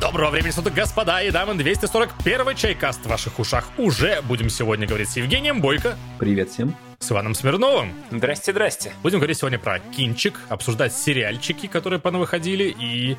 Доброго 0.00 0.30
времени 0.30 0.50
суток, 0.50 0.72
господа 0.72 1.20
и 1.20 1.30
дамы. 1.30 1.54
241 1.54 2.56
чайкаст 2.56 3.04
в 3.04 3.08
ваших 3.08 3.38
ушах. 3.38 3.68
Уже 3.76 4.22
будем 4.22 4.48
сегодня 4.48 4.86
говорить 4.86 5.10
с 5.10 5.16
Евгением 5.18 5.60
Бойко. 5.60 5.94
Привет 6.18 6.48
всем. 6.48 6.74
С 6.98 7.12
Иваном 7.12 7.34
Смирновым. 7.34 7.92
Здрасте, 8.10 8.52
здрасте. 8.52 8.94
Будем 9.02 9.18
говорить 9.18 9.36
сегодня 9.36 9.58
про 9.58 9.78
кинчик, 9.78 10.40
обсуждать 10.48 10.94
сериальчики, 10.94 11.66
которые 11.66 12.00
понавыходили, 12.00 12.74
и... 12.80 13.18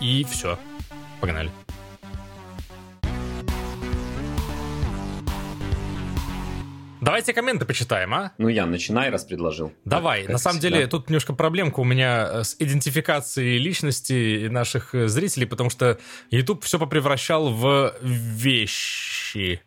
И 0.00 0.24
все. 0.30 0.60
Погнали. 1.20 1.50
Давайте 7.06 7.32
комменты 7.32 7.64
почитаем, 7.64 8.12
а? 8.14 8.32
Ну, 8.36 8.48
я 8.48 8.66
начинай, 8.66 9.10
раз 9.10 9.24
предложил. 9.24 9.72
Давай. 9.84 10.22
Как 10.22 10.32
На 10.32 10.38
самом 10.38 10.58
всегда. 10.58 10.78
деле, 10.78 10.88
тут 10.88 11.08
немножко 11.08 11.34
проблемка 11.34 11.78
у 11.78 11.84
меня 11.84 12.28
э, 12.32 12.42
с 12.42 12.56
идентификацией 12.58 13.58
личности 13.58 14.48
наших 14.48 14.92
э, 14.92 15.06
зрителей, 15.06 15.46
потому 15.46 15.70
что 15.70 15.98
YouTube 16.32 16.64
все 16.64 16.80
попревращал 16.80 17.52
в 17.52 17.94
вещи. 18.02 19.62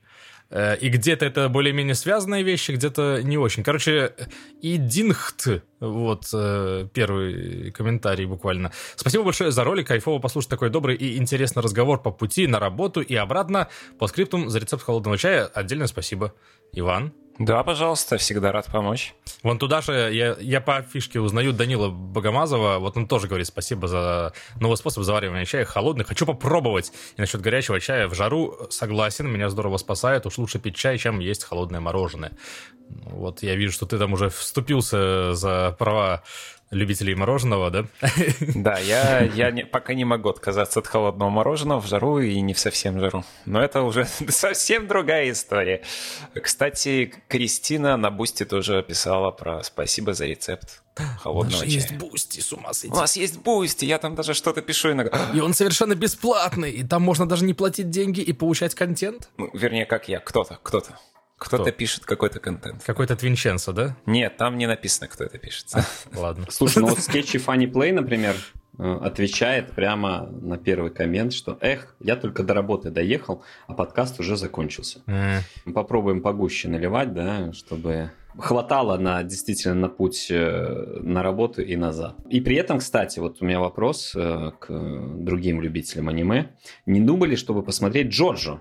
Э, 0.49 0.75
И 0.81 0.89
где-то 0.89 1.25
это 1.25 1.47
более-менее 1.47 1.95
связанные 1.95 2.43
вещи, 2.43 2.71
где-то 2.71 3.21
не 3.23 3.37
очень. 3.37 3.63
Короче, 3.63 4.13
идинхт, 4.61 5.47
вот 5.79 6.25
э, 6.33 6.87
первый 6.93 7.71
комментарий 7.71 8.25
буквально. 8.25 8.73
Спасибо 8.97 9.23
большое 9.23 9.51
за 9.51 9.63
ролик, 9.63 9.87
кайфово 9.87 10.19
послушать 10.19 10.49
такой 10.49 10.69
добрый 10.71 10.97
и 10.97 11.17
интересный 11.17 11.63
разговор 11.63 12.01
по 12.01 12.11
пути 12.11 12.47
на 12.47 12.59
работу 12.59 12.99
и 12.99 13.15
обратно. 13.15 13.69
По 13.97 14.07
скриптум 14.07 14.49
за 14.49 14.59
рецепт 14.59 14.83
холодного 14.83 15.17
чая 15.17 15.45
отдельное 15.45 15.87
спасибо. 15.87 16.33
Иван? 16.73 17.13
Да, 17.39 17.63
пожалуйста, 17.63 18.17
всегда 18.17 18.51
рад 18.51 18.65
помочь. 18.65 19.15
Вон 19.43 19.57
туда 19.59 19.79
же 19.79 19.93
я, 19.93 20.35
я 20.41 20.59
по 20.59 20.81
фишке 20.81 21.21
узнаю 21.21 21.53
Данила 21.53 21.89
Богомазова. 21.89 22.79
Вот 22.79 22.97
он 22.97 23.07
тоже 23.07 23.27
говорит 23.27 23.47
спасибо 23.47 23.87
за 23.87 24.33
новый 24.59 24.75
способ 24.75 25.03
заваривания 25.03 25.45
чая 25.45 25.63
холодный. 25.63 26.03
Хочу 26.03 26.25
попробовать. 26.25 26.91
И 27.15 27.21
насчет 27.21 27.39
горячего 27.39 27.79
чая 27.79 28.09
в 28.09 28.13
жару 28.13 28.67
согласен. 28.69 29.31
Меня 29.31 29.49
здорово 29.49 29.77
спасает. 29.77 30.25
Уж 30.25 30.37
лучше 30.37 30.59
пить 30.59 30.75
чай, 30.75 30.97
чем 30.97 31.19
есть 31.19 31.45
холодное 31.45 31.79
мороженое. 31.79 32.33
Ну, 32.89 33.11
Вот 33.11 33.41
я 33.41 33.55
вижу, 33.55 33.71
что 33.71 33.85
ты 33.85 33.97
там 33.97 34.11
уже 34.11 34.29
вступился 34.29 35.33
за 35.33 35.73
права 35.79 36.23
любителей 36.71 37.15
мороженого, 37.15 37.69
да? 37.71 37.85
Да, 38.55 38.77
я, 38.79 39.21
я 39.21 39.51
не- 39.51 39.65
пока 39.65 39.93
не 39.93 40.05
могу 40.05 40.29
отказаться 40.29 40.79
от 40.79 40.87
холодного 40.87 41.29
мороженого 41.29 41.81
в 41.81 41.87
жару 41.87 42.19
и 42.19 42.39
не 42.41 42.53
в 42.53 42.59
совсем 42.59 42.99
жару. 42.99 43.23
Но 43.45 43.61
это 43.61 43.81
уже 43.81 44.05
совсем 44.29 44.87
другая 44.87 45.31
история. 45.31 45.81
Кстати, 46.41 47.13
Кристина 47.27 47.97
на 47.97 48.11
Boosty 48.11 48.45
тоже 48.45 48.83
писала 48.83 49.31
про 49.31 49.63
спасибо 49.63 50.13
за 50.13 50.25
рецепт 50.25 50.81
холодного 51.21 51.63
чая. 51.63 51.69
есть 51.73 51.93
бусти, 51.93 52.41
с 52.41 52.51
ума 52.51 52.73
сойти. 52.73 52.93
У 52.93 52.99
нас 52.99 53.15
есть 53.15 53.39
Boosty, 53.39 53.85
я 53.85 53.97
там 53.99 54.15
даже 54.15 54.33
что-то 54.33 54.61
пишу 54.61 54.91
иногда. 54.91 55.29
И 55.33 55.39
он 55.39 55.53
совершенно 55.53 55.95
бесплатный, 55.95 56.71
и 56.71 56.83
там 56.83 57.01
можно 57.01 57.25
даже 57.27 57.45
не 57.45 57.53
платить 57.53 57.89
деньги 57.89 58.19
и 58.19 58.33
получать 58.33 58.75
контент. 58.75 59.29
Ну, 59.37 59.49
вернее, 59.53 59.85
как 59.85 60.09
я, 60.09 60.19
кто-то, 60.19 60.59
кто-то. 60.61 60.99
Кто-то 61.39 61.63
Кто? 61.63 61.71
пишет 61.71 62.05
какой-то 62.05 62.39
контент. 62.39 62.83
Какой-то 62.83 63.15
Твинченцо, 63.15 63.71
да? 63.71 63.95
Нет, 64.05 64.37
там 64.37 64.57
не 64.57 64.67
написано, 64.67 65.07
кто 65.07 65.23
это 65.23 65.37
пишет. 65.37 65.67
Ладно. 66.13 66.45
Слушай, 66.49 66.79
ну 66.79 66.87
вот 66.89 66.99
Sketchy 66.99 67.37
Funny 67.37 67.71
Play, 67.71 67.93
например, 67.93 68.35
э, 68.77 68.99
отвечает 69.01 69.71
прямо 69.71 70.29
на 70.41 70.57
первый 70.57 70.91
коммент, 70.91 71.31
что 71.33 71.57
«Эх, 71.61 71.95
я 72.01 72.17
только 72.17 72.43
до 72.43 72.53
работы 72.53 72.89
доехал, 72.91 73.41
а 73.67 73.73
подкаст 73.73 74.19
уже 74.19 74.35
закончился». 74.35 75.01
Э, 75.07 75.39
Попробуем 75.73 76.21
погуще 76.21 76.67
наливать, 76.67 77.13
да, 77.13 77.53
чтобы 77.53 78.11
хватало 78.37 78.97
на 78.97 79.23
действительно 79.23 79.75
на 79.75 79.89
путь 79.89 80.27
э, 80.29 80.99
на 81.01 81.23
работу 81.23 81.61
и 81.61 81.75
назад. 81.75 82.15
И 82.29 82.41
при 82.41 82.55
этом, 82.57 82.79
кстати, 82.79 83.19
вот 83.19 83.37
у 83.41 83.45
меня 83.45 83.59
вопрос 83.59 84.13
э, 84.15 84.51
к 84.59 84.67
другим 84.69 85.61
любителям 85.61 86.09
аниме. 86.09 86.51
Не 86.85 87.01
думали, 87.01 87.35
чтобы 87.35 87.63
посмотреть 87.63 88.07
Джорджо? 88.07 88.59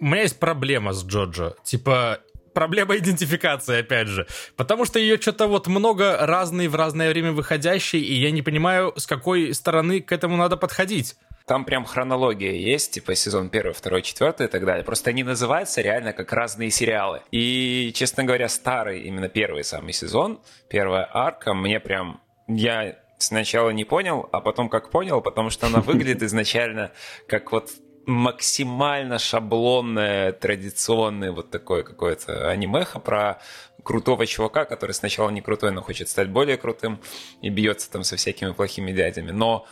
У 0.00 0.06
меня 0.06 0.22
есть 0.22 0.38
проблема 0.38 0.92
с 0.92 1.04
Джоджо. 1.04 1.54
Типа, 1.62 2.20
проблема 2.54 2.96
идентификации, 2.96 3.80
опять 3.80 4.08
же. 4.08 4.26
Потому 4.56 4.84
что 4.84 4.98
ее 4.98 5.20
что-то 5.20 5.46
вот 5.46 5.66
много 5.66 6.16
разной 6.26 6.68
в 6.68 6.74
разное 6.74 7.10
время 7.10 7.32
выходящей, 7.32 8.00
и 8.00 8.14
я 8.14 8.30
не 8.30 8.42
понимаю, 8.42 8.94
с 8.96 9.06
какой 9.06 9.52
стороны 9.54 10.00
к 10.00 10.10
этому 10.12 10.36
надо 10.36 10.56
подходить. 10.56 11.16
Там 11.46 11.64
прям 11.64 11.84
хронология 11.84 12.52
есть, 12.52 12.92
типа 12.92 13.14
сезон 13.14 13.50
первый, 13.50 13.72
второй, 13.72 14.02
четвертый 14.02 14.46
и 14.46 14.48
так 14.48 14.64
далее. 14.64 14.84
Просто 14.84 15.10
они 15.10 15.22
называются 15.22 15.80
реально 15.80 16.12
как 16.12 16.32
разные 16.32 16.70
сериалы. 16.70 17.22
И, 17.30 17.92
честно 17.94 18.24
говоря, 18.24 18.48
старый, 18.48 19.02
именно 19.02 19.28
первый 19.28 19.64
самый 19.64 19.92
сезон, 19.92 20.40
первая 20.68 21.08
арка, 21.12 21.52
мне 21.54 21.80
прям... 21.80 22.20
Я 22.46 22.96
сначала 23.18 23.70
не 23.70 23.84
понял, 23.84 24.28
а 24.32 24.40
потом 24.40 24.68
как 24.68 24.90
понял, 24.90 25.20
потому 25.20 25.50
что 25.50 25.66
она 25.66 25.80
выглядит 25.80 26.22
изначально 26.22 26.92
как 27.26 27.52
вот 27.52 27.70
максимально 28.10 29.18
шаблонное, 29.18 30.32
традиционное 30.32 31.32
вот 31.32 31.50
такое 31.50 31.82
какое-то 31.82 32.50
анимеха 32.50 32.98
про 32.98 33.40
крутого 33.82 34.26
чувака, 34.26 34.64
который 34.64 34.92
сначала 34.92 35.30
не 35.30 35.40
крутой, 35.40 35.72
но 35.72 35.82
хочет 35.82 36.08
стать 36.08 36.28
более 36.28 36.56
крутым 36.56 37.00
и 37.42 37.48
бьется 37.48 37.90
там 37.90 38.04
со 38.04 38.16
всякими 38.16 38.52
плохими 38.52 38.92
дядями. 38.92 39.30
Но 39.30 39.66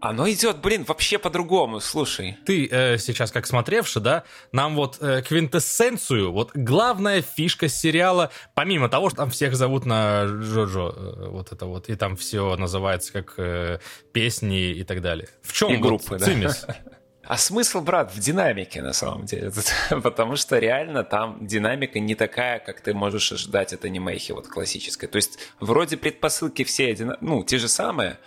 оно 0.00 0.30
идет, 0.30 0.60
блин, 0.62 0.84
вообще 0.84 1.18
по-другому, 1.18 1.78
слушай. 1.80 2.38
Ты 2.46 2.66
э, 2.70 2.96
сейчас, 2.96 3.30
как 3.30 3.46
смотревший, 3.46 4.00
да, 4.00 4.24
нам 4.50 4.74
вот 4.74 4.96
э, 5.00 5.20
квинтэссенцию, 5.20 6.32
вот 6.32 6.52
главная 6.54 7.20
фишка 7.20 7.68
сериала, 7.68 8.30
помимо 8.54 8.88
того, 8.88 9.10
что 9.10 9.18
там 9.18 9.30
всех 9.30 9.54
зовут 9.56 9.84
на 9.84 10.24
Джоджо, 10.24 10.94
э, 10.96 11.28
вот 11.28 11.52
это 11.52 11.66
вот, 11.66 11.90
и 11.90 11.96
там 11.96 12.16
все 12.16 12.56
называется 12.56 13.12
как 13.12 13.34
э, 13.36 13.78
песни 14.12 14.70
и 14.70 14.84
так 14.84 15.02
далее. 15.02 15.28
В 15.42 15.52
чем 15.52 15.74
И 15.74 15.76
группы, 15.76 16.18
да. 16.18 16.24
цимис? 16.24 16.66
А 17.30 17.36
смысл, 17.36 17.80
брат, 17.80 18.12
в 18.12 18.18
динамике, 18.18 18.82
на 18.82 18.92
самом 18.92 19.24
деле. 19.24 19.52
Потому 20.02 20.34
что 20.34 20.58
реально 20.58 21.04
там 21.04 21.46
динамика 21.46 22.00
не 22.00 22.16
такая, 22.16 22.58
как 22.58 22.80
ты 22.80 22.92
можешь 22.92 23.30
ожидать 23.30 23.72
от 23.72 23.84
анимейхи 23.84 24.32
вот 24.32 24.48
классической. 24.48 25.06
То 25.06 25.14
есть 25.14 25.38
вроде 25.60 25.96
предпосылки 25.96 26.64
все 26.64 26.90
одина- 26.90 27.18
ну, 27.20 27.44
те 27.44 27.58
же 27.58 27.68
самые, 27.68 28.18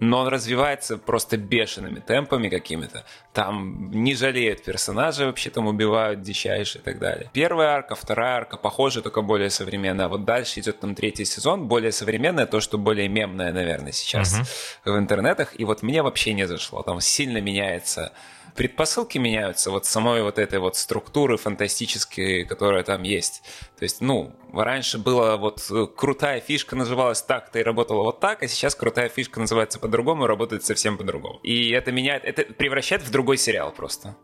но 0.00 0.20
он 0.20 0.28
развивается 0.28 0.96
просто 0.96 1.36
бешеными 1.36 2.00
темпами 2.00 2.48
какими-то. 2.48 3.04
Там 3.34 3.90
не 3.90 4.14
жалеют 4.14 4.64
персонажей, 4.64 5.26
вообще 5.26 5.50
там 5.50 5.66
убивают 5.66 6.22
дичайше 6.22 6.78
и 6.78 6.80
так 6.80 6.98
далее. 6.98 7.28
Первая 7.34 7.68
арка, 7.68 7.96
вторая 7.96 8.36
арка 8.36 8.56
похожа, 8.56 9.02
только 9.02 9.20
более 9.20 9.50
современная. 9.50 10.06
А 10.06 10.08
вот 10.08 10.24
дальше 10.24 10.60
идет 10.60 10.80
там 10.80 10.94
третий 10.94 11.26
сезон, 11.26 11.68
более 11.68 11.92
современное, 11.92 12.46
то, 12.46 12.60
что 12.60 12.78
более 12.78 13.08
мемное, 13.08 13.52
наверное, 13.52 13.92
сейчас 13.92 14.38
в 14.86 14.96
интернетах. 14.96 15.58
И 15.60 15.66
вот 15.66 15.82
мне 15.82 16.02
вообще 16.02 16.32
не 16.32 16.46
зашло. 16.46 16.82
Там 16.82 17.00
сильно 17.02 17.42
меняется 17.42 18.12
предпосылки 18.58 19.18
меняются 19.18 19.70
вот 19.70 19.86
самой 19.86 20.20
вот 20.24 20.36
этой 20.36 20.58
вот 20.58 20.74
структуры 20.74 21.36
фантастической, 21.36 22.44
которая 22.44 22.82
там 22.82 23.04
есть. 23.04 23.44
То 23.78 23.84
есть, 23.84 24.00
ну, 24.00 24.34
раньше 24.52 24.98
была 24.98 25.36
вот 25.36 25.64
э, 25.70 25.86
крутая 25.86 26.40
фишка 26.40 26.74
называлась 26.74 27.22
так-то 27.22 27.60
и 27.60 27.62
работала 27.62 28.02
вот 28.02 28.18
так, 28.18 28.42
а 28.42 28.48
сейчас 28.48 28.74
крутая 28.74 29.10
фишка 29.10 29.38
называется 29.38 29.78
по-другому 29.78 30.24
и 30.24 30.26
работает 30.26 30.64
совсем 30.64 30.98
по-другому. 30.98 31.38
И 31.44 31.70
это 31.70 31.92
меняет, 31.92 32.24
это 32.24 32.52
превращает 32.52 33.02
в 33.02 33.12
другой 33.12 33.36
сериал 33.36 33.70
просто. 33.70 34.16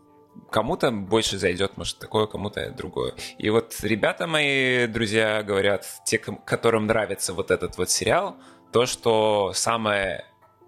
Кому-то 0.50 0.90
больше 0.90 1.38
зайдет, 1.38 1.76
может, 1.76 2.00
такое, 2.00 2.26
кому-то 2.26 2.68
другое. 2.70 3.14
И 3.38 3.50
вот 3.50 3.76
ребята 3.82 4.26
мои, 4.26 4.88
друзья, 4.88 5.44
говорят, 5.44 5.86
те, 6.04 6.18
которым 6.18 6.86
нравится 6.86 7.34
вот 7.34 7.52
этот 7.52 7.78
вот 7.78 7.88
сериал, 7.88 8.36
то, 8.72 8.86
что 8.86 9.52
самое 9.54 10.24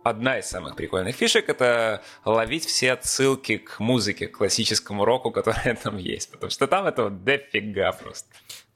одна 0.09 0.39
из 0.39 0.47
самых 0.47 0.77
прикольных 0.77 1.17
фишек 1.17 1.49
это 1.49 2.03
ловить 2.25 2.65
все 2.65 2.93
отсылки 2.93 3.59
к 3.59 3.81
музыке, 3.81 4.29
к 4.29 4.39
классическому 4.39 5.05
року, 5.05 5.31
которая 5.33 5.77
там 5.77 5.97
есть. 5.97 6.31
Потому 6.31 6.51
что 6.51 6.67
там 6.67 6.87
этого 6.87 7.11
дофига 7.11 7.93
просто. 7.93 8.29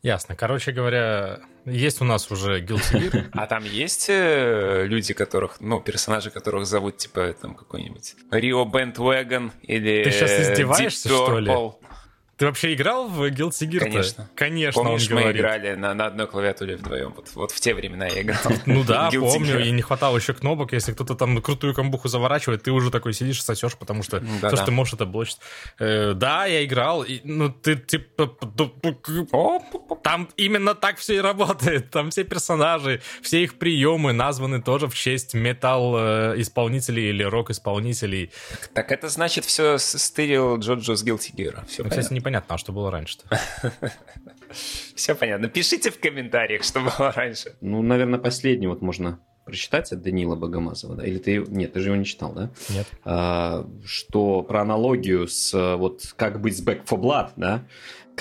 Ясно. 0.03 0.35
Короче 0.35 0.73
говоря, 0.73 1.41
есть 1.67 2.01
у 2.01 2.05
нас 2.05 2.31
уже 2.31 2.63
Guilty 2.63 3.11
Gear. 3.11 3.25
А 3.33 3.47
там 3.47 3.65
есть 3.65 4.07
э, 4.09 4.87
люди, 4.87 5.13
которых, 5.13 5.61
ну, 5.61 5.79
персонажи, 5.81 6.31
которых 6.31 6.67
зовут, 6.67 6.97
типа, 6.97 7.35
там, 7.41 7.55
какой-нибудь 7.55 8.15
Рио 8.31 8.65
Бентвеган 8.65 9.53
или 9.63 10.05
Ты 10.05 10.11
э, 10.11 10.53
издеваешься, 10.53 11.09
Deep 11.09 11.13
что 11.13 11.39
ли? 11.39 11.53
Ты 12.41 12.47
вообще 12.47 12.73
играл 12.73 13.07
в 13.07 13.23
Guilty 13.25 13.69
Gear? 13.69 13.81
Конечно. 13.81 14.31
Конечно, 14.35 14.83
Помнишь, 14.83 15.11
мы 15.11 15.21
говорит. 15.21 15.41
играли 15.43 15.75
на, 15.75 15.93
на 15.93 16.07
одной 16.07 16.27
клавиатуре 16.27 16.77
вдвоем? 16.77 17.13
Вот, 17.15 17.29
вот 17.35 17.51
в 17.51 17.61
те 17.61 17.75
времена 17.75 18.07
я 18.07 18.23
играл. 18.23 18.41
Ну 18.65 18.83
да, 18.83 19.11
помню, 19.13 19.61
Gear. 19.61 19.67
и 19.67 19.71
не 19.71 19.83
хватало 19.83 20.17
еще 20.17 20.33
кнопок. 20.33 20.73
Если 20.73 20.95
кто-то 20.95 21.17
там 21.17 21.43
крутую 21.43 21.75
камбуху 21.75 22.09
заворачивает, 22.09 22.63
ты 22.63 22.71
уже 22.71 22.91
такой 22.91 23.13
сидишь 23.13 23.41
и 23.41 23.43
сосешь, 23.43 23.77
потому 23.77 24.03
что 24.03 24.23
то, 24.41 24.57
что 24.57 24.65
ты 24.65 24.71
можешь, 24.71 24.95
это 24.95 25.05
блочить. 25.05 25.37
Э, 25.79 26.15
да, 26.15 26.47
я 26.47 26.65
играл, 26.65 27.03
и, 27.03 27.21
ну 27.25 27.51
ты 27.53 27.77
типа... 27.77 28.35
Там 30.03 30.31
именно 30.39 30.75
так 30.75 30.97
все 30.97 31.17
и 31.17 31.21
работает. 31.21 31.91
Там 31.91 32.09
все 32.09 32.25
персонажи, 32.25 33.03
все 33.21 33.43
их 33.43 33.59
приемы 33.59 34.15
названы 34.15 34.63
тоже 34.63 34.89
в 34.89 34.95
честь 34.95 35.35
металл-исполнителей 35.35 37.11
или 37.11 37.23
рок-исполнителей. 37.23 38.33
Так 38.73 38.93
это 38.93 39.11
значит 39.11 39.45
все 39.45 39.77
стырил 39.77 40.57
Джоджо 40.59 40.97
с 40.97 41.05
Guilty 41.05 41.35
Gear. 41.35 41.67
Все 41.69 41.83
Ну, 41.83 41.91
кстати, 41.91 42.15
непонятно, 42.31 42.55
а 42.55 42.59
что 42.59 42.73
было 42.73 42.91
раньше-то. 42.91 43.39
Все 44.95 45.15
понятно. 45.15 45.49
Пишите 45.49 45.91
в 45.91 45.99
комментариях, 45.99 46.63
что 46.63 46.81
было 46.81 47.13
раньше. 47.13 47.57
Ну, 47.61 47.83
наверное, 47.83 48.19
последний 48.19 48.69
вот 48.69 48.83
можно 48.83 49.19
прочитать 49.45 49.91
от 49.93 50.03
Данила 50.03 50.37
Богомазова, 50.37 50.95
да? 50.95 51.05
Или 51.05 51.19
ты... 51.19 51.45
Нет, 51.49 51.73
ты 51.73 51.81
же 51.81 51.89
его 51.89 51.97
не 51.97 52.05
читал, 52.05 52.33
да? 52.33 52.51
Нет. 52.69 52.87
А, 53.05 53.67
что 53.85 54.43
про 54.43 54.63
аналогию 54.63 55.27
с 55.27 55.77
вот 55.77 56.15
как 56.17 56.41
быть 56.41 56.57
с 56.57 56.65
Back 56.65 56.87
for 56.87 57.01
Blood, 57.01 57.31
да? 57.37 57.65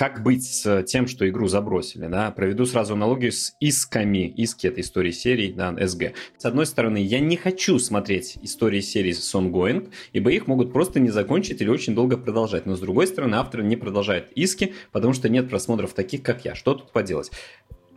Как 0.00 0.22
быть 0.22 0.44
с 0.44 0.82
тем, 0.84 1.06
что 1.06 1.28
игру 1.28 1.46
забросили, 1.46 2.06
да? 2.06 2.30
Проведу 2.30 2.64
сразу 2.64 2.94
аналогию 2.94 3.32
с 3.32 3.54
исками. 3.60 4.28
Иски– 4.28 4.66
это 4.68 4.80
истории 4.80 5.10
серий, 5.10 5.52
да, 5.52 5.76
СГ. 5.86 6.14
С 6.38 6.46
одной 6.46 6.64
стороны, 6.64 6.96
я 7.04 7.20
не 7.20 7.36
хочу 7.36 7.78
смотреть 7.78 8.38
истории 8.40 8.80
серий 8.80 9.12
с 9.12 9.34
ongoing, 9.34 9.92
ибо 10.14 10.30
их 10.30 10.46
могут 10.46 10.72
просто 10.72 11.00
не 11.00 11.10
закончить 11.10 11.60
или 11.60 11.68
очень 11.68 11.94
долго 11.94 12.16
продолжать. 12.16 12.64
Но 12.64 12.76
с 12.76 12.80
другой 12.80 13.08
стороны, 13.08 13.34
автор 13.34 13.62
не 13.62 13.76
продолжает 13.76 14.32
иски, 14.32 14.72
потому 14.90 15.12
что 15.12 15.28
нет 15.28 15.50
просмотров 15.50 15.92
таких, 15.92 16.22
как 16.22 16.46
я. 16.46 16.54
Что 16.54 16.72
тут 16.72 16.92
поделать? 16.92 17.30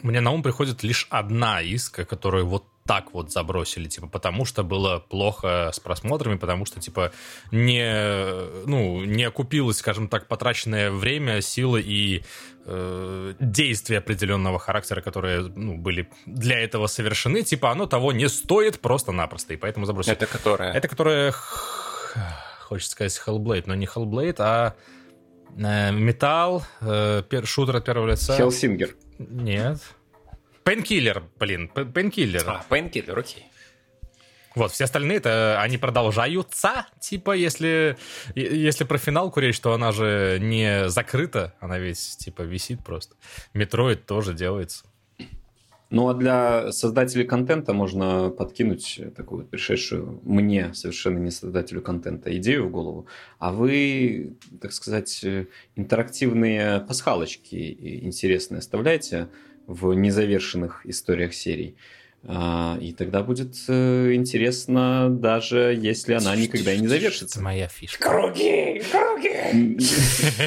Мне 0.01 0.19
на 0.19 0.31
ум 0.31 0.44
приходит 0.44 0.83
лишь 0.83 1.07
одна 1.09 1.61
иска, 1.61 2.03
которую 2.03 2.47
вот 2.47 2.65
так 2.85 3.13
вот 3.13 3.31
забросили, 3.31 3.88
типа, 3.88 4.07
потому 4.07 4.45
что 4.45 4.63
было 4.63 5.00
плохо 5.00 5.69
с 5.74 5.80
просмотрами, 5.80 6.38
потому 6.38 6.65
что, 6.65 6.80
типа, 6.80 7.12
не, 7.51 8.65
ну, 8.65 9.03
не 9.06 9.24
окупилось, 9.24 9.77
скажем 9.77 10.07
так, 10.07 10.27
потраченное 10.27 10.91
время, 10.91 11.41
силы 11.41 11.81
и 11.81 12.24
э, 12.65 13.33
действия 13.39 14.00
определенного 14.00 14.59
характера, 14.59 15.01
которые, 15.01 15.41
ну, 15.56 15.77
были 15.77 16.09
для 16.25 16.59
этого 16.59 16.88
совершены, 16.88 17.44
типа, 17.44 17.71
оно 17.71 17.85
того 17.85 18.12
не 18.12 18.27
стоит 18.27 18.80
просто-напросто, 18.81 19.53
и 19.53 19.57
поэтому 19.57 19.85
забросили. 19.85 20.15
Это 20.15 20.25
которое? 20.25 20.74
Это 20.74 20.88
которое, 20.88 21.33
хочется 22.59 22.91
сказать, 22.91 23.21
Hellblade, 23.25 23.63
но 23.65 23.75
не 23.75 23.85
Hellblade, 23.85 24.35
а 24.39 24.75
э, 25.57 25.91
Металл, 25.91 26.63
э, 26.81 27.24
шутер 27.45 27.77
от 27.77 27.85
первого 27.85 28.09
лица. 28.09 28.35
Hellsinger. 28.35 28.95
Нет. 29.19 29.80
Painkiller, 30.63 31.24
блин, 31.39 31.68
Painkiller. 31.68 32.44
А, 32.48 32.65
Painkiller, 32.69 33.19
окей. 33.19 33.45
Вот, 34.56 34.71
все 34.71 34.83
остальные 34.83 35.18
это 35.18 35.60
они 35.62 35.77
продолжаются. 35.77 36.86
Типа, 37.00 37.31
если, 37.31 37.98
если 38.36 38.83
про 38.83 38.98
финалку 38.98 39.39
речь, 39.39 39.60
то 39.60 39.74
она 39.74 39.92
же 39.92 40.38
не 40.39 40.89
закрыта, 40.89 41.56
она 41.60 41.80
ведь 41.80 42.18
типа 42.19 42.44
висит 42.44 42.83
просто. 42.83 43.15
Metroid 43.53 44.06
тоже 44.06 44.33
делается. 44.33 44.86
Ну 45.89 46.10
а 46.10 46.15
для 46.15 46.71
создателей 46.71 47.24
контента 47.24 47.71
можно 47.71 48.31
подкинуть 48.31 49.00
такую 49.16 49.42
вот 49.42 49.51
пришедшую 49.51 50.21
мне, 50.24 50.74
совершенно 50.74 51.19
не 51.19 51.30
создателю 51.30 51.83
контента, 51.83 52.36
идею 52.38 52.68
в 52.68 52.71
голову. 52.71 53.06
А 53.38 53.51
вы, 53.51 54.36
так 54.59 54.74
сказать, 54.74 55.24
интерактивные 55.75 56.80
пасхалочки 56.80 58.00
интересные 58.06 58.59
оставляйте 58.59 59.30
в 59.68 59.94
незавершенных 59.94 60.86
историях 60.86 61.33
серий. 61.33 61.75
А, 62.25 62.77
и 62.80 62.94
тогда 62.94 63.21
будет 63.21 63.54
э, 63.68 64.13
интересно, 64.13 65.10
даже 65.10 65.77
если 65.77 66.13
она 66.13 66.36
никогда 66.38 66.74
и 66.74 66.80
не 66.80 66.88
завершится. 66.88 67.42
Моя 67.42 67.68
фишка. 67.68 68.10
Круги! 68.10 68.81
Круги! 68.89 69.77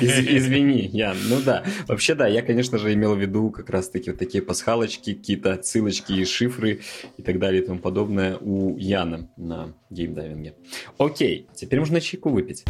извини, 0.01 0.89
Ян. 0.93 1.19
Ну 1.29 1.41
да. 1.45 1.65
Вообще, 1.87 2.15
да, 2.15 2.27
я, 2.27 2.41
конечно 2.41 2.79
же, 2.79 2.95
имел 2.95 3.15
в 3.15 3.21
виду 3.21 3.51
как 3.51 3.69
раз-таки 3.69 4.11
вот 4.11 4.19
такие 4.19 4.43
пасхалочки, 4.43 5.13
какие-то 5.13 5.53
отсылочки 5.53 6.13
и 6.13 6.25
шифры 6.25 6.81
и 7.19 7.23
так 7.23 7.39
далее 7.39 7.63
и 7.63 7.67
тому 7.67 7.79
подобное 7.79 8.39
у 8.39 8.79
Яна 8.79 9.29
на 9.37 9.75
геймдайвинге. 9.91 10.55
Окей, 10.97 11.47
теперь 11.55 11.81
можно 11.81 12.01
чайку 12.01 12.31
выпить. 12.31 12.65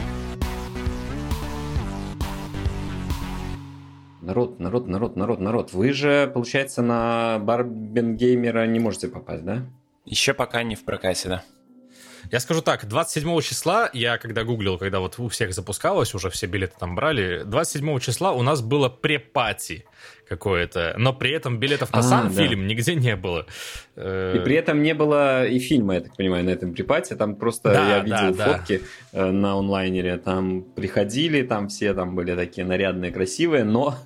Народ, 4.26 4.58
народ, 4.58 4.88
народ, 4.88 5.16
народ, 5.16 5.38
народ. 5.38 5.72
Вы 5.72 5.92
же, 5.92 6.28
получается, 6.34 6.82
на 6.82 7.38
Барбенгеймера 7.38 8.66
не 8.66 8.80
можете 8.80 9.06
попасть, 9.06 9.44
да? 9.44 9.62
Еще 10.04 10.34
пока 10.34 10.64
не 10.64 10.74
в 10.74 10.84
прокате, 10.84 11.28
да. 11.28 11.44
Я 12.32 12.40
скажу 12.40 12.60
так, 12.60 12.86
27 12.86 13.40
числа, 13.40 13.88
я 13.92 14.18
когда 14.18 14.42
гуглил, 14.42 14.78
когда 14.78 14.98
вот 14.98 15.20
у 15.20 15.28
всех 15.28 15.54
запускалось, 15.54 16.12
уже 16.12 16.28
все 16.30 16.46
билеты 16.46 16.74
там 16.76 16.96
брали, 16.96 17.44
27 17.44 18.00
числа 18.00 18.32
у 18.32 18.42
нас 18.42 18.62
было 18.62 18.88
препати 18.88 19.84
какое-то, 20.28 20.94
но 20.98 21.12
при 21.12 21.30
этом 21.30 21.58
билетов 21.58 21.92
на 21.92 22.00
а, 22.00 22.02
сам 22.02 22.28
да. 22.28 22.42
фильм 22.42 22.66
нигде 22.66 22.94
не 22.94 23.16
было. 23.16 23.46
И 23.96 24.40
при 24.44 24.54
этом 24.54 24.82
не 24.82 24.94
было 24.94 25.46
и 25.46 25.58
фильма, 25.58 25.94
я 25.94 26.00
так 26.00 26.16
понимаю, 26.16 26.44
на 26.44 26.50
этом 26.50 26.74
припате, 26.74 27.16
там 27.16 27.36
просто 27.36 27.72
да, 27.72 27.96
я 27.96 28.00
видел 28.00 28.36
да, 28.36 28.52
фотки 28.52 28.82
да. 29.12 29.28
Э, 29.28 29.30
на 29.30 29.56
онлайнере, 29.56 30.18
там 30.18 30.62
приходили, 30.62 31.42
там 31.42 31.68
все 31.68 31.94
там 31.94 32.14
были 32.14 32.34
такие 32.34 32.66
нарядные, 32.66 33.12
красивые, 33.12 33.64
но 33.64 33.96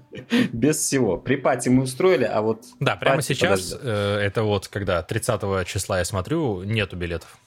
без 0.52 0.76
всего. 0.76 1.16
Припати 1.16 1.68
мы 1.68 1.84
устроили, 1.84 2.24
а 2.24 2.42
вот... 2.42 2.64
Да, 2.80 2.96
прямо 2.96 3.22
сейчас, 3.22 3.76
э, 3.80 4.18
это 4.20 4.42
вот 4.42 4.68
когда 4.68 5.02
30 5.02 5.66
числа 5.66 5.98
я 5.98 6.04
смотрю, 6.04 6.62
нету 6.64 6.96
билетов. 6.96 7.38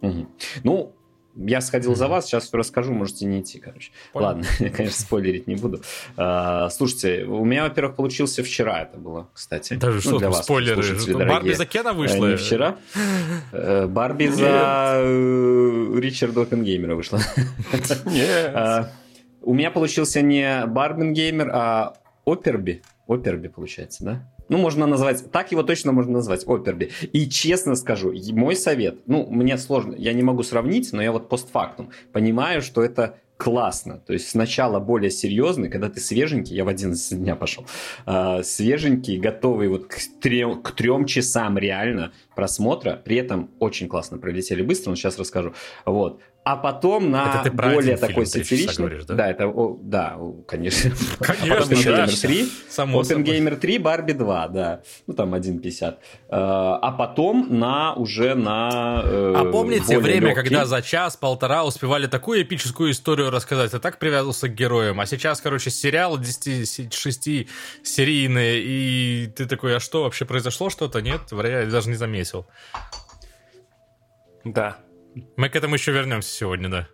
Угу. 0.00 0.26
Ну, 0.64 0.95
я 1.36 1.60
сходил 1.60 1.94
за 1.94 2.08
вас, 2.08 2.26
сейчас 2.26 2.52
расскажу, 2.52 2.92
можете 2.92 3.26
не 3.26 3.40
идти, 3.40 3.58
короче. 3.58 3.92
Понял. 4.12 4.26
Ладно, 4.26 4.44
я, 4.58 4.70
конечно, 4.70 4.98
спойлерить 4.98 5.46
не 5.46 5.56
буду. 5.56 5.82
А, 6.16 6.68
слушайте, 6.70 7.24
у 7.24 7.44
меня, 7.44 7.64
во-первых, 7.64 7.96
получился 7.96 8.42
вчера 8.42 8.82
это 8.82 8.98
было, 8.98 9.28
кстати. 9.32 9.74
Даже 9.74 9.96
ну, 9.96 10.00
что 10.00 10.18
для 10.18 10.30
вас, 10.30 10.44
спойлеры? 10.44 10.82
Барби 11.26 11.52
за 11.52 11.66
Кена 11.66 11.92
вышла? 11.92 12.26
Не 12.26 12.36
вчера. 12.36 12.76
Э, 13.52 13.86
Барби 13.86 14.28
за 14.28 15.00
э, 15.02 15.98
Ричарда 15.98 16.42
Опенгеймера 16.42 16.94
вышла. 16.94 17.20
Нет. 18.06 18.52
А, 18.54 18.90
у 19.42 19.54
меня 19.54 19.70
получился 19.70 20.22
не 20.22 20.64
Барбенгеймер, 20.66 21.50
а 21.52 21.94
Оперби. 22.24 22.82
Оперби, 23.06 23.48
получается, 23.48 24.04
да? 24.04 24.35
Ну, 24.48 24.58
можно 24.58 24.86
назвать, 24.86 25.30
так 25.30 25.52
его 25.52 25.62
точно 25.62 25.92
можно 25.92 26.12
назвать, 26.14 26.44
Оперби. 26.46 26.90
И 27.12 27.28
честно 27.28 27.74
скажу, 27.74 28.12
мой 28.32 28.56
совет, 28.56 29.00
ну, 29.06 29.26
мне 29.28 29.58
сложно, 29.58 29.94
я 29.96 30.12
не 30.12 30.22
могу 30.22 30.42
сравнить, 30.42 30.92
но 30.92 31.02
я 31.02 31.12
вот 31.12 31.28
постфактум 31.28 31.90
понимаю, 32.12 32.62
что 32.62 32.82
это 32.82 33.18
классно. 33.36 33.98
То 34.06 34.12
есть 34.12 34.30
сначала 34.30 34.80
более 34.80 35.10
серьезный, 35.10 35.68
когда 35.68 35.88
ты 35.88 36.00
свеженький, 36.00 36.56
я 36.56 36.64
в 36.64 36.68
11 36.68 37.18
дня 37.18 37.36
пошел, 37.36 37.66
э, 38.06 38.42
свеженький, 38.42 39.18
готовый 39.18 39.68
вот 39.68 39.86
к 39.86 39.98
трем, 40.20 40.62
к 40.62 40.72
трем 40.72 41.04
часам 41.04 41.58
реально 41.58 42.12
просмотра, 42.34 43.00
при 43.04 43.16
этом 43.16 43.50
очень 43.58 43.88
классно 43.88 44.18
пролетели 44.18 44.62
быстро, 44.62 44.90
но 44.90 44.96
сейчас 44.96 45.18
расскажу. 45.18 45.54
Вот 45.84 46.20
а 46.46 46.56
потом 46.56 47.10
на 47.10 47.40
это 47.40 47.50
ты 47.50 47.50
более 47.50 47.96
такой 47.96 48.24
сатиричный... 48.24 48.76
Говоришь, 48.76 49.04
да? 49.04 49.14
да, 49.14 49.30
это, 49.30 49.48
о, 49.48 49.76
да, 49.82 50.16
конечно. 50.46 50.92
Конечно, 51.18 52.04
а 52.04 52.06
3, 52.06 52.48
Само 52.68 53.00
Gamer 53.02 53.56
3, 53.56 53.78
Барби 53.78 54.12
2, 54.12 54.48
да. 54.48 54.82
Ну, 55.08 55.14
там 55.14 55.34
1.50. 55.34 55.82
Э, 55.88 55.96
а 56.30 56.92
потом 56.92 57.58
на 57.58 57.94
уже 57.94 58.36
на 58.36 59.02
э, 59.02 59.32
А 59.36 59.50
помните 59.50 59.98
время, 59.98 60.28
легкий... 60.28 60.42
когда 60.42 60.66
за 60.66 60.82
час-полтора 60.82 61.64
успевали 61.64 62.06
такую 62.06 62.42
эпическую 62.42 62.92
историю 62.92 63.30
рассказать? 63.32 63.72
Я 63.72 63.80
так 63.80 63.98
привязывался 63.98 64.48
к 64.48 64.54
героям. 64.54 65.00
А 65.00 65.06
сейчас, 65.06 65.40
короче, 65.40 65.70
сериал 65.70 66.16
10-6 66.16 67.48
серийный, 67.82 68.60
и 68.60 69.32
ты 69.34 69.46
такой, 69.46 69.74
а 69.74 69.80
что, 69.80 70.04
вообще 70.04 70.24
произошло 70.24 70.70
что-то? 70.70 71.02
Нет, 71.02 71.22
я 71.32 71.66
даже 71.66 71.88
не 71.88 71.96
заметил. 71.96 72.46
Да, 74.44 74.76
мы 75.36 75.48
к 75.48 75.56
этому 75.56 75.74
еще 75.74 75.92
вернемся 75.92 76.30
сегодня, 76.30 76.68
да. 76.68 76.88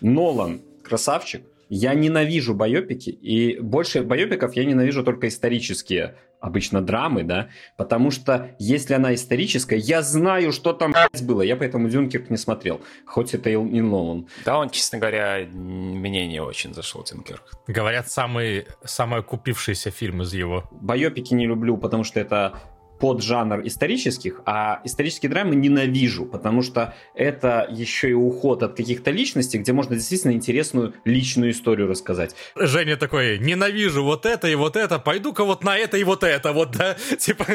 Нолан, 0.00 0.62
красавчик. 0.82 1.42
Я 1.70 1.92
ненавижу 1.94 2.54
байопики, 2.54 3.10
и 3.10 3.60
больше 3.60 4.02
байопиков 4.02 4.54
я 4.54 4.64
ненавижу 4.64 5.04
только 5.04 5.28
исторические, 5.28 6.16
обычно 6.40 6.80
драмы, 6.80 7.24
да, 7.24 7.48
потому 7.76 8.10
что 8.10 8.54
если 8.58 8.94
она 8.94 9.14
историческая, 9.14 9.76
я 9.76 10.02
знаю, 10.02 10.52
что 10.52 10.72
там 10.72 10.94
было, 11.22 11.42
я 11.42 11.56
поэтому 11.56 11.90
Дюнкерк 11.90 12.30
не 12.30 12.36
смотрел, 12.36 12.80
хоть 13.06 13.34
это 13.34 13.50
и 13.50 13.56
Нолан. 13.56 14.28
Да, 14.44 14.58
он, 14.58 14.70
честно 14.70 14.98
говоря, 14.98 15.46
мне 15.52 16.26
не 16.26 16.40
очень 16.40 16.72
зашел 16.72 17.04
Дюнкерк. 17.04 17.42
Говорят, 17.66 18.08
самый, 18.08 18.66
самый 18.84 19.22
купившийся 19.22 19.90
фильм 19.90 20.22
из 20.22 20.32
его. 20.32 20.64
Байопики 20.70 21.34
не 21.34 21.46
люблю, 21.46 21.76
потому 21.76 22.04
что 22.04 22.18
это 22.18 22.58
под 22.98 23.22
жанр 23.22 23.66
исторических, 23.66 24.40
а 24.44 24.80
исторические 24.84 25.30
драмы 25.30 25.54
ненавижу, 25.54 26.26
потому 26.26 26.62
что 26.62 26.94
это 27.14 27.66
еще 27.70 28.10
и 28.10 28.14
уход 28.14 28.62
от 28.62 28.76
каких-то 28.76 29.10
личностей, 29.10 29.58
где 29.58 29.72
можно 29.72 29.94
действительно 29.94 30.32
интересную 30.32 30.94
личную 31.04 31.52
историю 31.52 31.88
рассказать. 31.88 32.34
Женя 32.56 32.96
такой, 32.96 33.38
ненавижу 33.38 34.02
вот 34.04 34.26
это 34.26 34.48
и 34.48 34.54
вот 34.54 34.76
это, 34.76 34.98
пойду-ка 34.98 35.44
вот 35.44 35.64
на 35.64 35.76
это 35.76 35.96
и 35.96 36.04
вот 36.04 36.24
это, 36.24 36.52
вот, 36.52 36.72
да, 36.72 36.94
типа... 37.18 37.46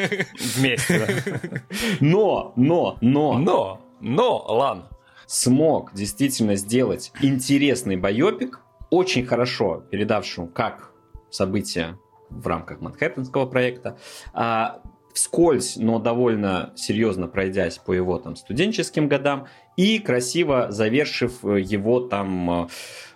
Вместе, 0.56 1.22
да. 1.24 1.62
Но, 2.00 2.54
но, 2.56 2.98
но... 3.02 3.38
Но, 3.38 3.82
но, 4.00 4.46
Лан. 4.48 4.88
Смог 5.26 5.94
действительно 5.94 6.56
сделать 6.56 7.12
интересный 7.22 7.96
байопик, 7.96 8.60
очень 8.90 9.26
хорошо 9.26 9.84
передавший 9.90 10.48
как 10.48 10.92
события 11.30 11.98
в 12.30 12.46
рамках 12.48 12.82
Манхэттенского 12.82 13.46
проекта, 13.46 13.98
а 14.34 14.82
вскользь, 15.13 15.77
но 15.77 16.00
довольно 16.00 16.74
серьезно 16.75 17.27
пройдясь 17.27 17.77
по 17.77 17.93
его 17.93 18.17
там 18.20 18.36
студенческим 18.36 19.08
годам 19.08 19.48
и 19.77 20.00
красиво 20.00 20.67
завершив 20.72 21.43
э, 21.46 21.62
его 21.62 22.01
там 22.01 22.51
э, 22.51 22.67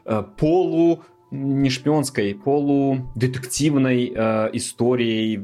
э, 0.06 0.24
полу 0.38 1.04
не 1.30 1.70
шпионской, 1.70 2.34
полудетективной 2.36 4.14
э, 4.16 4.50
историей 4.54 5.42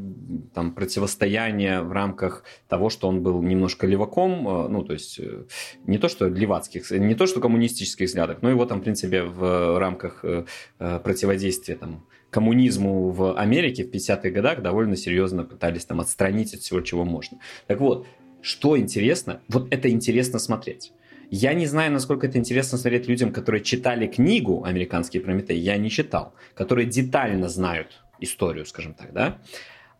там, 0.53 0.73
противостояния 0.73 1.81
в 1.81 1.91
рамках 1.91 2.45
того, 2.69 2.89
что 2.89 3.09
он 3.09 3.21
был 3.21 3.41
немножко 3.41 3.85
леваком, 3.85 4.47
э, 4.47 4.67
ну, 4.69 4.83
то 4.83 4.93
есть 4.93 5.19
э, 5.19 5.43
не 5.85 5.97
то, 5.97 6.07
что 6.07 6.27
левацких, 6.27 6.89
не 6.91 7.15
то, 7.15 7.27
что 7.27 7.41
коммунистических 7.41 8.07
взглядов, 8.07 8.37
но 8.41 8.49
его 8.49 8.65
там, 8.65 8.79
в 8.79 8.83
принципе, 8.83 9.23
в 9.23 9.77
рамках 9.77 10.23
э, 10.23 10.45
противодействия 10.77 11.75
там, 11.75 12.05
коммунизму 12.33 13.11
в 13.11 13.37
Америке 13.37 13.85
в 13.85 13.91
50-х 13.91 14.29
годах 14.31 14.61
довольно 14.61 14.97
серьезно 14.97 15.43
пытались 15.43 15.85
там 15.85 16.01
отстранить 16.01 16.53
от 16.53 16.61
всего, 16.61 16.81
чего 16.81 17.05
можно. 17.05 17.37
Так 17.67 17.79
вот, 17.79 18.07
что 18.41 18.77
интересно, 18.77 19.41
вот 19.47 19.67
это 19.71 19.89
интересно 19.89 20.39
смотреть. 20.39 20.91
Я 21.29 21.53
не 21.53 21.65
знаю, 21.65 21.91
насколько 21.91 22.27
это 22.27 22.37
интересно 22.37 22.77
смотреть 22.77 23.07
людям, 23.07 23.31
которые 23.31 23.63
читали 23.63 24.07
книгу 24.07 24.63
«Американский 24.65 25.19
Прометей», 25.19 25.57
я 25.57 25.77
не 25.77 25.89
читал, 25.89 26.33
которые 26.53 26.85
детально 26.85 27.49
знают 27.49 28.03
историю, 28.19 28.65
скажем 28.65 28.93
так, 28.93 29.13
да. 29.13 29.37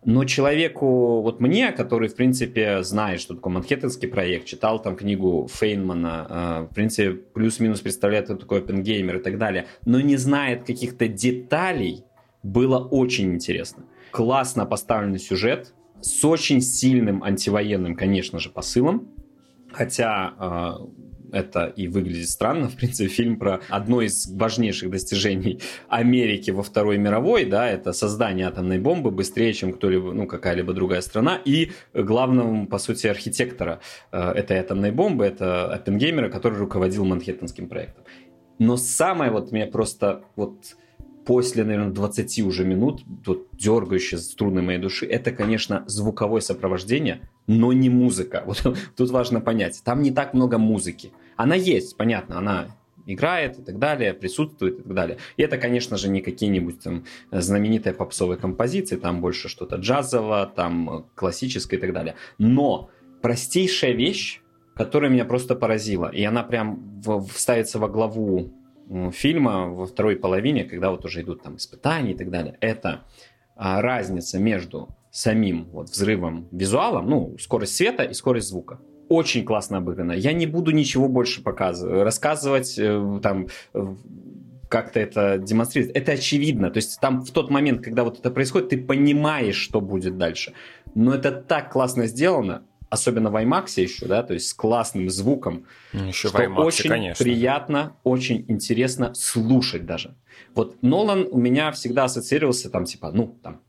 Но 0.04 0.24
человеку, 0.26 1.22
вот 1.22 1.40
мне, 1.40 1.72
который, 1.72 2.08
в 2.08 2.14
принципе, 2.14 2.82
знает, 2.82 3.20
что 3.20 3.34
такое 3.34 3.54
Манхэттенский 3.54 4.08
проект, 4.08 4.44
читал 4.46 4.82
там 4.82 4.96
книгу 4.96 5.48
Фейнмана, 5.50 6.26
э, 6.28 6.66
в 6.70 6.74
принципе, 6.74 7.12
плюс-минус 7.12 7.80
представляет, 7.80 8.26
что 8.26 8.36
такое 8.36 8.60
опенгеймер 8.60 9.16
и 9.16 9.22
так 9.22 9.38
далее, 9.38 9.66
но 9.86 10.00
не 10.00 10.16
знает 10.16 10.64
каких-то 10.64 11.08
деталей, 11.08 12.04
было 12.44 12.78
очень 12.78 13.34
интересно. 13.34 13.84
Классно 14.12 14.66
поставленный 14.66 15.18
сюжет, 15.18 15.74
с 16.00 16.24
очень 16.24 16.60
сильным 16.60 17.24
антивоенным, 17.24 17.96
конечно 17.96 18.38
же, 18.38 18.50
посылом, 18.50 19.08
хотя 19.72 20.34
э, 20.38 20.72
это 21.32 21.66
и 21.66 21.88
выглядит 21.88 22.28
странно. 22.28 22.68
В 22.68 22.76
принципе, 22.76 23.08
фильм 23.08 23.38
про 23.38 23.60
одно 23.68 24.02
из 24.02 24.30
важнейших 24.30 24.90
достижений 24.90 25.60
Америки 25.88 26.50
во 26.50 26.62
Второй 26.62 26.98
мировой, 26.98 27.46
да, 27.46 27.68
это 27.68 27.92
создание 27.92 28.46
атомной 28.46 28.78
бомбы 28.78 29.10
быстрее, 29.10 29.52
чем 29.54 29.72
кто-либо, 29.72 30.12
ну, 30.12 30.26
какая-либо 30.26 30.74
другая 30.74 31.00
страна, 31.00 31.40
и 31.44 31.72
главного, 31.94 32.66
по 32.66 32.78
сути, 32.78 33.06
архитектора 33.06 33.80
э, 34.12 34.32
этой 34.32 34.58
атомной 34.58 34.92
бомбы, 34.92 35.24
это 35.24 35.72
Оппенгеймера, 35.72 36.28
который 36.28 36.58
руководил 36.58 37.04
Манхэттенским 37.06 37.68
проектом. 37.68 38.04
Но 38.58 38.76
самое 38.76 39.30
вот 39.30 39.50
меня 39.50 39.66
просто 39.66 40.22
вот 40.36 40.76
после, 41.24 41.64
наверное, 41.64 41.92
20 41.92 42.40
уже 42.42 42.64
минут, 42.64 43.02
вот 43.26 43.48
дергающие 43.52 44.18
струны 44.18 44.62
моей 44.62 44.78
души, 44.78 45.06
это, 45.06 45.32
конечно, 45.32 45.84
звуковое 45.86 46.40
сопровождение, 46.40 47.28
но 47.46 47.72
не 47.72 47.90
музыка. 47.90 48.42
Вот 48.46 48.76
тут 48.96 49.10
важно 49.10 49.40
понять, 49.40 49.82
там 49.84 50.02
не 50.02 50.10
так 50.10 50.34
много 50.34 50.58
музыки. 50.58 51.12
Она 51.36 51.54
есть, 51.54 51.96
понятно, 51.96 52.38
она 52.38 52.68
играет 53.06 53.58
и 53.58 53.62
так 53.62 53.78
далее, 53.78 54.14
присутствует 54.14 54.80
и 54.80 54.82
так 54.82 54.94
далее. 54.94 55.18
И 55.36 55.42
это, 55.42 55.58
конечно 55.58 55.96
же, 55.96 56.08
не 56.08 56.20
какие-нибудь 56.20 56.80
там 56.80 57.04
знаменитые 57.30 57.94
попсовые 57.94 58.38
композиции, 58.38 58.96
там 58.96 59.20
больше 59.20 59.48
что-то 59.48 59.76
джазово, 59.76 60.50
там 60.54 61.06
классическое 61.14 61.78
и 61.78 61.80
так 61.80 61.92
далее. 61.92 62.14
Но 62.38 62.90
простейшая 63.20 63.92
вещь, 63.92 64.40
которая 64.74 65.10
меня 65.10 65.24
просто 65.24 65.54
поразила, 65.54 66.08
и 66.08 66.22
она 66.24 66.42
прям 66.42 67.02
вставится 67.32 67.78
во 67.78 67.88
главу 67.88 68.52
фильма 69.12 69.68
во 69.68 69.86
второй 69.86 70.16
половине, 70.16 70.64
когда 70.64 70.90
вот 70.90 71.04
уже 71.04 71.22
идут 71.22 71.42
там 71.42 71.56
испытания 71.56 72.12
и 72.12 72.16
так 72.16 72.30
далее, 72.30 72.56
это 72.60 73.04
а, 73.56 73.80
разница 73.80 74.38
между 74.38 74.88
самим 75.10 75.68
вот 75.70 75.90
взрывом 75.90 76.48
визуалом, 76.50 77.08
ну, 77.08 77.36
скорость 77.38 77.76
света 77.76 78.02
и 78.02 78.14
скорость 78.14 78.48
звука. 78.48 78.80
Очень 79.08 79.44
классно 79.44 79.78
обыграно. 79.78 80.12
Я 80.12 80.32
не 80.32 80.46
буду 80.46 80.72
ничего 80.72 81.08
больше 81.08 81.42
показывать, 81.42 82.02
рассказывать 82.02 82.78
э, 82.78 83.20
там 83.22 83.46
как-то 84.68 84.98
это 84.98 85.38
демонстрировать. 85.38 85.94
Это 85.94 86.12
очевидно. 86.12 86.70
То 86.70 86.78
есть 86.78 86.98
там 87.00 87.22
в 87.22 87.30
тот 87.30 87.48
момент, 87.48 87.84
когда 87.84 88.02
вот 88.02 88.18
это 88.18 88.30
происходит, 88.30 88.70
ты 88.70 88.78
понимаешь, 88.78 89.54
что 89.54 89.80
будет 89.80 90.18
дальше. 90.18 90.52
Но 90.96 91.14
это 91.14 91.30
так 91.30 91.70
классно 91.70 92.06
сделано, 92.06 92.64
особенно 92.90 93.30
в 93.30 93.36
IMAX 93.36 93.80
еще, 93.80 94.06
да, 94.06 94.22
то 94.22 94.34
есть 94.34 94.48
с 94.48 94.54
классным 94.54 95.10
звуком, 95.10 95.66
еще 95.92 96.28
что 96.28 96.38
IMAX, 96.38 96.62
очень 96.62 96.90
конечно. 96.90 97.24
приятно, 97.24 97.96
очень 98.04 98.44
интересно 98.48 99.14
слушать 99.14 99.86
даже. 99.86 100.14
Вот 100.54 100.82
Нолан 100.82 101.26
у 101.30 101.38
меня 101.38 101.72
всегда 101.72 102.04
ассоциировался 102.04 102.70
там 102.70 102.84
типа, 102.84 103.10
ну, 103.12 103.38
там, 103.42 103.60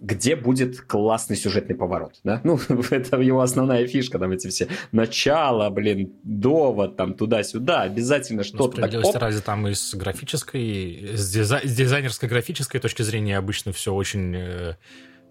где 0.00 0.34
будет 0.34 0.80
классный 0.80 1.36
сюжетный 1.36 1.76
поворот, 1.76 2.20
да? 2.24 2.40
Ну, 2.42 2.58
это 2.90 3.20
его 3.20 3.40
основная 3.42 3.86
фишка, 3.86 4.18
там 4.18 4.32
эти 4.32 4.48
все 4.48 4.68
начало, 4.92 5.68
блин, 5.70 6.12
довод, 6.22 6.96
там 6.96 7.14
туда-сюда, 7.14 7.82
обязательно 7.82 8.38
ну, 8.38 8.44
что-то. 8.44 8.80
Ну, 8.80 9.02
так, 9.02 9.20
ради 9.20 9.40
там 9.40 9.68
и 9.68 9.74
с 9.74 9.94
графической, 9.94 11.10
с, 11.14 11.30
дизай, 11.30 11.66
с 11.66 11.74
дизайнерской 11.74 12.28
графической 12.28 12.80
точки 12.80 13.02
зрения 13.02 13.36
обычно 13.36 13.72
все 13.72 13.92
очень 13.92 14.34
э, 14.34 14.74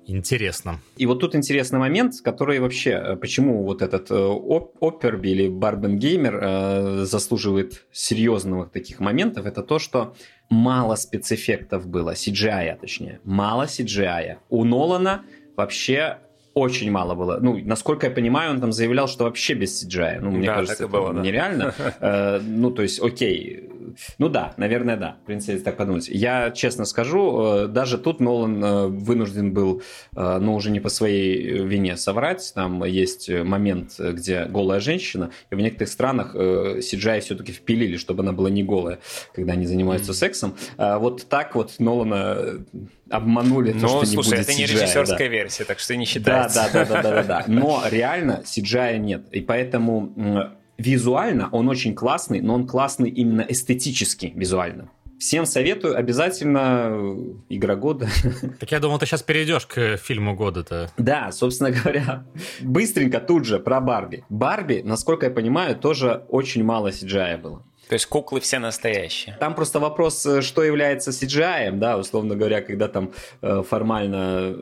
Интересно. 0.10 0.80
И 0.98 1.06
вот 1.06 1.20
тут 1.20 1.36
интересный 1.36 1.78
момент, 1.78 2.16
который 2.24 2.60
вообще, 2.60 2.92
э, 2.92 3.16
почему 3.16 3.64
вот 3.64 3.84
этот 3.84 4.10
э, 4.10 4.16
Оперби 4.16 5.30
или 5.30 5.48
Барбенгеймер 5.50 6.40
э, 6.42 7.06
заслуживает 7.06 7.86
серьезных 7.92 8.72
таких 8.72 9.00
моментов, 9.00 9.46
это 9.46 9.62
то, 9.62 9.78
что 9.78 10.16
мало 10.50 10.96
спецэффектов 10.96 11.88
было, 11.88 12.14
CGI 12.14 12.80
точнее, 12.80 13.20
мало 13.24 13.66
CGI. 13.66 14.38
У 14.50 14.64
Нолана 14.66 15.22
вообще 15.56 16.18
очень 16.56 16.90
мало 16.90 17.14
было. 17.14 17.38
Ну, 17.40 17.60
насколько 17.64 18.08
я 18.08 18.12
понимаю, 18.12 18.52
он 18.52 18.62
там 18.62 18.72
заявлял, 18.72 19.08
что 19.08 19.26
вообще 19.26 19.54
без 19.54 19.86
CGI. 19.86 20.22
Ну, 20.22 20.32
мне 20.32 20.48
да, 20.48 20.56
кажется, 20.56 20.86
это 20.86 20.88
было, 20.88 21.14
да. 21.14 21.22
нереально. 21.22 21.74
Ну, 22.44 22.72
то 22.72 22.82
есть, 22.82 23.00
окей, 23.00 23.70
ну 24.18 24.30
да, 24.30 24.54
наверное, 24.58 24.98
да. 24.98 25.18
В 25.24 25.26
принципе, 25.26 25.54
если 25.54 25.66
так 25.66 25.78
подумать. 25.78 26.08
Я 26.08 26.52
честно 26.52 26.86
скажу, 26.86 27.42
э, 27.42 27.68
даже 27.68 27.98
тут 27.98 28.20
Нолан 28.20 28.64
э, 28.64 28.88
вынужден 28.88 29.54
был, 29.54 29.82
э, 30.16 30.38
но 30.40 30.56
уже 30.56 30.72
не 30.72 30.80
по 30.80 30.90
своей 30.90 31.64
вине 31.64 31.98
соврать. 31.98 32.52
Там 32.56 32.84
есть 32.84 33.30
момент, 33.30 34.00
где 34.00 34.46
голая 34.46 34.80
женщина, 34.80 35.32
и 35.52 35.56
в 35.56 35.60
некоторых 35.60 35.90
странах 35.90 36.36
CGI 36.36 37.22
все-таки 37.22 37.52
впилили, 37.52 37.98
чтобы 37.98 38.24
она 38.24 38.32
была 38.32 38.50
не 38.50 38.64
голая, 38.64 39.00
когда 39.34 39.54
они 39.54 39.66
занимаются 39.66 40.12
mm-hmm. 40.12 40.16
сексом. 40.16 40.56
А 40.78 41.00
вот 41.00 41.28
так 41.28 41.56
вот 41.56 41.76
Нолана 41.80 42.66
обманули 43.10 43.74
то, 43.74 43.88
что 43.88 44.06
слушай, 44.06 44.12
не 44.12 44.16
будет 44.16 44.34
это 44.40 44.52
CGI, 44.52 44.58
не 44.58 44.66
режиссерская 44.66 45.18
да. 45.18 45.28
версия, 45.28 45.64
так 45.66 45.80
что 45.80 45.96
не 45.96 46.06
считается. 46.06 46.70
Да, 46.72 46.86
да, 46.86 46.86
да, 46.86 47.02
да, 47.02 47.12
да, 47.12 47.24
да. 47.24 47.44
Но 47.48 47.84
реально 47.90 48.44
CGI 48.46 48.98
нет. 48.98 49.28
И 49.32 49.42
поэтому 49.42 50.59
визуально 50.80 51.50
он 51.52 51.70
очень 51.70 51.94
классный, 51.94 52.42
но 52.42 52.56
он 52.56 52.66
классный 52.66 53.10
именно 53.10 53.46
эстетически 53.48 54.34
визуально. 54.36 54.90
Всем 55.20 55.46
советую 55.46 55.98
обязательно 55.98 56.92
э, 56.92 57.18
игра 57.50 57.76
года. 57.76 58.08
Так 58.60 58.72
я 58.72 58.80
думал, 58.80 59.00
ты 59.00 59.06
сейчас 59.06 59.22
перейдешь 59.22 59.66
к 59.66 59.98
фильму 59.98 60.34
года-то. 60.34 60.92
Да, 60.98 61.32
собственно 61.34 61.72
говоря, 61.84 62.24
быстренько 62.62 63.20
тут 63.20 63.44
же 63.44 63.60
про 63.60 63.82
Барби. 63.82 64.24
Барби, 64.30 64.82
насколько 64.84 65.26
я 65.26 65.32
понимаю, 65.32 65.76
тоже 65.76 66.24
очень 66.30 66.64
мало 66.64 66.88
CGI 66.88 67.38
было. 67.38 67.62
То 67.90 67.94
есть 67.94 68.06
куклы 68.06 68.40
все 68.40 68.60
настоящие. 68.60 69.36
Там 69.40 69.56
просто 69.56 69.82
вопрос, 69.82 70.26
э, 70.26 70.42
что 70.42 70.64
является 70.64 71.12
CGI, 71.12 71.72
да, 71.72 71.98
условно 71.98 72.38
говоря, 72.38 72.62
когда 72.62 72.88
там 72.88 73.12
э, 73.42 73.62
формально 73.68 74.54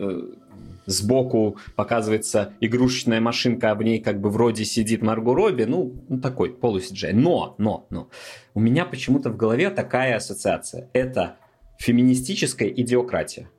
сбоку 0.88 1.58
показывается 1.76 2.54
игрушечная 2.60 3.22
машинка, 3.22 3.72
а 3.72 3.76
в 3.76 3.84
ней 3.84 4.00
как 4.00 4.20
бы 4.20 4.32
вроде 4.32 4.66
сидит 4.66 5.04
Марго 5.04 5.36
Робби, 5.36 5.64
ну, 5.64 6.04
ну 6.10 6.20
такой 6.20 6.50
полусиджай. 6.52 7.14
Но, 7.14 7.54
но, 7.60 7.86
но, 7.92 8.10
у 8.56 8.60
меня 8.60 8.86
почему-то 8.86 9.30
в 9.30 9.38
голове 9.38 9.70
такая 9.70 10.16
ассоциация. 10.16 10.90
Это 10.94 11.38
феминистическая 11.78 12.70
идиократия. 12.70 13.52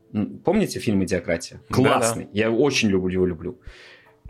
Помните 0.45 0.81
фильм 0.81 1.05
«Идиократия»? 1.05 1.61
Классный. 1.71 2.25
Да, 2.25 2.31
да. 2.33 2.39
Я 2.39 2.51
очень 2.51 2.89
люблю 2.89 3.13
его, 3.13 3.27
люблю. 3.27 3.61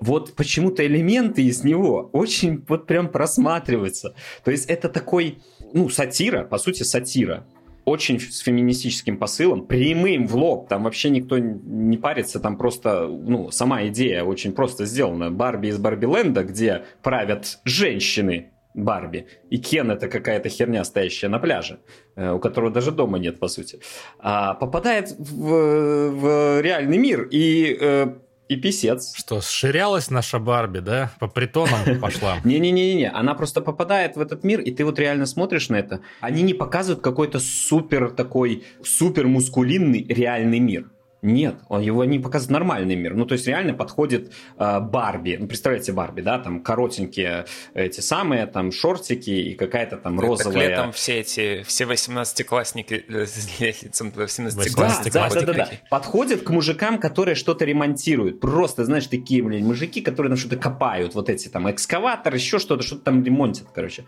Вот 0.00 0.34
почему-то 0.34 0.84
элементы 0.84 1.42
из 1.42 1.64
него 1.64 2.10
очень 2.12 2.64
вот 2.68 2.86
прям 2.86 3.08
просматриваются. 3.08 4.14
То 4.44 4.50
есть 4.50 4.66
это 4.66 4.88
такой, 4.88 5.38
ну, 5.72 5.88
сатира, 5.88 6.44
по 6.44 6.58
сути, 6.58 6.82
сатира 6.82 7.46
очень 7.88 8.20
с 8.20 8.38
феминистическим 8.40 9.18
посылом, 9.18 9.66
прямым 9.66 10.26
в 10.26 10.36
лоб, 10.36 10.68
там 10.68 10.84
вообще 10.84 11.10
никто 11.10 11.38
не 11.38 11.96
парится, 11.96 12.40
там 12.40 12.56
просто, 12.56 13.06
ну, 13.08 13.50
сама 13.50 13.86
идея 13.88 14.24
очень 14.24 14.52
просто 14.52 14.86
сделана. 14.86 15.30
Барби 15.30 15.68
из 15.68 15.78
Барби-ленда, 15.78 16.44
где 16.44 16.84
правят 17.02 17.58
женщины, 17.64 18.50
Барби. 18.74 19.26
И 19.50 19.58
Кен 19.58 19.90
это 19.90 20.08
какая-то 20.08 20.48
херня, 20.48 20.84
стоящая 20.84 21.28
на 21.28 21.38
пляже, 21.38 21.80
э, 22.16 22.30
у 22.32 22.38
которого 22.38 22.70
даже 22.70 22.92
дома 22.92 23.18
нет, 23.18 23.40
по 23.40 23.48
сути. 23.48 23.80
А 24.18 24.54
попадает 24.54 25.10
в, 25.18 26.10
в 26.10 26.60
реальный 26.60 26.98
мир 26.98 27.28
и 27.30 27.76
э, 27.80 28.14
и 28.48 28.56
писец. 28.56 29.14
Что, 29.14 29.40
сширялась 29.40 30.10
наша 30.10 30.38
Барби, 30.38 30.80
да? 30.80 31.12
По 31.20 31.28
притонам 31.28 32.00
пошла? 32.00 32.38
Не-не-не-не, 32.44 33.10
она 33.10 33.34
просто 33.34 33.60
попадает 33.60 34.16
в 34.16 34.20
этот 34.20 34.44
мир, 34.44 34.60
и 34.60 34.70
ты 34.70 34.84
вот 34.84 34.98
реально 34.98 35.26
смотришь 35.26 35.68
на 35.68 35.76
это. 35.76 36.00
Они 36.20 36.42
не 36.42 36.54
показывают 36.54 37.02
какой-то 37.02 37.40
супер 37.40 38.10
такой, 38.10 38.64
супер 38.82 39.26
мускулинный 39.26 40.04
реальный 40.08 40.58
мир. 40.58 40.86
Нет, 41.20 41.56
он 41.68 41.80
его 41.80 42.04
не 42.04 42.20
показывает 42.20 42.52
нормальный 42.52 42.94
мир. 42.94 43.14
Ну, 43.14 43.26
то 43.26 43.32
есть 43.32 43.46
реально 43.46 43.74
подходит 43.74 44.32
э, 44.56 44.80
Барби. 44.80 45.36
Ну, 45.38 45.48
представляете, 45.48 45.92
Барби, 45.92 46.20
да, 46.20 46.38
там 46.38 46.62
коротенькие 46.62 47.46
эти 47.74 48.00
самые, 48.00 48.46
там 48.46 48.70
шортики 48.70 49.30
и 49.30 49.54
какая-то 49.54 49.96
там 49.96 50.20
розовая... 50.20 50.54
Так 50.54 50.68
летом 50.68 50.92
все 50.92 51.20
эти, 51.20 51.64
все 51.64 51.84
18-классники, 51.84 53.04
18 53.08 55.12
да, 55.12 55.28
да, 55.28 55.30
да, 55.34 55.40
да, 55.40 55.52
да. 55.52 55.70
Подходит 55.90 56.42
к 56.42 56.50
мужикам, 56.50 56.98
которые 56.98 57.34
что-то 57.34 57.64
ремонтируют. 57.64 58.38
Просто, 58.38 58.84
знаешь, 58.84 59.08
такие, 59.08 59.42
блин, 59.42 59.66
мужики, 59.66 60.00
которые 60.00 60.30
там 60.30 60.38
что-то 60.38 60.56
копают, 60.56 61.16
вот 61.16 61.28
эти 61.28 61.48
там 61.48 61.68
экскаватор, 61.68 62.32
еще 62.32 62.60
что-то, 62.60 62.84
что-то 62.84 63.02
там 63.02 63.24
ремонтят, 63.24 63.66
короче. 63.74 64.04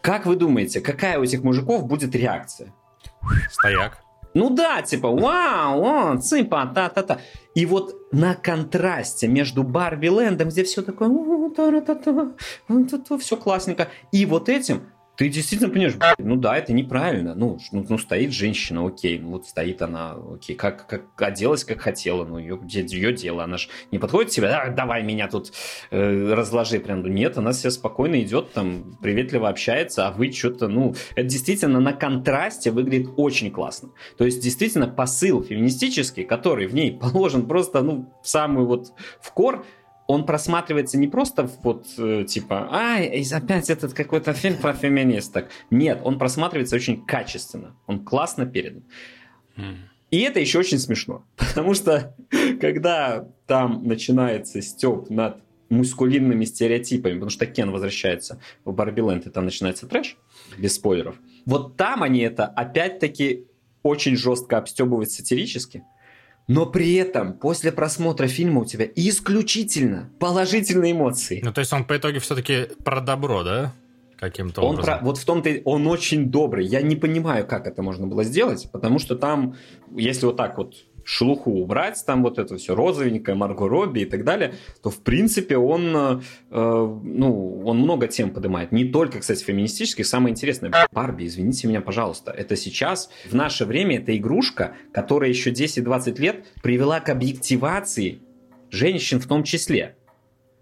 Как 0.00 0.26
вы 0.26 0.36
думаете, 0.36 0.80
какая 0.80 1.18
у 1.18 1.24
этих 1.24 1.42
мужиков 1.42 1.86
будет 1.86 2.14
реакция? 2.14 2.72
Стояк. 3.50 3.98
Ну 4.34 4.50
да, 4.50 4.82
типа, 4.82 5.10
вау, 5.10 5.82
о, 5.82 6.16
цыпа, 6.18 6.70
та-та-та. 6.74 7.18
И 7.54 7.66
вот 7.66 8.12
на 8.12 8.34
контрасте 8.34 9.26
между 9.26 9.62
Барби 9.64 10.08
Лэндом, 10.08 10.48
где 10.48 10.62
все 10.62 10.82
такое, 10.82 11.08
все 13.18 13.36
классненько, 13.36 13.88
и 14.12 14.26
вот 14.26 14.48
этим 14.48 14.82
ты 15.20 15.28
действительно 15.28 15.68
понимаешь, 15.68 15.96
ну 16.16 16.36
да, 16.36 16.56
это 16.56 16.72
неправильно. 16.72 17.34
Ну, 17.34 17.58
ну, 17.72 17.84
ну 17.86 17.98
стоит 17.98 18.32
женщина, 18.32 18.86
окей, 18.86 19.18
ну 19.18 19.32
вот 19.32 19.46
стоит 19.46 19.82
она, 19.82 20.16
окей, 20.32 20.56
как, 20.56 20.86
как 20.86 21.02
оделась, 21.18 21.62
как 21.62 21.82
хотела, 21.82 22.24
ну 22.24 22.38
ее, 22.38 22.58
ее 22.66 23.12
дело, 23.12 23.44
она 23.44 23.58
же 23.58 23.68
не 23.92 23.98
подходит 23.98 24.30
к 24.30 24.34
тебе, 24.34 24.48
а, 24.48 24.70
давай 24.70 25.02
меня 25.02 25.28
тут 25.28 25.52
э, 25.90 26.32
разложи 26.32 26.80
прям. 26.80 27.02
Ну, 27.02 27.08
нет, 27.08 27.36
она 27.36 27.52
себе 27.52 27.70
спокойно 27.70 28.18
идет, 28.22 28.54
там, 28.54 28.96
приветливо 29.02 29.50
общается, 29.50 30.08
а 30.08 30.10
вы 30.10 30.32
что-то, 30.32 30.68
ну, 30.68 30.94
это 31.14 31.28
действительно 31.28 31.80
на 31.80 31.92
контрасте 31.92 32.70
выглядит 32.70 33.10
очень 33.18 33.50
классно. 33.50 33.90
То 34.16 34.24
есть, 34.24 34.42
действительно, 34.42 34.88
посыл 34.88 35.42
феминистический, 35.42 36.24
который 36.24 36.66
в 36.66 36.72
ней 36.72 36.92
положен 36.98 37.46
просто, 37.46 37.82
ну, 37.82 38.10
в 38.22 38.26
самую 38.26 38.66
вот 38.66 38.94
в 39.20 39.34
кор, 39.34 39.66
он 40.10 40.26
просматривается 40.26 40.98
не 40.98 41.06
просто 41.06 41.48
вот 41.62 41.86
э, 41.96 42.24
типа, 42.26 42.68
а, 42.72 42.98
опять 42.98 43.70
этот 43.70 43.92
какой-то 43.92 44.32
фильм 44.32 44.56
про 44.56 44.72
феминисток. 44.72 45.48
Нет, 45.70 46.00
он 46.02 46.18
просматривается 46.18 46.74
очень 46.74 47.06
качественно. 47.06 47.76
Он 47.86 48.04
классно 48.04 48.44
передан. 48.44 48.82
И 50.10 50.20
это 50.22 50.40
еще 50.40 50.58
очень 50.58 50.78
смешно, 50.78 51.24
потому 51.36 51.74
что 51.74 52.16
когда 52.60 53.28
там 53.46 53.84
начинается 53.84 54.60
степ 54.62 55.10
над 55.10 55.44
мускулинными 55.68 56.44
стереотипами, 56.44 57.12
потому 57.12 57.30
что 57.30 57.46
Кен 57.46 57.70
возвращается 57.70 58.40
в 58.64 58.72
Барби 58.72 59.02
Лэнд, 59.02 59.28
и 59.28 59.30
там 59.30 59.44
начинается 59.44 59.86
трэш, 59.86 60.16
без 60.58 60.74
спойлеров. 60.74 61.14
Вот 61.46 61.76
там 61.76 62.02
они 62.02 62.18
это 62.22 62.46
опять-таки 62.46 63.46
очень 63.84 64.16
жестко 64.16 64.58
обстебывают 64.58 65.12
сатирически, 65.12 65.84
но 66.48 66.66
при 66.66 66.94
этом 66.94 67.34
после 67.34 67.72
просмотра 67.72 68.26
фильма 68.26 68.62
у 68.62 68.64
тебя 68.64 68.86
исключительно 68.94 70.10
положительные 70.18 70.92
эмоции. 70.92 71.40
Ну, 71.44 71.52
то 71.52 71.60
есть 71.60 71.72
он 71.72 71.84
по 71.84 71.96
итоге 71.96 72.18
все-таки 72.18 72.68
про 72.84 73.00
добро, 73.00 73.42
да? 73.42 73.72
Каким-то 74.18 74.60
он 74.60 74.74
образом. 74.74 74.98
Про, 74.98 75.04
вот 75.04 75.16
в 75.16 75.24
том-то 75.24 75.50
он 75.64 75.86
очень 75.86 76.30
добрый. 76.30 76.66
Я 76.66 76.82
не 76.82 76.94
понимаю, 76.94 77.46
как 77.46 77.66
это 77.66 77.82
можно 77.82 78.06
было 78.06 78.22
сделать, 78.22 78.68
потому 78.70 78.98
что 78.98 79.16
там, 79.16 79.56
если 79.96 80.26
вот 80.26 80.36
так 80.36 80.58
вот 80.58 80.74
шелуху 81.04 81.52
убрать, 81.52 82.02
там 82.06 82.22
вот 82.22 82.38
это 82.38 82.56
все 82.56 82.74
розовенькое, 82.74 83.36
Марго 83.36 83.68
Робби 83.68 84.00
и 84.00 84.04
так 84.04 84.24
далее, 84.24 84.54
то 84.82 84.90
в 84.90 84.98
принципе 85.02 85.56
он, 85.56 85.94
э, 85.96 86.20
ну, 86.50 87.62
он 87.64 87.78
много 87.78 88.08
тем 88.08 88.30
поднимает. 88.30 88.72
Не 88.72 88.84
только, 88.84 89.20
кстати, 89.20 89.42
феминистических. 89.42 90.06
Самое 90.06 90.32
интересное, 90.32 90.72
Барби, 90.92 91.26
извините 91.26 91.68
меня, 91.68 91.80
пожалуйста, 91.80 92.30
это 92.30 92.56
сейчас, 92.56 93.10
в 93.28 93.34
наше 93.34 93.64
время, 93.64 93.98
это 93.98 94.16
игрушка, 94.16 94.74
которая 94.92 95.30
еще 95.30 95.50
10-20 95.50 96.20
лет 96.20 96.44
привела 96.62 97.00
к 97.00 97.08
объективации 97.08 98.20
женщин 98.70 99.20
в 99.20 99.26
том 99.26 99.42
числе. 99.44 99.96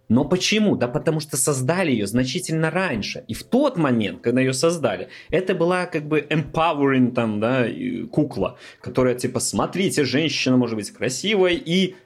Но 0.08 0.24
почему? 0.24 0.76
Да 0.76 0.88
потому 0.88 1.20
что 1.20 1.36
создали 1.36 1.90
ее 1.90 2.06
значительно 2.06 2.70
раньше. 2.70 3.24
И 3.28 3.34
в 3.34 3.44
тот 3.44 3.76
момент, 3.76 4.20
когда 4.22 4.40
ее 4.40 4.52
создали, 4.52 5.08
это 5.30 5.54
была 5.54 5.86
как 5.86 6.06
бы 6.08 6.26
empowering 6.28 7.12
там, 7.12 7.40
да, 7.40 7.66
кукла, 8.10 8.58
которая 8.80 9.14
типа, 9.14 9.40
смотрите, 9.40 10.04
женщина 10.04 10.56
может 10.56 10.76
быть 10.76 10.90
красивой 10.90 11.56
и 11.56 11.96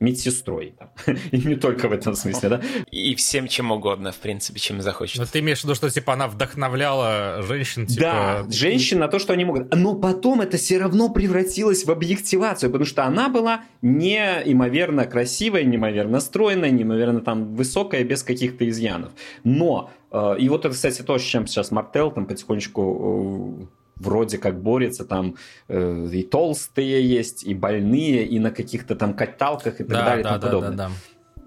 медсестрой. 0.00 0.74
Там. 0.78 0.90
И 1.32 1.38
не 1.38 1.56
только 1.56 1.88
в 1.88 1.92
этом 1.92 2.14
смысле, 2.14 2.48
да? 2.48 2.60
И 2.90 3.14
всем 3.14 3.48
чем 3.48 3.70
угодно, 3.70 4.12
в 4.12 4.18
принципе, 4.18 4.60
чем 4.60 4.80
захочет. 4.80 5.18
Но 5.18 5.26
ты 5.26 5.40
имеешь 5.40 5.60
в 5.60 5.64
виду, 5.64 5.74
что 5.74 5.90
типа 5.90 6.12
она 6.12 6.28
вдохновляла 6.28 7.42
женщин? 7.42 7.86
Типа... 7.86 8.00
Да, 8.00 8.46
женщин 8.50 8.98
на 8.98 9.08
то, 9.08 9.18
что 9.18 9.32
они 9.32 9.44
могут. 9.44 9.74
Но 9.74 9.94
потом 9.94 10.40
это 10.40 10.56
все 10.56 10.78
равно 10.78 11.08
превратилось 11.08 11.84
в 11.84 11.90
объективацию, 11.90 12.70
потому 12.70 12.86
что 12.86 13.04
она 13.04 13.28
была 13.28 13.62
неимоверно 13.82 15.04
красивая, 15.04 15.64
неимоверно 15.64 16.20
стройная, 16.20 16.70
неимоверно 16.70 17.20
там 17.20 17.54
высокая, 17.54 18.04
без 18.04 18.22
каких-то 18.22 18.68
изъянов. 18.68 19.12
Но, 19.44 19.90
э, 20.10 20.36
и 20.38 20.48
вот 20.48 20.64
это, 20.64 20.74
кстати, 20.74 21.02
то, 21.02 21.18
с 21.18 21.22
чем 21.22 21.46
сейчас 21.46 21.70
Мартел 21.70 22.10
там 22.10 22.26
потихонечку 22.26 23.68
э, 23.70 23.77
вроде 23.98 24.38
как 24.38 24.60
борется, 24.62 25.04
там 25.04 25.36
э, 25.68 26.08
и 26.12 26.22
толстые 26.22 27.08
есть, 27.08 27.44
и 27.44 27.54
больные, 27.54 28.24
и 28.24 28.38
на 28.38 28.50
каких-то 28.50 28.96
там 28.96 29.14
каталках 29.14 29.80
и 29.80 29.84
так 29.84 29.88
да, 29.88 30.04
далее 30.04 30.24
да, 30.24 30.30
и 30.30 30.32
тому 30.32 30.40
да, 30.40 30.46
подобное. 30.46 30.76
Да, 30.76 30.88
да. 30.88 30.90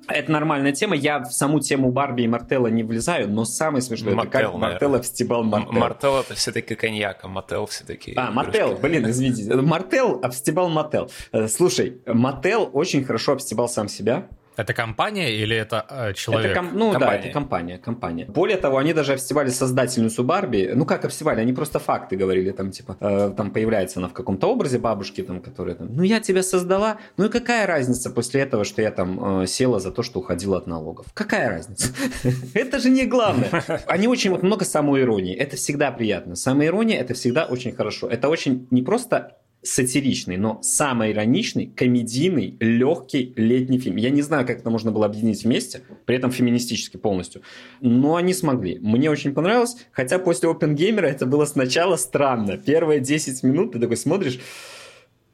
Это 0.08 0.32
нормальная 0.32 0.72
тема. 0.72 0.96
Я 0.96 1.20
в 1.20 1.32
саму 1.32 1.60
тему 1.60 1.92
Барби 1.92 2.24
и 2.24 2.28
Мартелла 2.28 2.68
не 2.68 2.84
влезаю, 2.84 3.30
но 3.30 3.46
самое 3.46 3.82
смешное, 3.82 4.14
Мартел, 4.14 4.40
это 4.40 4.52
как 4.52 4.60
Мартелла 4.60 5.02
встебал 5.02 5.44
Мартел. 5.44 5.72
Мартел 5.74 6.20
это 6.20 6.34
все-таки 6.36 6.76
коньяк, 6.76 7.20
а 7.24 7.28
Мартел 7.28 7.66
все-таки... 7.68 8.14
А, 8.16 8.32
Мартел, 8.32 8.76
блин, 8.76 9.10
извините. 9.10 9.56
Мартел 9.56 10.20
обстебал 10.22 10.70
Мартел. 10.70 11.10
Э, 11.32 11.48
слушай, 11.48 12.02
Мартел 12.06 12.70
очень 12.74 13.04
хорошо 13.04 13.34
обстебал 13.34 13.70
сам 13.70 13.88
себя. 13.88 14.28
Это 14.58 14.74
компания 14.74 15.32
или 15.32 15.56
это 15.56 15.86
э, 15.90 16.14
человек? 16.14 16.52
Это 16.52 16.60
ком- 16.60 16.72
ну 16.74 16.92
компания. 16.92 17.12
да, 17.12 17.18
это 17.18 17.34
компания, 17.34 17.78
компания. 17.78 18.26
Более 18.26 18.58
того, 18.58 18.78
они 18.78 18.94
даже 18.94 19.14
обстебали 19.14 19.50
создательницу 19.50 20.24
Барби. 20.24 20.72
Ну 20.76 20.86
как 20.86 21.06
обстебали? 21.06 21.40
Они 21.40 21.54
просто 21.54 21.80
факты 21.80 22.16
говорили, 22.16 22.52
там 22.52 22.72
типа, 22.72 22.98
э, 23.00 23.34
там 23.36 23.52
появляется 23.52 24.00
она 24.00 24.08
в 24.08 24.14
каком-то 24.14 24.48
образе 24.48 24.78
бабушки, 24.78 25.24
там, 25.24 25.42
которая 25.42 25.76
там, 25.76 25.88
ну 25.96 26.04
я 26.04 26.20
тебя 26.20 26.44
создала, 26.44 26.98
ну 27.18 27.26
и 27.26 27.30
какая 27.30 27.66
разница 27.66 28.10
после 28.10 28.42
этого, 28.42 28.66
что 28.66 28.82
я 28.82 28.92
там 28.92 29.42
э, 29.42 29.48
села 29.48 29.80
за 29.80 29.92
то, 29.92 30.04
что 30.04 30.20
уходила 30.20 30.58
от 30.58 30.68
налогов? 30.68 31.06
Какая 31.14 31.50
разница? 31.50 31.94
Это 32.54 32.80
же 32.80 32.90
не 32.90 33.06
главное. 33.06 33.50
Они 33.88 34.08
очень 34.08 34.38
много 34.38 34.66
самоиронии. 34.66 35.36
Это 35.36 35.56
всегда 35.56 35.92
приятно. 35.92 36.36
Самоирония 36.36 37.00
это 37.00 37.14
всегда 37.14 37.46
очень 37.46 37.72
хорошо. 37.72 38.08
Это 38.08 38.30
очень 38.30 38.68
не 38.72 38.82
просто 38.82 39.38
сатиричный, 39.64 40.38
но 40.38 40.60
самый 40.62 41.12
ироничный, 41.12 41.68
комедийный, 41.68 42.58
легкий 42.60 43.34
летний 43.36 43.80
фильм. 43.80 43.98
Я 43.98 44.10
не 44.10 44.22
знаю, 44.22 44.46
как 44.46 44.60
это 44.60 44.70
можно 44.70 44.92
было 44.92 45.06
объединить 45.06 45.44
вместе, 45.44 45.82
при 46.06 46.16
этом 46.16 46.32
феминистически 46.32 46.98
полностью. 46.98 47.42
Но 47.80 48.16
они 48.16 48.34
смогли. 48.34 48.80
Мне 48.80 49.10
очень 49.10 49.34
понравилось, 49.34 49.78
хотя 49.92 50.20
после 50.20 50.50
Опенгеймера 50.50 51.08
это 51.08 51.26
было 51.26 51.46
сначала 51.46 51.96
странно. 51.96 52.58
Первые 52.58 53.00
10 53.00 53.44
минут 53.44 53.74
ты 53.74 53.80
такой 53.80 53.98
смотришь, 53.98 54.40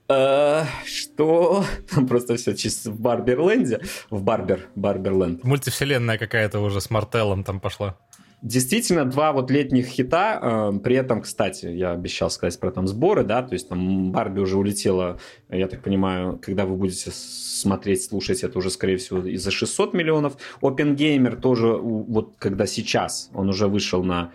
Uh, 0.10 0.64
что? 0.86 1.66
Там 1.90 2.08
просто 2.08 2.38
все 2.38 2.56
чисто 2.56 2.92
в 2.92 3.00
Барберленде. 3.00 3.82
В 4.10 4.24
Барбер, 4.24 4.70
Барберленд. 4.76 5.44
Мультивселенная 5.44 6.18
какая-то 6.18 6.62
уже 6.62 6.80
с 6.80 6.90
Мартеллом 6.90 7.44
там 7.44 7.60
пошла. 7.60 7.98
Действительно, 8.44 9.04
два 9.06 9.32
вот 9.32 9.50
летних 9.50 9.88
хита, 9.88 10.40
э, 10.40 10.80
при 10.84 10.96
этом, 10.96 11.22
кстати, 11.22 11.66
я 11.66 11.92
обещал 11.92 12.30
сказать 12.30 12.60
про 12.60 12.70
там 12.70 12.88
сборы, 12.88 13.24
да, 13.24 13.42
то 13.42 13.54
есть 13.54 13.68
там 13.68 14.12
Барби 14.12 14.42
уже 14.42 14.58
улетела, 14.58 15.20
я 15.50 15.68
так 15.68 15.82
понимаю, 15.82 16.40
когда 16.40 16.68
вы 16.68 16.76
будете 16.76 17.10
смотреть, 17.12 18.04
слушать, 18.04 18.44
это 18.44 18.60
уже, 18.60 18.70
скорее 18.70 18.98
всего, 18.98 19.22
и 19.26 19.38
за 19.38 19.50
600 19.50 19.96
миллионов. 19.96 20.38
Опенгеймер 20.62 21.38
тоже, 21.38 21.68
вот 21.68 22.36
когда 22.38 22.68
сейчас, 22.68 23.32
он 23.34 23.50
уже 23.50 23.68
вышел 23.68 24.04
на, 24.04 24.32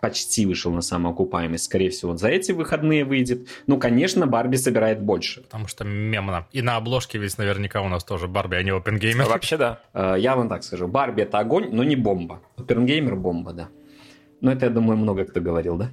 почти 0.00 0.46
вышел 0.46 0.72
на 0.72 0.80
самоокупаемость, 0.80 1.64
скорее 1.64 1.90
всего, 1.90 2.12
вот 2.12 2.20
за 2.20 2.28
эти 2.28 2.52
выходные 2.52 3.04
выйдет. 3.04 3.46
Ну, 3.66 3.78
конечно, 3.78 4.26
Барби 4.26 4.56
собирает 4.56 5.02
больше. 5.02 5.42
Потому 5.42 5.68
что 5.68 5.84
мемно. 5.84 6.46
И 6.52 6.62
на 6.62 6.76
обложке 6.76 7.18
ведь 7.18 7.36
наверняка 7.36 7.82
у 7.82 7.88
нас 7.88 8.04
тоже 8.04 8.26
Барби, 8.26 8.56
а 8.56 8.62
не 8.62 8.70
Опенгеймер. 8.70 9.26
Вообще, 9.26 9.58
да. 9.58 9.80
Э, 9.92 10.14
я 10.18 10.34
вам 10.34 10.48
так 10.48 10.64
скажу, 10.64 10.88
Барби 10.88 11.20
это 11.22 11.40
огонь, 11.40 11.68
но 11.72 11.84
не 11.84 11.96
бомба. 11.96 12.40
Опенгеймер 12.56 13.16
бомба 13.16 13.33
бомба, 13.34 13.52
да. 13.52 13.68
Но 14.40 14.52
это, 14.52 14.66
я 14.66 14.70
думаю, 14.70 14.96
много 14.96 15.24
кто 15.24 15.40
говорил, 15.40 15.76
да? 15.76 15.90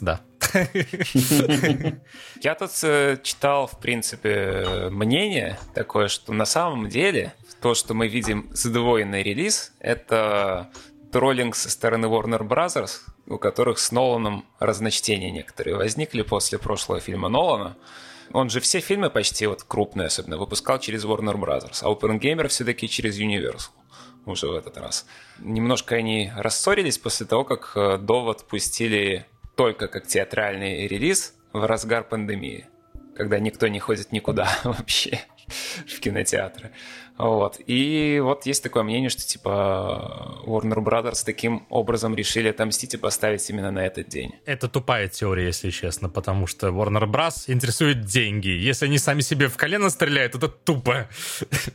Да. 0.00 0.20
Я 2.40 2.54
тут 2.54 2.70
э, 2.82 3.18
читал, 3.22 3.66
в 3.66 3.78
принципе, 3.80 4.88
мнение 4.90 5.58
такое, 5.74 6.08
что 6.08 6.32
на 6.32 6.46
самом 6.46 6.88
деле 6.88 7.34
то, 7.60 7.74
что 7.74 7.92
мы 7.92 8.08
видим 8.08 8.48
сдвоенный 8.52 9.22
релиз, 9.22 9.72
это 9.80 10.70
троллинг 11.12 11.54
со 11.54 11.68
стороны 11.68 12.06
Warner 12.06 12.48
Bros., 12.48 13.00
у 13.26 13.36
которых 13.36 13.78
с 13.78 13.92
Ноланом 13.92 14.46
разночтения 14.58 15.30
некоторые 15.30 15.76
возникли 15.76 16.22
после 16.22 16.58
прошлого 16.58 17.00
фильма 17.00 17.28
Нолана. 17.28 17.76
Он 18.32 18.48
же 18.48 18.60
все 18.60 18.80
фильмы 18.80 19.10
почти 19.10 19.46
вот 19.46 19.64
крупные 19.64 20.06
особенно 20.06 20.38
выпускал 20.38 20.78
через 20.78 21.04
Warner 21.04 21.34
Bros., 21.34 21.80
а 21.82 21.92
Open 21.92 22.18
Gamer 22.20 22.48
все-таки 22.48 22.88
через 22.88 23.18
Universal 23.18 23.77
уже 24.28 24.46
в 24.48 24.54
этот 24.54 24.76
раз. 24.78 25.06
Немножко 25.38 25.96
они 25.96 26.32
рассорились 26.36 26.98
после 26.98 27.26
того, 27.26 27.44
как 27.44 27.72
э, 27.74 27.98
Довод 27.98 28.46
пустили 28.46 29.26
только 29.56 29.88
как 29.88 30.06
театральный 30.06 30.86
релиз 30.86 31.34
в 31.52 31.66
разгар 31.66 32.04
пандемии. 32.04 32.66
когда 33.16 33.40
никто 33.40 33.66
не 33.66 33.80
ходит 33.80 34.12
никуда 34.12 34.48
вообще 34.64 35.20
в 35.86 35.98
кинотеатры. 36.00 36.70
Вот. 37.18 37.60
И 37.66 38.20
вот 38.22 38.46
есть 38.46 38.62
такое 38.62 38.84
мнение, 38.84 39.10
что 39.10 39.22
типа 39.22 40.40
Warner 40.46 40.78
Brothers 40.78 41.24
таким 41.24 41.66
образом 41.68 42.14
решили 42.14 42.48
отомстить 42.48 42.94
и 42.94 42.96
поставить 42.96 43.48
именно 43.50 43.70
на 43.70 43.84
этот 43.84 44.08
день. 44.08 44.36
Это 44.46 44.68
тупая 44.68 45.08
теория, 45.08 45.46
если 45.46 45.70
честно, 45.70 46.08
потому 46.08 46.46
что 46.46 46.68
Warner 46.68 47.10
Bros. 47.10 47.44
интересует 47.48 48.04
деньги. 48.04 48.48
Если 48.48 48.86
они 48.86 48.98
сами 48.98 49.20
себе 49.20 49.48
в 49.48 49.56
колено 49.56 49.90
стреляют, 49.90 50.36
это 50.36 50.48
тупо. 50.48 51.08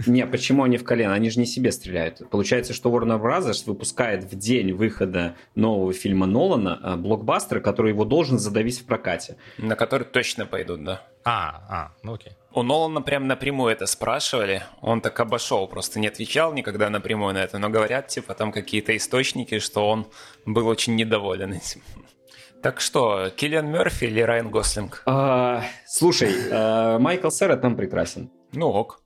Не, 0.07 0.25
почему 0.25 0.63
они 0.63 0.77
в 0.77 0.85
колено? 0.85 1.13
Они 1.13 1.29
же 1.29 1.39
не 1.39 1.45
себе 1.45 1.71
стреляют. 1.71 2.21
Получается, 2.29 2.73
что 2.73 2.89
Warner 2.89 3.21
Bros. 3.21 3.63
выпускает 3.65 4.23
в 4.23 4.37
день 4.37 4.71
выхода 4.71 5.35
нового 5.55 5.93
фильма 5.93 6.25
Нолана 6.25 6.79
э, 6.81 6.95
блокбастер, 6.95 7.59
который 7.59 7.91
его 7.91 8.05
должен 8.05 8.39
задавить 8.39 8.79
в 8.79 8.85
прокате. 8.85 9.37
На 9.57 9.75
который 9.75 10.05
точно 10.05 10.45
пойдут, 10.45 10.83
да. 10.83 11.05
А, 11.25 11.61
а, 11.69 11.91
ну 12.03 12.13
окей. 12.13 12.33
У 12.53 12.61
Нолана 12.61 13.01
прям 13.01 13.27
напрямую 13.27 13.71
это 13.71 13.85
спрашивали. 13.87 14.63
Он 14.81 15.01
так 15.01 15.19
обошел, 15.19 15.67
просто 15.67 15.99
не 15.99 16.07
отвечал 16.07 16.53
никогда 16.53 16.89
напрямую 16.89 17.33
на 17.33 17.39
это. 17.39 17.57
Но 17.57 17.69
говорят, 17.69 18.07
типа, 18.07 18.35
там 18.35 18.51
какие-то 18.51 18.95
источники, 18.95 19.59
что 19.59 19.89
он 19.89 20.05
был 20.45 20.67
очень 20.67 20.95
недоволен 20.95 21.53
этим. 21.53 21.81
Так 22.61 22.79
что, 22.79 23.29
Киллиан 23.35 23.69
Мерфи 23.69 24.05
или 24.05 24.21
Райан 24.21 24.49
Гослинг? 24.49 25.01
А, 25.05 25.63
слушай, 25.85 26.31
а, 26.51 26.99
Майкл 26.99 27.29
Сера 27.29 27.57
там 27.57 27.75
прекрасен. 27.75 28.31
Ну 28.51 28.69
ок. 28.69 29.02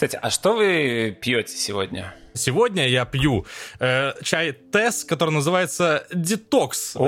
Кстати, 0.00 0.18
а 0.22 0.30
что 0.30 0.56
вы 0.56 1.14
пьете 1.20 1.54
сегодня? 1.54 2.14
Сегодня 2.32 2.88
я 2.88 3.04
пью 3.04 3.44
э, 3.80 4.12
чай 4.22 4.52
Тесс, 4.52 5.04
который 5.04 5.28
называется 5.28 6.06
Детокс. 6.10 6.96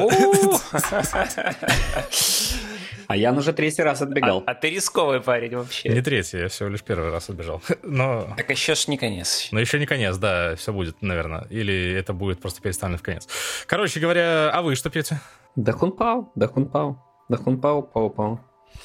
А 3.09 3.17
я 3.17 3.33
уже 3.33 3.53
третий 3.53 3.83
раз 3.83 4.03
отбегал. 4.03 4.43
А, 4.47 4.51
а 4.51 4.55
ты 4.55 4.71
рисковый 4.71 5.21
парень 5.23 5.57
вообще. 5.57 5.89
Не 5.89 6.03
третий, 6.03 6.39
я 6.39 6.49
всего 6.49 6.69
лишь 6.69 6.83
первый 6.83 7.11
раз 7.11 7.31
отбежал. 7.31 7.63
Но... 7.83 8.35
Так 8.37 8.51
еще 8.51 8.75
ж 8.75 8.89
не 8.89 8.99
конец. 8.99 9.49
Но 9.53 9.61
еще 9.61 9.79
не 9.79 9.87
конец, 9.87 10.19
да, 10.19 10.55
все 10.57 10.73
будет, 10.73 11.01
наверное. 11.01 11.47
Или 11.49 11.95
это 11.95 12.13
будет 12.13 12.41
просто 12.41 12.61
переставлено 12.61 12.99
в 12.99 13.03
конец. 13.03 13.27
Короче 13.67 14.01
говоря, 14.01 14.51
а 14.51 14.61
вы 14.61 14.77
что 14.77 14.91
пьете? 14.91 15.19
Дахун 15.57 15.93
Пау, 15.93 16.31
Дахун 16.35 16.69
Пау, 16.69 17.01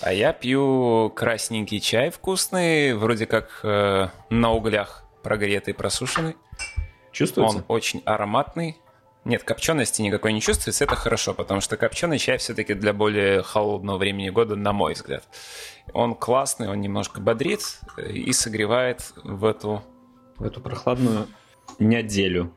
А 0.01 0.13
я 0.13 0.33
пью 0.33 1.11
красненький 1.15 1.79
чай 1.79 2.09
вкусный, 2.09 2.93
вроде 2.93 3.25
как 3.25 3.61
э, 3.63 4.07
на 4.29 4.51
углях 4.51 5.03
прогретый, 5.23 5.73
просушенный. 5.73 6.35
Чувствуется? 7.11 7.57
Он 7.57 7.65
очень 7.67 8.01
ароматный. 8.05 8.77
Нет, 9.25 9.43
копчености 9.43 10.01
никакой 10.01 10.31
не 10.31 10.39
чувствуется, 10.39 10.85
это 10.85 10.95
хорошо, 10.95 11.33
потому 11.33 11.59
что 11.59 11.75
копченый 11.75 12.17
чай 12.17 12.37
все-таки 12.37 12.73
для 12.73 12.93
более 12.93 13.43
холодного 13.43 13.97
времени 13.97 14.29
года, 14.29 14.55
на 14.55 14.71
мой 14.71 14.93
взгляд. 14.93 15.25
Он 15.91 16.15
классный, 16.15 16.69
он 16.69 16.79
немножко 16.79 17.19
бодрит 17.19 17.61
и 17.97 18.31
согревает 18.31 19.11
в 19.23 19.43
эту... 19.43 19.83
В 20.37 20.43
эту 20.43 20.61
прохладную 20.61 21.27
неделю. 21.79 22.53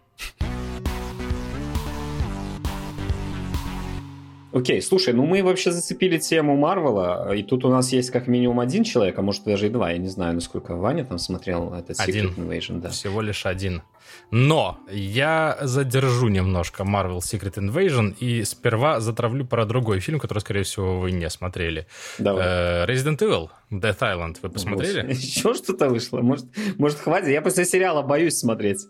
Окей, 4.53 4.83
слушай, 4.83 5.15
ну 5.15 5.25
мы 5.25 5.43
вообще 5.43 5.71
зацепили 5.71 6.19
тему 6.19 6.57
Марвела, 6.57 7.33
и 7.35 7.43
тут 7.43 7.65
у 7.65 7.69
нас 7.69 7.93
есть 7.93 8.11
как 8.11 8.27
минимум 8.27 8.61
один 8.61 8.83
человек, 8.85 9.19
а 9.19 9.23
может 9.23 9.45
даже 9.45 9.67
и 9.67 9.71
два, 9.71 9.93
я 9.93 9.99
не 9.99 10.09
знаю, 10.09 10.35
насколько 10.35 10.75
Ваня 10.75 11.05
там 11.05 11.19
смотрел 11.19 11.73
этот 11.73 11.99
Secret 11.99 12.09
один. 12.09 12.31
Invasion. 12.31 12.81
Да. 12.81 12.89
Всего 12.89 13.21
лишь 13.21 13.47
один. 13.47 13.83
Но 14.31 14.79
я 14.91 15.59
задержу 15.61 16.29
немножко 16.29 16.83
Marvel 16.83 17.19
Secret 17.19 17.55
Invasion 17.55 18.17
и 18.19 18.45
сперва 18.45 19.01
затравлю 19.01 19.45
про 19.47 19.67
другой 19.67 20.01
фильм, 20.01 20.19
который, 20.19 20.41
скорее 20.41 20.63
всего, 20.63 21.01
вы 21.01 21.13
не 21.13 21.29
смотрели. 21.31 21.87
Давай. 22.19 22.45
Э, 22.45 22.87
Resident 22.87 23.19
Evil, 23.19 23.51
Death 23.71 23.99
Island, 24.01 24.37
вы 24.43 24.51
посмотрели? 24.51 25.13
Еще 25.13 25.55
что-то 25.55 25.89
вышло? 25.89 26.21
Может, 26.21 26.47
может 26.79 26.99
хватит? 26.99 27.29
Я 27.29 27.43
после 27.43 27.65
сериала 27.65 28.03
боюсь 28.03 28.39
смотреть. 28.39 28.87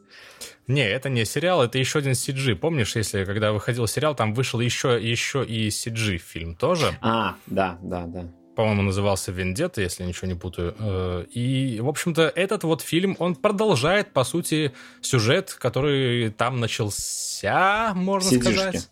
Не, 0.67 0.89
это 0.89 1.09
не 1.09 1.25
сериал, 1.25 1.63
это 1.63 1.79
еще 1.79 1.99
один 1.99 2.13
CG. 2.13 2.55
Помнишь, 2.55 2.95
если 2.97 3.25
когда 3.25 3.53
выходил 3.53 3.87
сериал, 3.87 4.15
там 4.15 4.35
вышел 4.35 4.61
еще, 4.61 4.99
еще 5.01 5.45
и 5.45 5.69
CG 5.69 6.19
фильм 6.19 6.55
тоже? 6.55 6.97
А, 7.01 7.35
да, 7.47 7.79
да, 7.83 8.07
да. 8.07 8.29
По-моему, 8.57 8.83
назывался 8.83 9.33
«Вендетта», 9.33 9.81
если 9.81 10.05
ничего 10.05 10.29
не 10.29 10.35
путаю. 10.35 10.75
Э, 10.79 11.25
и, 11.33 11.81
в 11.81 11.89
общем-то, 11.89 12.31
этот 12.35 12.65
вот 12.65 12.83
фильм, 12.83 13.17
он 13.19 13.35
продолжает, 13.35 14.13
по 14.13 14.23
сути, 14.23 14.73
сюжет, 15.01 15.57
который 15.59 16.31
там 16.31 16.61
начался, 16.61 17.93
можно 17.95 18.29
Сидишки. 18.29 18.53
сказать. 18.53 18.91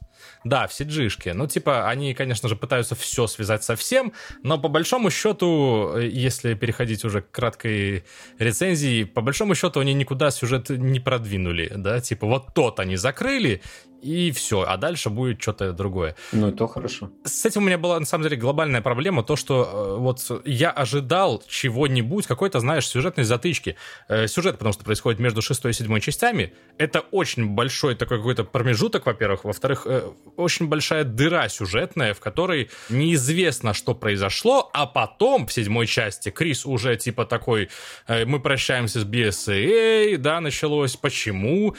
Да, 0.49 0.67
в 0.67 0.71
CG-шке. 0.71 1.35
Ну, 1.35 1.47
типа, 1.47 1.91
они, 1.91 2.15
конечно 2.15 2.49
же, 2.49 2.57
пытаются 2.57 2.95
все 2.95 3.27
связать 3.27 3.65
со 3.65 3.77
всем, 3.77 4.15
но 4.43 4.59
по 4.59 4.69
большому 4.69 5.11
счету, 5.11 5.93
э, 5.95 6.09
если 6.09 6.55
переходить 6.55 7.05
уже 7.05 7.21
к 7.21 7.31
краткой 7.31 8.05
рецензии, 8.39 9.05
по 9.05 9.21
большому 9.21 9.55
счету 9.55 9.81
они 9.81 9.93
никуда 9.93 10.31
сюжет 10.31 10.71
не 10.71 11.01
продвинули, 11.01 11.71
да, 11.77 12.01
типа, 12.01 12.27
вот 12.27 12.55
тот 12.55 12.81
они 12.81 12.97
закрыли, 12.97 13.61
и 14.03 14.31
все, 14.33 14.63
а 14.63 14.77
дальше 14.77 15.11
будет 15.11 15.41
что-то 15.41 15.73
другое. 15.73 16.15
Ну, 16.33 16.49
и 16.49 16.53
то 16.53 16.67
хорошо. 16.67 17.11
С 17.25 17.45
этим 17.45 17.63
у 17.63 17.67
меня 17.67 17.79
была, 17.79 17.99
на 17.99 18.07
самом 18.07 18.25
деле, 18.25 18.37
глобальная 18.37 18.81
проблема, 18.81 19.23
то, 19.23 19.37
что 19.37 19.97
э, 19.97 20.01
вот 20.01 20.43
я 20.45 20.71
ожидал 20.71 21.43
чего-нибудь, 21.47 22.27
какой-то, 22.27 22.61
знаешь, 22.61 22.87
сюжетной 22.87 23.25
затычки. 23.25 23.77
Э, 24.09 24.27
сюжет, 24.27 24.59
потому 24.59 24.73
что 24.73 24.85
происходит 24.85 25.21
между 25.21 25.43
шестой 25.43 25.73
и 25.73 25.75
седьмой 25.75 26.01
частями, 26.01 26.53
это 26.79 27.01
очень 27.11 27.47
большой 27.47 27.95
такой 27.95 28.19
какой-то 28.19 28.45
промежуток, 28.45 29.07
во-первых. 29.07 29.45
Во-вторых, 29.45 29.83
э, 29.87 30.03
очень 30.37 30.69
большая 30.69 31.05
дыра 31.05 31.49
сюжетная, 31.49 32.15
в 32.15 32.21
которой 32.21 32.71
неизвестно, 32.89 33.75
что 33.75 33.95
произошло, 33.95 34.71
а 34.73 34.87
потом 34.87 35.47
в 35.47 35.53
седьмой 35.53 35.87
части 35.87 36.31
Крис 36.31 36.67
уже 36.67 36.97
типа 36.97 37.25
такой, 37.25 37.69
э, 38.07 38.25
мы 38.25 38.41
прощаемся 38.41 39.01
с 39.01 39.05
BSA, 39.05 40.17
да, 40.19 40.41
началось, 40.41 40.97
почему? 40.97 41.75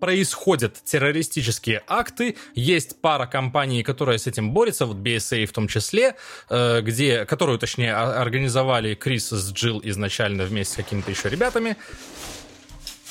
Происходят 0.00 0.82
террористические 0.84 1.82
акты, 1.86 2.36
есть 2.54 3.00
пара 3.00 3.26
компаний, 3.26 3.82
которая 3.82 4.18
с 4.18 4.26
этим 4.26 4.52
борется, 4.52 4.86
вот 4.86 4.96
BSA 4.96 5.46
в 5.46 5.52
том 5.52 5.68
числе, 5.68 6.16
э, 6.50 6.80
где, 6.82 7.24
которую, 7.24 7.58
точнее, 7.58 7.94
организовали 7.94 8.94
Крис 8.94 9.30
с 9.30 9.52
Джилл 9.52 9.80
изначально 9.84 10.44
вместе 10.44 10.74
с 10.74 10.76
какими-то 10.76 11.10
еще 11.10 11.28
ребятами. 11.28 11.76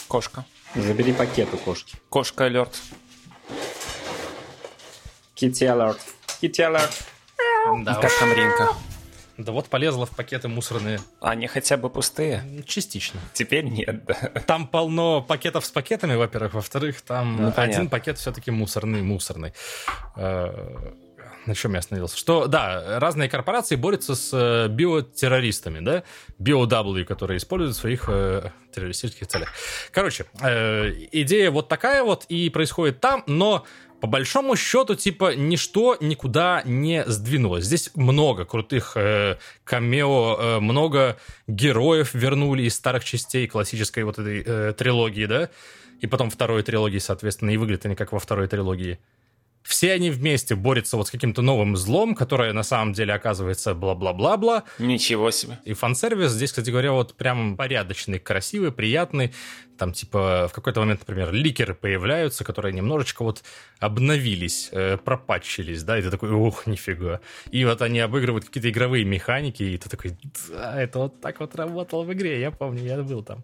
Кошка. 0.07 0.45
Забери 0.75 1.13
пакет 1.13 1.49
у 1.53 1.57
кошки. 1.57 1.95
Кошка 2.09 2.45
алерт. 2.45 2.75
Kitty 5.35 5.67
alert. 5.67 5.99
Kitty 6.41 6.59
alert. 6.59 7.83
Да, 7.83 7.95
Как 7.95 8.11
там 8.19 8.31
Ринка? 8.33 8.75
Да 9.37 9.51
вот 9.51 9.67
полезла 9.67 10.05
в 10.05 10.11
пакеты 10.11 10.47
мусорные. 10.47 10.99
Они 11.19 11.47
хотя 11.47 11.77
бы 11.77 11.89
пустые? 11.89 12.43
Частично. 12.65 13.19
Теперь 13.33 13.65
нет, 13.65 14.05
да. 14.05 14.13
Там 14.45 14.67
полно 14.67 15.21
пакетов 15.21 15.65
с 15.65 15.71
пакетами, 15.71 16.15
во-первых. 16.15 16.53
Во-вторых, 16.53 17.01
там 17.01 17.35
Ну, 17.37 17.43
один 17.47 17.53
понятно. 17.55 17.89
пакет 17.89 18.17
все-таки 18.19 18.51
мусорный, 18.51 19.01
мусорный. 19.01 19.53
Э, 20.15 20.91
На 21.45 21.55
чем 21.55 21.73
я 21.73 21.79
остановился? 21.79 22.15
Что, 22.17 22.47
да, 22.47 22.99
разные 22.99 23.27
корпорации 23.27 23.75
борются 23.75 24.15
с 24.15 24.29
э, 24.33 24.67
биотеррористами, 24.69 25.79
да? 25.79 26.03
BOW, 26.39 27.03
которые 27.03 27.37
используют 27.37 27.75
в 27.75 27.79
своих 27.79 28.05
э, 28.07 28.51
террористических 28.73 29.27
целях. 29.27 29.51
Короче, 29.91 30.25
э, 30.41 30.91
идея 31.11 31.51
вот 31.51 31.67
такая 31.67 32.03
вот 32.03 32.25
и 32.29 32.49
происходит 32.49 33.01
там, 33.01 33.23
но 33.27 33.65
по 34.03 34.07
большому 34.07 34.57
счету, 34.57 34.95
типа, 34.95 35.33
ничто 35.33 35.95
никуда 36.01 36.61
не 36.65 37.05
сдвинулось. 37.05 37.63
Здесь 37.63 37.89
много 37.95 38.43
крутых 38.43 38.97
э, 38.97 39.37
камео, 39.63 40.37
э, 40.37 40.59
много 40.59 41.17
героев 41.47 42.13
вернули 42.13 42.63
из 42.63 42.75
старых 42.75 43.05
частей 43.05 43.47
классической 43.47 44.03
вот 44.03 44.19
этой 44.19 44.43
э, 44.45 44.73
трилогии, 44.73 45.25
да? 45.25 45.49
И 46.01 46.07
потом 46.07 46.29
второй 46.29 46.63
трилогии, 46.63 46.97
соответственно, 46.97 47.51
и 47.51 47.55
выглядят 47.55 47.85
они 47.85 47.95
как 47.95 48.11
во 48.11 48.19
второй 48.19 48.49
трилогии. 48.49 48.99
Все 49.63 49.93
они 49.93 50.09
вместе 50.09 50.55
борются 50.55 50.97
вот 50.97 51.07
с 51.07 51.11
каким-то 51.11 51.41
новым 51.41 51.77
злом, 51.77 52.13
которое 52.13 52.51
на 52.51 52.63
самом 52.63 52.91
деле 52.91 53.13
оказывается 53.13 53.73
бла-бла-бла-бла. 53.73 54.65
Ничего 54.79 55.31
себе. 55.31 55.59
И 55.63 55.71
фан-сервис 55.71 56.31
здесь, 56.31 56.49
кстати 56.49 56.69
говоря, 56.69 56.91
вот 56.91 57.15
прям 57.15 57.55
порядочный, 57.55 58.19
красивый, 58.19 58.73
приятный. 58.73 59.33
Там, 59.77 59.91
типа, 59.91 60.47
в 60.49 60.53
какой-то 60.53 60.79
момент, 60.79 61.01
например, 61.01 61.33
ликеры 61.33 61.73
появляются, 61.73 62.43
которые 62.43 62.73
немножечко 62.73 63.23
вот 63.23 63.43
обновились, 63.79 64.69
э, 64.71 64.97
пропатчились, 64.97 65.83
да, 65.83 65.97
и 65.97 66.01
ты 66.01 66.11
такой, 66.11 66.31
ух, 66.31 66.67
нифига. 66.67 67.19
И 67.51 67.65
вот 67.65 67.81
они 67.81 67.99
обыгрывают 67.99 68.45
какие-то 68.45 68.69
игровые 68.69 69.03
механики, 69.03 69.63
и 69.63 69.77
ты 69.77 69.89
такой, 69.89 70.15
да, 70.49 70.81
это 70.81 70.99
вот 70.99 71.21
так 71.21 71.39
вот 71.39 71.55
работало 71.55 72.03
в 72.03 72.13
игре, 72.13 72.39
я 72.39 72.51
помню, 72.51 72.83
я 72.83 73.01
был 73.01 73.23
там. 73.23 73.43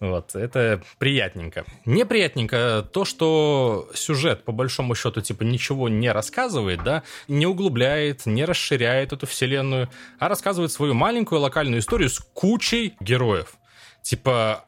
Вот, 0.00 0.34
это 0.34 0.82
приятненько. 0.98 1.64
Неприятненько 1.84 2.88
то, 2.92 3.04
что 3.04 3.88
сюжет, 3.94 4.44
по 4.44 4.52
большому 4.52 4.94
счету, 4.94 5.20
типа, 5.20 5.42
ничего 5.42 5.88
не 5.88 6.10
рассказывает, 6.10 6.82
да, 6.82 7.02
не 7.28 7.46
углубляет, 7.46 8.26
не 8.26 8.44
расширяет 8.44 9.12
эту 9.12 9.26
вселенную, 9.26 9.88
а 10.18 10.28
рассказывает 10.28 10.72
свою 10.72 10.94
маленькую 10.94 11.40
локальную 11.40 11.80
историю 11.80 12.08
с 12.08 12.18
кучей 12.18 12.96
героев. 13.00 13.56
Типа, 14.02 14.66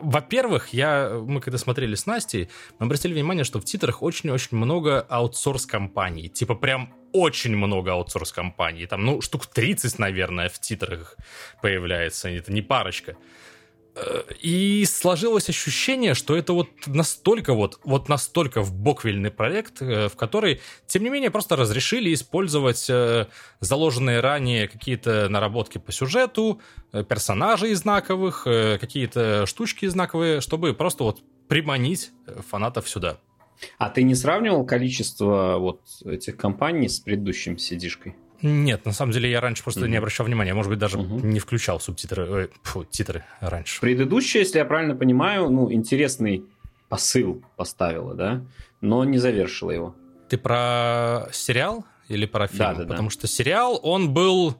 во-первых, 0.00 0.68
я, 0.72 1.10
мы 1.26 1.40
когда 1.40 1.58
смотрели 1.58 1.94
с 1.94 2.06
Настей, 2.06 2.48
мы 2.78 2.86
обратили 2.86 3.12
внимание, 3.12 3.44
что 3.44 3.60
в 3.60 3.64
титрах 3.64 4.02
очень-очень 4.02 4.56
много 4.56 5.00
аутсорс-компаний. 5.08 6.28
Типа 6.28 6.54
прям 6.54 6.92
очень 7.12 7.56
много 7.56 7.92
аутсорс-компаний. 7.92 8.86
Там, 8.86 9.04
ну, 9.04 9.20
штук 9.20 9.46
30, 9.46 9.98
наверное, 9.98 10.48
в 10.48 10.58
титрах 10.58 11.16
появляется. 11.62 12.28
Это 12.28 12.52
не 12.52 12.62
парочка. 12.62 13.16
И 14.40 14.84
сложилось 14.86 15.48
ощущение, 15.48 16.14
что 16.14 16.36
это 16.36 16.52
вот 16.52 16.68
настолько 16.86 17.54
вот, 17.54 17.78
вот 17.84 18.08
настолько 18.08 18.60
в 18.62 18.74
боквильный 18.74 19.30
проект, 19.30 19.80
э, 19.82 20.08
в 20.08 20.16
который, 20.16 20.60
тем 20.86 21.04
не 21.04 21.10
менее, 21.10 21.30
просто 21.30 21.54
разрешили 21.54 22.12
использовать 22.12 22.90
э, 22.90 23.28
заложенные 23.60 24.18
ранее 24.18 24.66
какие-то 24.66 25.28
наработки 25.28 25.78
по 25.78 25.92
сюжету, 25.92 26.60
э, 26.92 27.04
персонажей 27.04 27.72
знаковых, 27.74 28.44
какие-то 28.44 29.46
штучки 29.46 29.86
знаковые, 29.86 30.40
чтобы 30.40 30.74
просто 30.74 31.04
вот 31.04 31.20
приманить 31.48 32.10
фанатов 32.50 32.88
сюда. 32.88 33.18
А 33.78 33.88
ты 33.88 34.02
не 34.02 34.16
сравнивал 34.16 34.66
количество 34.66 35.58
вот 35.58 35.80
этих 36.04 36.36
компаний 36.36 36.88
с 36.88 36.98
предыдущим 36.98 37.58
сидишкой? 37.58 38.16
Нет, 38.42 38.84
на 38.84 38.92
самом 38.92 39.12
деле 39.12 39.30
я 39.30 39.40
раньше 39.40 39.62
просто 39.62 39.82
mm-hmm. 39.82 39.88
не 39.88 39.96
обращал 39.96 40.26
внимания, 40.26 40.54
может 40.54 40.70
быть, 40.70 40.78
даже 40.78 40.98
mm-hmm. 40.98 41.26
не 41.26 41.38
включал 41.38 41.80
субтитры, 41.80 42.44
э, 42.44 42.48
фу, 42.62 42.84
титры 42.84 43.24
раньше. 43.40 43.80
Предыдущая, 43.80 44.42
если 44.42 44.58
я 44.58 44.64
правильно 44.64 44.94
понимаю, 44.94 45.50
ну, 45.50 45.72
интересный 45.72 46.44
посыл 46.88 47.42
поставила, 47.56 48.14
да, 48.14 48.42
но 48.80 49.04
не 49.04 49.18
завершила 49.18 49.70
его. 49.70 49.94
Ты 50.28 50.38
про 50.38 51.28
сериал 51.32 51.84
или 52.08 52.26
про 52.26 52.46
фильм? 52.46 52.58
Да, 52.58 52.74
да, 52.74 52.82
Потому 52.82 53.08
да. 53.08 53.12
что 53.12 53.26
сериал, 53.26 53.80
он 53.82 54.12
был 54.12 54.56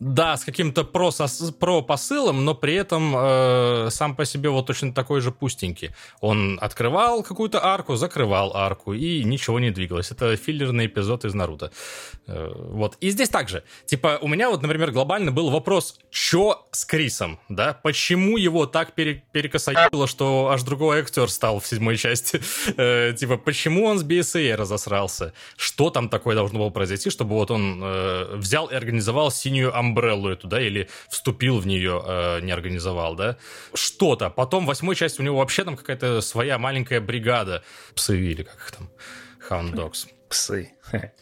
да, 0.00 0.36
с 0.36 0.44
каким-то 0.44 0.84
про, 0.84 1.10
про 1.58 1.82
посылом, 1.82 2.44
но 2.44 2.54
при 2.54 2.74
этом 2.74 3.14
э, 3.16 3.88
сам 3.90 4.14
по 4.14 4.24
себе 4.24 4.48
вот 4.48 4.66
точно 4.66 4.92
такой 4.92 5.20
же 5.20 5.32
пустенький. 5.32 5.90
Он 6.20 6.58
открывал 6.60 7.22
какую-то 7.22 7.64
арку, 7.64 7.96
закрывал 7.96 8.56
арку, 8.56 8.94
и 8.94 9.24
ничего 9.24 9.58
не 9.58 9.70
двигалось. 9.70 10.10
Это 10.10 10.36
филлерный 10.36 10.86
эпизод 10.86 11.24
из 11.24 11.34
Наруто. 11.34 11.72
Э, 12.26 12.52
вот. 12.54 12.96
И 13.00 13.10
здесь 13.10 13.28
также. 13.28 13.64
Типа, 13.86 14.18
у 14.20 14.28
меня 14.28 14.50
вот, 14.50 14.62
например, 14.62 14.92
глобально 14.92 15.32
был 15.32 15.50
вопрос, 15.50 15.98
что 16.10 16.68
с 16.70 16.84
Крисом, 16.84 17.40
да? 17.48 17.74
Почему 17.82 18.36
его 18.36 18.66
так 18.66 18.94
пере 18.94 19.24
перекосоебило, 19.32 20.06
что 20.06 20.50
аж 20.52 20.62
другой 20.62 21.00
актер 21.00 21.28
стал 21.28 21.58
в 21.58 21.66
седьмой 21.66 21.96
части? 21.96 22.40
э, 22.76 23.14
типа, 23.18 23.36
почему 23.36 23.86
он 23.86 23.98
с 23.98 24.04
BSA 24.04 24.54
разосрался? 24.54 25.32
Что 25.56 25.90
там 25.90 26.08
такое 26.08 26.36
должно 26.36 26.60
было 26.60 26.70
произойти, 26.70 27.10
чтобы 27.10 27.34
вот 27.34 27.50
он 27.50 27.80
э, 27.82 28.36
взял 28.36 28.66
и 28.66 28.74
организовал 28.74 29.32
синюю 29.32 29.76
Амбреллу 29.88 30.30
эту, 30.30 30.46
да, 30.46 30.60
или 30.60 30.88
вступил 31.08 31.58
в 31.58 31.66
нее, 31.66 32.02
э, 32.04 32.40
не 32.40 32.52
организовал, 32.52 33.14
да, 33.14 33.36
что-то. 33.74 34.30
Потом 34.30 34.66
восьмой 34.66 34.94
части 34.94 35.20
у 35.20 35.24
него 35.24 35.38
вообще 35.38 35.64
там 35.64 35.76
какая-то 35.76 36.20
своя 36.20 36.58
маленькая 36.58 37.00
бригада. 37.00 37.62
Псы 37.94 38.18
или 38.18 38.42
как 38.42 38.56
их 38.56 38.70
там, 38.72 38.90
Hound 39.50 39.72
Dogs. 39.74 40.06
Псы. 40.28 40.72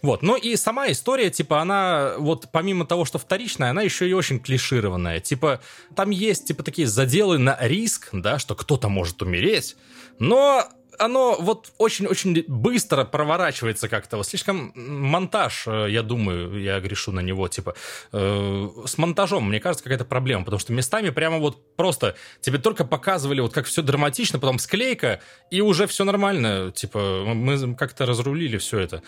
Вот, 0.02 0.22
ну 0.22 0.37
и 0.37 0.57
сама 0.57 0.90
история, 0.90 1.31
типа, 1.31 1.61
она, 1.61 2.14
вот 2.18 2.48
помимо 2.52 2.87
того, 2.87 3.05
что 3.05 3.18
вторичная, 3.18 3.70
она 3.70 3.83
еще 3.83 4.09
и 4.09 4.12
очень 4.12 4.40
клишированная. 4.40 5.20
Типа, 5.20 5.61
там 5.94 6.11
есть, 6.11 6.46
типа, 6.46 6.62
такие 6.62 6.88
заделы 6.88 7.38
на 7.38 7.57
риск, 7.61 8.09
да, 8.12 8.38
что 8.38 8.55
кто-то 8.55 8.88
может 8.88 9.22
умереть, 9.22 9.76
но 10.18 10.68
оно 10.99 11.37
вот 11.39 11.73
очень-очень 11.79 12.45
быстро 12.47 13.05
проворачивается 13.05 13.89
как-то. 13.89 14.17
Вот 14.17 14.27
слишком 14.27 14.73
монтаж, 14.75 15.67
э, 15.67 15.87
я 15.91 16.03
думаю, 16.03 16.61
я 16.61 16.81
грешу 16.81 17.13
на 17.13 17.21
него, 17.21 17.49
типа, 17.49 17.75
э, 18.13 18.69
с 18.87 18.99
монтажом, 18.99 19.49
мне 19.49 19.61
кажется, 19.61 19.85
какая-то 19.85 20.05
проблема, 20.05 20.45
потому 20.45 20.61
что 20.61 20.73
местами 20.73 21.11
прямо 21.11 21.39
вот 21.39 21.77
просто 21.77 22.17
тебе 22.41 22.59
только 22.59 22.85
показывали 22.85 23.41
вот 23.41 23.53
как 23.53 23.67
все 23.67 23.83
драматично, 23.83 24.39
потом 24.39 24.59
склейка, 24.59 25.21
и 25.51 25.61
уже 25.61 25.87
все 25.87 26.05
нормально, 26.05 26.73
типа, 26.73 27.25
мы 27.35 27.75
как-то 27.75 28.07
разрулили 28.07 28.59
все 28.59 28.81
это. 28.81 29.03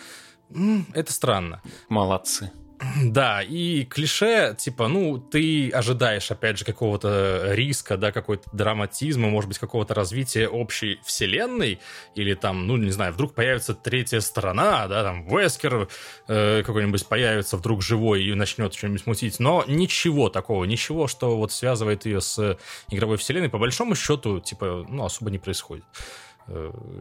Это 0.93 1.13
странно. 1.13 1.61
Молодцы. 1.89 2.51
Да, 3.03 3.41
и 3.41 3.83
клише, 3.85 4.55
типа, 4.57 4.87
ну, 4.87 5.17
ты 5.17 5.69
ожидаешь, 5.69 6.31
опять 6.31 6.57
же, 6.57 6.65
какого-то 6.65 7.53
риска, 7.53 7.97
да, 7.97 8.11
какой-то 8.11 8.49
драматизма, 8.53 9.29
может 9.29 9.49
быть, 9.49 9.59
какого-то 9.59 9.93
развития 9.93 10.47
общей 10.47 10.99
вселенной, 11.03 11.79
или 12.15 12.33
там, 12.33 12.67
ну, 12.67 12.77
не 12.77 12.91
знаю, 12.91 13.13
вдруг 13.13 13.33
появится 13.33 13.73
третья 13.73 14.19
сторона, 14.19 14.87
да, 14.87 15.03
там, 15.03 15.27
Вескер 15.27 15.89
э, 16.27 16.63
какой-нибудь 16.63 17.05
появится 17.07 17.57
вдруг 17.57 17.81
живой 17.81 18.23
и 18.23 18.33
начнет 18.33 18.73
что-нибудь 18.73 19.05
мутить, 19.05 19.39
но 19.39 19.63
ничего 19.67 20.29
такого, 20.29 20.63
ничего, 20.65 21.07
что 21.07 21.37
вот 21.37 21.51
связывает 21.51 22.05
ее 22.05 22.21
с 22.21 22.57
игровой 22.89 23.17
вселенной, 23.17 23.49
по 23.49 23.57
большому 23.57 23.95
счету, 23.95 24.39
типа, 24.39 24.85
ну, 24.87 25.05
особо 25.05 25.31
не 25.31 25.39
происходит 25.39 25.83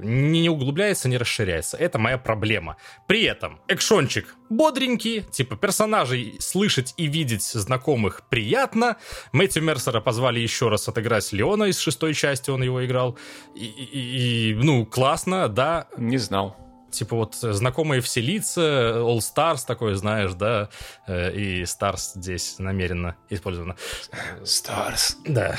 не 0.02 0.48
углубляется, 0.48 1.08
не 1.08 1.16
расширяется. 1.16 1.76
Это 1.76 1.98
моя 1.98 2.18
проблема. 2.18 2.76
При 3.06 3.24
этом 3.24 3.60
экшончик 3.68 4.34
бодренький, 4.50 5.22
типа 5.22 5.56
персонажей 5.56 6.36
слышать 6.40 6.94
и 6.96 7.06
видеть 7.06 7.42
знакомых 7.42 8.22
приятно. 8.28 8.96
Мэтью 9.32 9.62
Мерсера 9.62 10.00
позвали 10.00 10.40
еще 10.40 10.68
раз 10.68 10.88
отыграть 10.88 11.32
Леона 11.32 11.64
из 11.64 11.78
шестой 11.78 12.14
части, 12.14 12.50
он 12.50 12.62
его 12.62 12.84
играл. 12.84 13.18
И, 13.54 13.64
и, 13.64 14.50
и 14.50 14.54
ну, 14.54 14.86
классно, 14.86 15.48
да. 15.48 15.88
Не 15.96 16.18
знал 16.18 16.67
типа 16.90 17.16
вот 17.16 17.34
знакомые 17.34 18.00
все 18.00 18.20
лица, 18.20 18.60
All 18.96 19.18
Stars 19.18 19.60
такой, 19.66 19.94
знаешь, 19.94 20.32
да, 20.34 20.68
э, 21.06 21.32
и 21.34 21.62
Stars 21.62 22.12
здесь 22.14 22.56
намеренно 22.58 23.16
использовано. 23.30 23.76
Stars. 24.42 25.16
Да, 25.26 25.56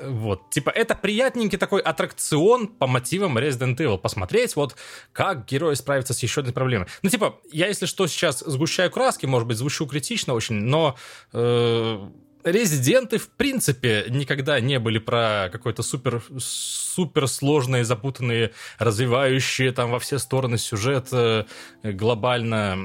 вот, 0.00 0.50
типа 0.50 0.70
это 0.70 0.94
приятненький 0.94 1.58
такой 1.58 1.80
аттракцион 1.80 2.68
по 2.68 2.86
мотивам 2.86 3.38
Resident 3.38 3.76
Evil, 3.76 3.98
посмотреть 3.98 4.56
вот, 4.56 4.76
как 5.12 5.46
герой 5.46 5.76
справится 5.76 6.14
с 6.14 6.22
еще 6.22 6.40
одной 6.40 6.54
проблемой. 6.54 6.88
Ну, 7.02 7.10
типа, 7.10 7.40
я, 7.50 7.68
если 7.68 7.86
что, 7.86 8.06
сейчас 8.06 8.40
сгущаю 8.40 8.90
краски, 8.90 9.26
может 9.26 9.48
быть, 9.48 9.56
звучу 9.56 9.86
критично 9.86 10.34
очень, 10.34 10.56
но... 10.56 10.96
Э, 11.32 12.08
резиденты, 12.50 13.18
в 13.18 13.28
принципе, 13.30 14.06
никогда 14.08 14.60
не 14.60 14.78
были 14.78 14.98
про 14.98 15.48
какой-то 15.50 15.82
супер, 15.82 16.22
супер 16.38 17.28
сложные, 17.28 17.84
запутанные, 17.84 18.52
развивающие 18.78 19.72
там 19.72 19.90
во 19.90 19.98
все 19.98 20.18
стороны 20.18 20.58
сюжет 20.58 21.08
э, 21.12 21.44
глобально 21.82 22.78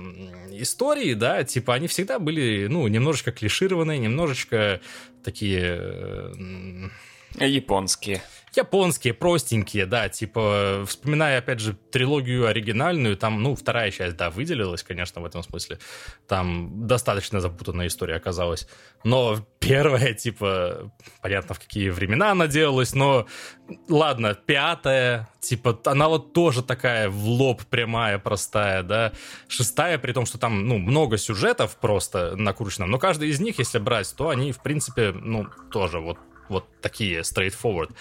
истории, 0.51 1.13
да, 1.13 1.43
типа 1.43 1.73
они 1.73 1.87
всегда 1.87 2.19
были, 2.19 2.67
ну, 2.69 2.87
немножечко 2.87 3.31
клишированные, 3.31 3.99
немножечко 3.99 4.81
такие... 5.23 5.79
Э, 5.79 6.89
Японские 7.39 8.21
японские, 8.57 9.13
простенькие, 9.13 9.85
да, 9.85 10.09
типа, 10.09 10.83
вспоминая, 10.87 11.39
опять 11.39 11.59
же, 11.59 11.73
трилогию 11.73 12.47
оригинальную, 12.47 13.17
там, 13.17 13.41
ну, 13.41 13.55
вторая 13.55 13.91
часть, 13.91 14.15
да, 14.15 14.29
выделилась, 14.29 14.83
конечно, 14.83 15.21
в 15.21 15.25
этом 15.25 15.43
смысле, 15.43 15.79
там 16.27 16.87
достаточно 16.87 17.39
запутанная 17.39 17.87
история 17.87 18.15
оказалась, 18.15 18.67
но 19.03 19.45
первая, 19.59 20.13
типа, 20.13 20.91
понятно, 21.21 21.55
в 21.55 21.59
какие 21.59 21.89
времена 21.89 22.31
она 22.31 22.47
делалась, 22.47 22.93
но, 22.93 23.27
ладно, 23.89 24.35
пятая, 24.35 25.29
типа, 25.39 25.79
она 25.85 26.07
вот 26.07 26.33
тоже 26.33 26.63
такая 26.63 27.09
в 27.09 27.25
лоб 27.25 27.63
прямая, 27.65 28.19
простая, 28.19 28.83
да, 28.83 29.13
шестая, 29.47 29.97
при 29.97 30.13
том, 30.13 30.25
что 30.25 30.37
там, 30.37 30.67
ну, 30.67 30.77
много 30.77 31.17
сюжетов 31.17 31.77
просто 31.77 32.35
накручено, 32.35 32.85
но 32.85 32.99
каждый 32.99 33.29
из 33.29 33.39
них, 33.39 33.59
если 33.59 33.79
брать, 33.79 34.13
то 34.15 34.29
они, 34.29 34.51
в 34.51 34.61
принципе, 34.61 35.11
ну, 35.11 35.47
тоже 35.71 35.99
вот 35.99 36.17
вот 36.49 36.65
такие 36.81 37.21
straightforward. 37.21 37.93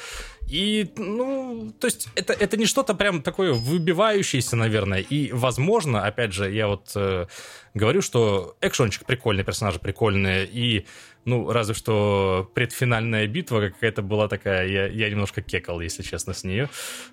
И, 0.52 0.90
ну, 0.98 1.72
то 1.80 1.86
есть 1.86 2.08
это, 2.14 2.34
это 2.34 2.58
не 2.58 2.66
что-то 2.66 2.92
прям 2.92 3.22
такое 3.22 3.54
выбивающееся, 3.54 4.54
наверное. 4.54 5.00
И, 5.00 5.32
возможно, 5.32 6.04
опять 6.04 6.34
же, 6.34 6.52
я 6.52 6.68
вот 6.68 6.92
э, 6.94 7.26
говорю, 7.72 8.02
что 8.02 8.54
экшончик 8.60 9.06
прикольный, 9.06 9.44
персонажи 9.44 9.78
прикольные, 9.78 10.46
и, 10.46 10.84
ну, 11.24 11.50
разве 11.50 11.74
что 11.74 12.50
предфинальная 12.52 13.26
битва 13.26 13.70
какая-то 13.70 14.02
была 14.02 14.28
такая, 14.28 14.68
я, 14.68 14.88
я 14.88 15.08
немножко 15.08 15.40
кекал, 15.40 15.80
если 15.80 16.02
честно, 16.02 16.34
с 16.34 16.44
нее. 16.44 16.68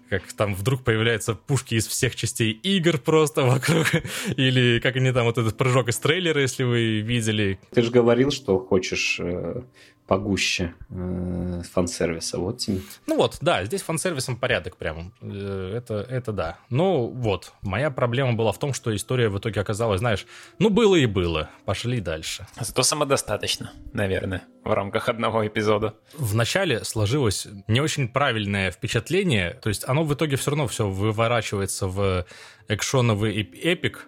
Как 0.10 0.34
там 0.34 0.54
вдруг 0.54 0.84
появляются 0.84 1.34
пушки 1.34 1.76
из 1.76 1.88
всех 1.88 2.18
частей 2.18 2.52
игр 2.52 2.98
просто 2.98 3.44
вокруг, 3.44 3.88
или 4.36 4.82
как 4.82 4.98
они 4.98 5.14
там, 5.14 5.24
вот 5.24 5.38
этот 5.38 5.56
прыжок 5.56 5.88
из 5.88 5.98
трейлера, 5.98 6.42
если 6.42 6.64
вы 6.64 7.00
видели. 7.00 7.58
Ты 7.72 7.84
же 7.84 7.90
говорил, 7.90 8.32
что 8.32 8.60
хочешь 8.60 9.18
э, 9.22 9.62
погуще 10.10 10.74
э, 10.90 11.62
фан-сервиса. 11.72 12.40
Вот 12.40 12.58
тебе. 12.58 12.82
Ну 13.06 13.16
вот, 13.16 13.29
да, 13.42 13.64
здесь 13.66 13.82
фан-сервисом 13.82 14.38
порядок 14.38 14.78
прям. 14.78 15.14
Э, 15.22 15.74
это, 15.78 16.06
это 16.10 16.32
да. 16.32 16.58
Ну 16.70 17.08
вот, 17.08 17.54
моя 17.62 17.92
проблема 17.92 18.34
была 18.34 18.52
в 18.52 18.60
том, 18.60 18.74
что 18.74 18.96
история 18.96 19.30
в 19.30 19.38
итоге 19.38 19.62
оказалась, 19.62 20.00
знаешь, 20.00 20.26
ну 20.60 20.70
было 20.70 20.96
и 20.96 21.06
было, 21.06 21.50
пошли 21.66 22.00
дальше. 22.00 22.48
Зато 22.60 22.84
самодостаточно, 22.84 23.72
наверное, 23.94 24.44
в 24.64 24.72
рамках 24.74 25.10
одного 25.10 25.46
эпизода. 25.48 25.96
Вначале 26.18 26.84
сложилось 26.84 27.48
не 27.68 27.82
очень 27.82 28.08
правильное 28.08 28.72
впечатление, 28.72 29.60
то 29.62 29.70
есть 29.70 29.88
оно 29.88 30.04
в 30.04 30.14
итоге 30.14 30.36
все 30.36 30.52
равно 30.52 30.68
все 30.68 30.88
выворачивается 30.88 31.88
в 31.88 32.26
экшоновый 32.68 33.42
эпик, 33.42 34.08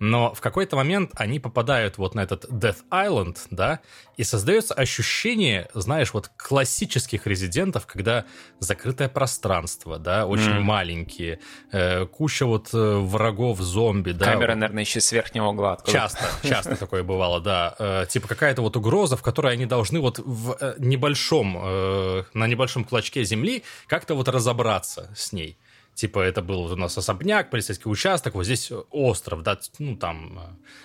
Но 0.00 0.32
в 0.34 0.40
какой-то 0.40 0.76
момент 0.76 1.10
они 1.16 1.40
попадают 1.40 1.98
вот 1.98 2.14
на 2.14 2.20
этот 2.20 2.44
Death 2.46 2.82
Island, 2.90 3.38
да, 3.50 3.80
и 4.16 4.24
создается 4.24 4.74
ощущение, 4.74 5.68
знаешь, 5.74 6.12
вот 6.12 6.30
классических 6.36 7.26
резидентов, 7.26 7.86
когда 7.86 8.24
закрытое 8.58 9.08
пространство, 9.08 9.98
да, 9.98 10.26
очень 10.26 10.50
mm. 10.50 10.60
маленькие, 10.60 11.40
э, 11.72 12.06
куча 12.06 12.46
вот 12.46 12.70
э, 12.72 12.76
врагов, 12.78 13.60
зомби, 13.60 14.12
да. 14.12 14.26
Камера, 14.26 14.54
наверное, 14.54 14.82
еще 14.82 15.00
с 15.00 15.12
верхнего 15.12 15.46
угла. 15.46 15.74
Откуда. 15.74 15.92
Часто, 15.92 16.24
часто 16.42 16.76
такое 16.76 17.02
бывало, 17.02 17.40
да. 17.40 17.74
Э, 17.78 18.06
типа 18.08 18.28
какая-то 18.28 18.62
вот 18.62 18.76
угроза, 18.76 19.16
в 19.16 19.22
которой 19.22 19.52
они 19.52 19.66
должны 19.66 20.00
вот 20.00 20.18
в 20.18 20.56
э, 20.60 20.74
небольшом, 20.78 21.56
э, 21.60 22.24
на 22.34 22.46
небольшом 22.46 22.84
клочке 22.84 23.24
земли 23.24 23.62
как-то 23.86 24.14
вот 24.14 24.28
разобраться 24.28 25.12
с 25.16 25.32
ней. 25.32 25.58
Типа 25.98 26.20
это 26.20 26.42
был 26.42 26.60
у 26.60 26.76
нас 26.76 26.96
особняк, 26.96 27.50
полицейский 27.50 27.90
участок, 27.90 28.36
вот 28.36 28.44
здесь 28.44 28.70
остров, 28.90 29.42
да, 29.42 29.58
ну 29.80 29.96
там 29.96 30.38
э, 30.38 30.42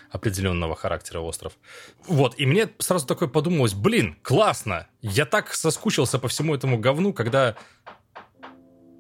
определенного 0.09 0.75
характера 0.75 1.19
остров. 1.19 1.53
Вот, 2.07 2.33
и 2.39 2.47
мне 2.47 2.67
сразу 2.79 3.05
такое 3.05 3.29
подумалось, 3.29 3.75
блин, 3.75 4.17
классно, 4.23 4.87
я 5.03 5.27
так 5.27 5.53
соскучился 5.53 6.17
по 6.17 6.29
всему 6.29 6.55
этому 6.55 6.79
говну, 6.79 7.13
когда 7.13 7.55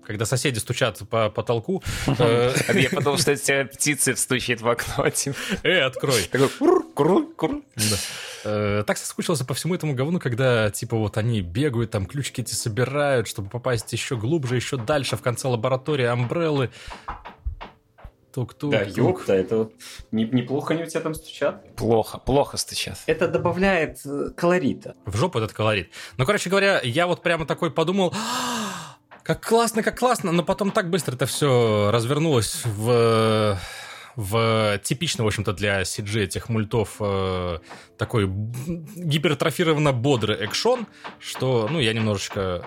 когда 0.05 0.25
соседи 0.25 0.59
стучат 0.59 1.01
по 1.09 1.31
потолку. 1.31 1.81
Я 2.05 2.89
подумал, 2.91 3.17
что 3.17 3.35
тебя 3.35 3.65
птицы 3.65 4.15
стучит 4.15 4.61
в 4.61 4.67
окно. 4.67 5.09
Типа. 5.09 5.35
Эй, 5.63 5.81
открой. 5.81 6.25
Э, 8.43 8.83
так 8.85 8.97
соскучился 8.97 9.45
по 9.45 9.53
всему 9.53 9.75
этому 9.75 9.93
говну, 9.93 10.19
когда, 10.19 10.69
типа, 10.69 10.97
вот 10.97 11.17
они 11.17 11.41
бегают, 11.41 11.91
там 11.91 12.05
ключики 12.05 12.41
эти 12.41 12.53
собирают, 12.53 13.27
чтобы 13.27 13.49
попасть 13.49 13.91
еще 13.93 14.17
глубже, 14.17 14.55
еще 14.55 14.77
дальше, 14.77 15.15
в 15.15 15.21
конце 15.21 15.47
лаборатории 15.47 16.05
Амбреллы. 16.05 16.69
Тук-тук. 18.33 18.71
Да, 18.71 18.81
ёпта, 18.81 19.33
это 19.33 19.57
вот 19.57 19.73
неплохо 20.11 20.73
они 20.73 20.83
у 20.83 20.85
тебя 20.87 21.01
там 21.01 21.13
стучат. 21.13 21.75
Плохо, 21.75 22.17
плохо 22.17 22.57
стучат. 22.57 22.97
Это 23.05 23.27
добавляет 23.27 23.99
э, 24.05 24.31
колорита. 24.35 24.95
В 25.05 25.15
жопу 25.15 25.37
этот 25.37 25.53
колорит. 25.53 25.91
Ну, 26.17 26.25
короче 26.25 26.49
говоря, 26.49 26.81
я 26.81 27.05
вот 27.05 27.21
прямо 27.21 27.45
такой 27.45 27.69
подумал, 27.69 28.11
как 29.23 29.45
классно, 29.45 29.83
как 29.83 29.99
классно, 29.99 30.31
но 30.31 30.43
потом 30.43 30.71
так 30.71 30.89
быстро 30.89 31.13
это 31.13 31.27
все 31.27 31.91
развернулось 31.91 32.63
в 32.65 33.59
в 34.15 34.79
типично, 34.83 35.23
в 35.23 35.27
общем-то, 35.27 35.53
для 35.53 35.81
CG 35.81 36.23
этих 36.23 36.49
мультов 36.49 36.97
э, 36.99 37.59
такой 37.97 38.27
гипертрофированно 38.27 39.91
бодрый 39.91 40.37
экшон, 40.37 40.87
что, 41.19 41.67
ну, 41.69 41.79
я 41.79 41.93
немножечко... 41.93 42.65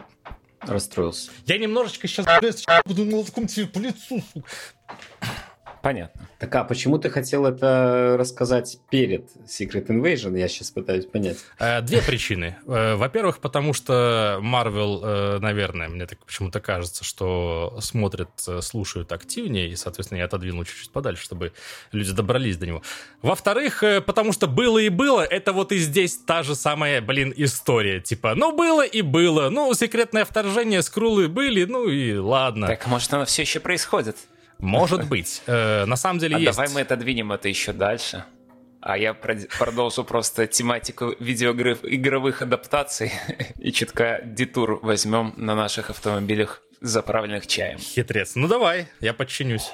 Расстроился. 0.60 1.30
Я 1.46 1.58
немножечко 1.58 2.08
сейчас 2.08 2.26
буду 2.84 3.04
молотком 3.04 3.46
тебе 3.46 3.66
по 3.66 3.78
лицу, 3.78 4.22
сука. 4.32 4.48
Понятно. 5.86 6.28
Так 6.40 6.52
а 6.56 6.64
почему 6.64 6.98
ты 6.98 7.10
хотел 7.10 7.46
это 7.46 8.16
рассказать 8.18 8.80
перед 8.90 9.28
Secret 9.46 9.86
Invasion? 9.86 10.36
Я 10.36 10.48
сейчас 10.48 10.72
пытаюсь 10.72 11.06
понять. 11.06 11.38
Э, 11.60 11.80
две 11.80 12.02
причины. 12.02 12.56
Э, 12.66 12.96
во-первых, 12.96 13.38
потому 13.38 13.72
что 13.72 14.40
Marvel, 14.42 15.00
э, 15.04 15.38
наверное, 15.38 15.88
мне 15.88 16.04
так 16.06 16.18
почему-то 16.26 16.58
кажется, 16.58 17.04
что 17.04 17.78
смотрят, 17.80 18.30
слушают 18.62 19.12
активнее, 19.12 19.68
и, 19.68 19.76
соответственно, 19.76 20.18
я 20.18 20.24
отодвинул 20.24 20.64
чуть-чуть 20.64 20.90
подальше, 20.90 21.22
чтобы 21.22 21.52
люди 21.92 22.10
добрались 22.10 22.56
до 22.56 22.66
него. 22.66 22.82
Во-вторых, 23.22 23.84
потому 24.06 24.32
что 24.32 24.48
было 24.48 24.78
и 24.78 24.88
было, 24.88 25.20
это 25.20 25.52
вот 25.52 25.70
и 25.70 25.78
здесь 25.78 26.16
та 26.16 26.42
же 26.42 26.56
самая, 26.56 27.00
блин, 27.00 27.32
история. 27.36 28.00
Типа, 28.00 28.34
ну 28.34 28.50
было 28.50 28.84
и 28.84 29.02
было, 29.02 29.50
ну 29.50 29.72
секретное 29.72 30.24
вторжение, 30.24 30.82
скрулы 30.82 31.28
были, 31.28 31.62
ну 31.62 31.88
и 31.88 32.16
ладно. 32.16 32.66
Так, 32.66 32.88
может, 32.88 33.14
оно 33.14 33.24
все 33.24 33.42
еще 33.42 33.60
происходит? 33.60 34.16
Может 34.58 35.08
быть. 35.08 35.42
Э, 35.46 35.84
на 35.84 35.96
самом 35.96 36.18
деле 36.18 36.36
а 36.36 36.38
есть. 36.38 36.56
Давай 36.56 36.72
мы 36.72 36.80
отодвинем 36.80 37.32
это 37.32 37.48
еще 37.48 37.72
дальше. 37.72 38.24
А 38.80 38.96
я 38.96 39.14
продолжу 39.14 40.04
просто 40.04 40.46
тематику 40.46 41.14
видеоигровых 41.18 42.42
адаптаций 42.42 43.12
и 43.58 43.72
чутка 43.72 44.20
детур 44.22 44.78
возьмем 44.82 45.34
на 45.36 45.56
наших 45.56 45.90
автомобилях, 45.90 46.62
заправленных 46.80 47.46
чаем. 47.46 47.78
Хитрец. 47.78 48.36
Ну 48.36 48.46
давай, 48.46 48.88
я 49.00 49.12
подчинюсь. 49.12 49.72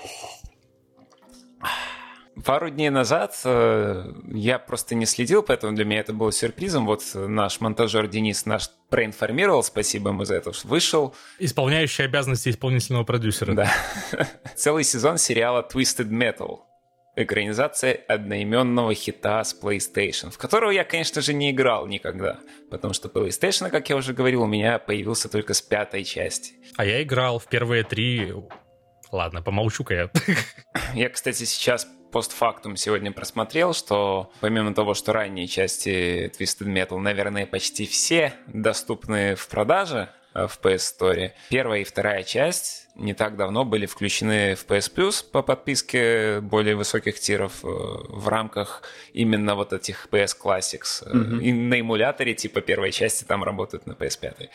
Пару 2.45 2.71
дней 2.71 2.88
назад 2.88 3.38
э, 3.45 4.11
я 4.33 4.59
просто 4.59 4.95
не 4.95 5.05
следил, 5.05 5.42
поэтому 5.42 5.75
для 5.75 5.85
меня 5.85 6.01
это 6.01 6.14
было 6.14 6.33
сюрпризом. 6.33 6.87
Вот 6.87 7.03
наш 7.14 7.61
монтажер 7.61 8.09
Денис 8.09 8.47
наш 8.47 8.71
проинформировал, 8.88 9.62
спасибо 9.62 10.11
ему 10.11 10.25
за 10.25 10.37
это, 10.37 10.53
что 10.53 10.66
вышел. 10.66 11.14
Исполняющий 11.38 12.05
обязанности 12.05 12.49
исполнительного 12.49 13.05
продюсера. 13.05 13.53
Да. 13.53 13.73
Целый 14.57 14.85
сезон 14.85 15.18
сериала 15.18 15.66
Twisted 15.71 16.09
Metal. 16.09 16.61
Экранизация 17.14 17.92
одноименного 18.09 18.95
хита 18.95 19.45
с 19.45 19.55
PlayStation, 19.55 20.31
в 20.31 20.38
которого 20.38 20.71
я, 20.71 20.85
конечно 20.85 21.21
же, 21.21 21.35
не 21.35 21.51
играл 21.51 21.87
никогда, 21.87 22.40
потому 22.71 22.95
что 22.95 23.09
PlayStation, 23.09 23.68
как 23.68 23.90
я 23.90 23.97
уже 23.97 24.14
говорил, 24.14 24.42
у 24.42 24.47
меня 24.47 24.79
появился 24.79 25.29
только 25.29 25.53
с 25.53 25.61
пятой 25.61 26.05
части. 26.05 26.55
А 26.79 26.87
я 26.87 27.03
играл 27.03 27.38
в 27.38 27.47
первые 27.49 27.85
три 27.85 28.33
Ладно, 29.12 29.42
помолчу-ка 29.42 29.95
я. 29.95 30.11
Я, 30.95 31.11
кстати, 31.11 31.45
сейчас 31.45 31.87
постфактум 32.12 32.77
сегодня 32.77 33.11
просмотрел, 33.11 33.75
что 33.75 34.31
помимо 34.40 34.75
того, 34.75 34.94
что 34.94 35.12
ранние 35.12 35.48
части 35.48 36.31
Twisted 36.38 36.68
Metal, 36.68 36.98
наверное, 36.98 37.46
почти 37.46 37.87
все 37.87 38.35
доступны 38.46 39.35
в 39.35 39.48
продаже 39.48 40.11
э, 40.35 40.46
в 40.46 40.61
PS 40.62 40.94
Store. 40.98 41.33
Первая 41.48 41.81
и 41.81 41.85
вторая 41.85 42.22
часть 42.22 42.88
не 42.94 43.14
так 43.14 43.37
давно 43.37 43.64
были 43.64 43.87
включены 43.87 44.55
в 44.55 44.66
PS 44.66 44.94
Plus 44.94 45.25
по 45.25 45.42
подписке 45.42 46.40
более 46.40 46.77
высоких 46.77 47.18
тиров 47.18 47.64
э, 47.64 47.66
в 47.66 48.29
рамках 48.29 48.83
именно 49.14 49.55
вот 49.55 49.72
этих 49.72 50.09
PS 50.11 50.37
Classics. 50.40 51.09
Mm-hmm. 51.11 51.42
И 51.42 51.53
на 51.53 51.81
эмуляторе 51.81 52.35
типа 52.35 52.61
первой 52.61 52.92
части 52.92 53.25
там 53.25 53.42
работают 53.42 53.87
на 53.87 53.92
PS5. 53.92 54.51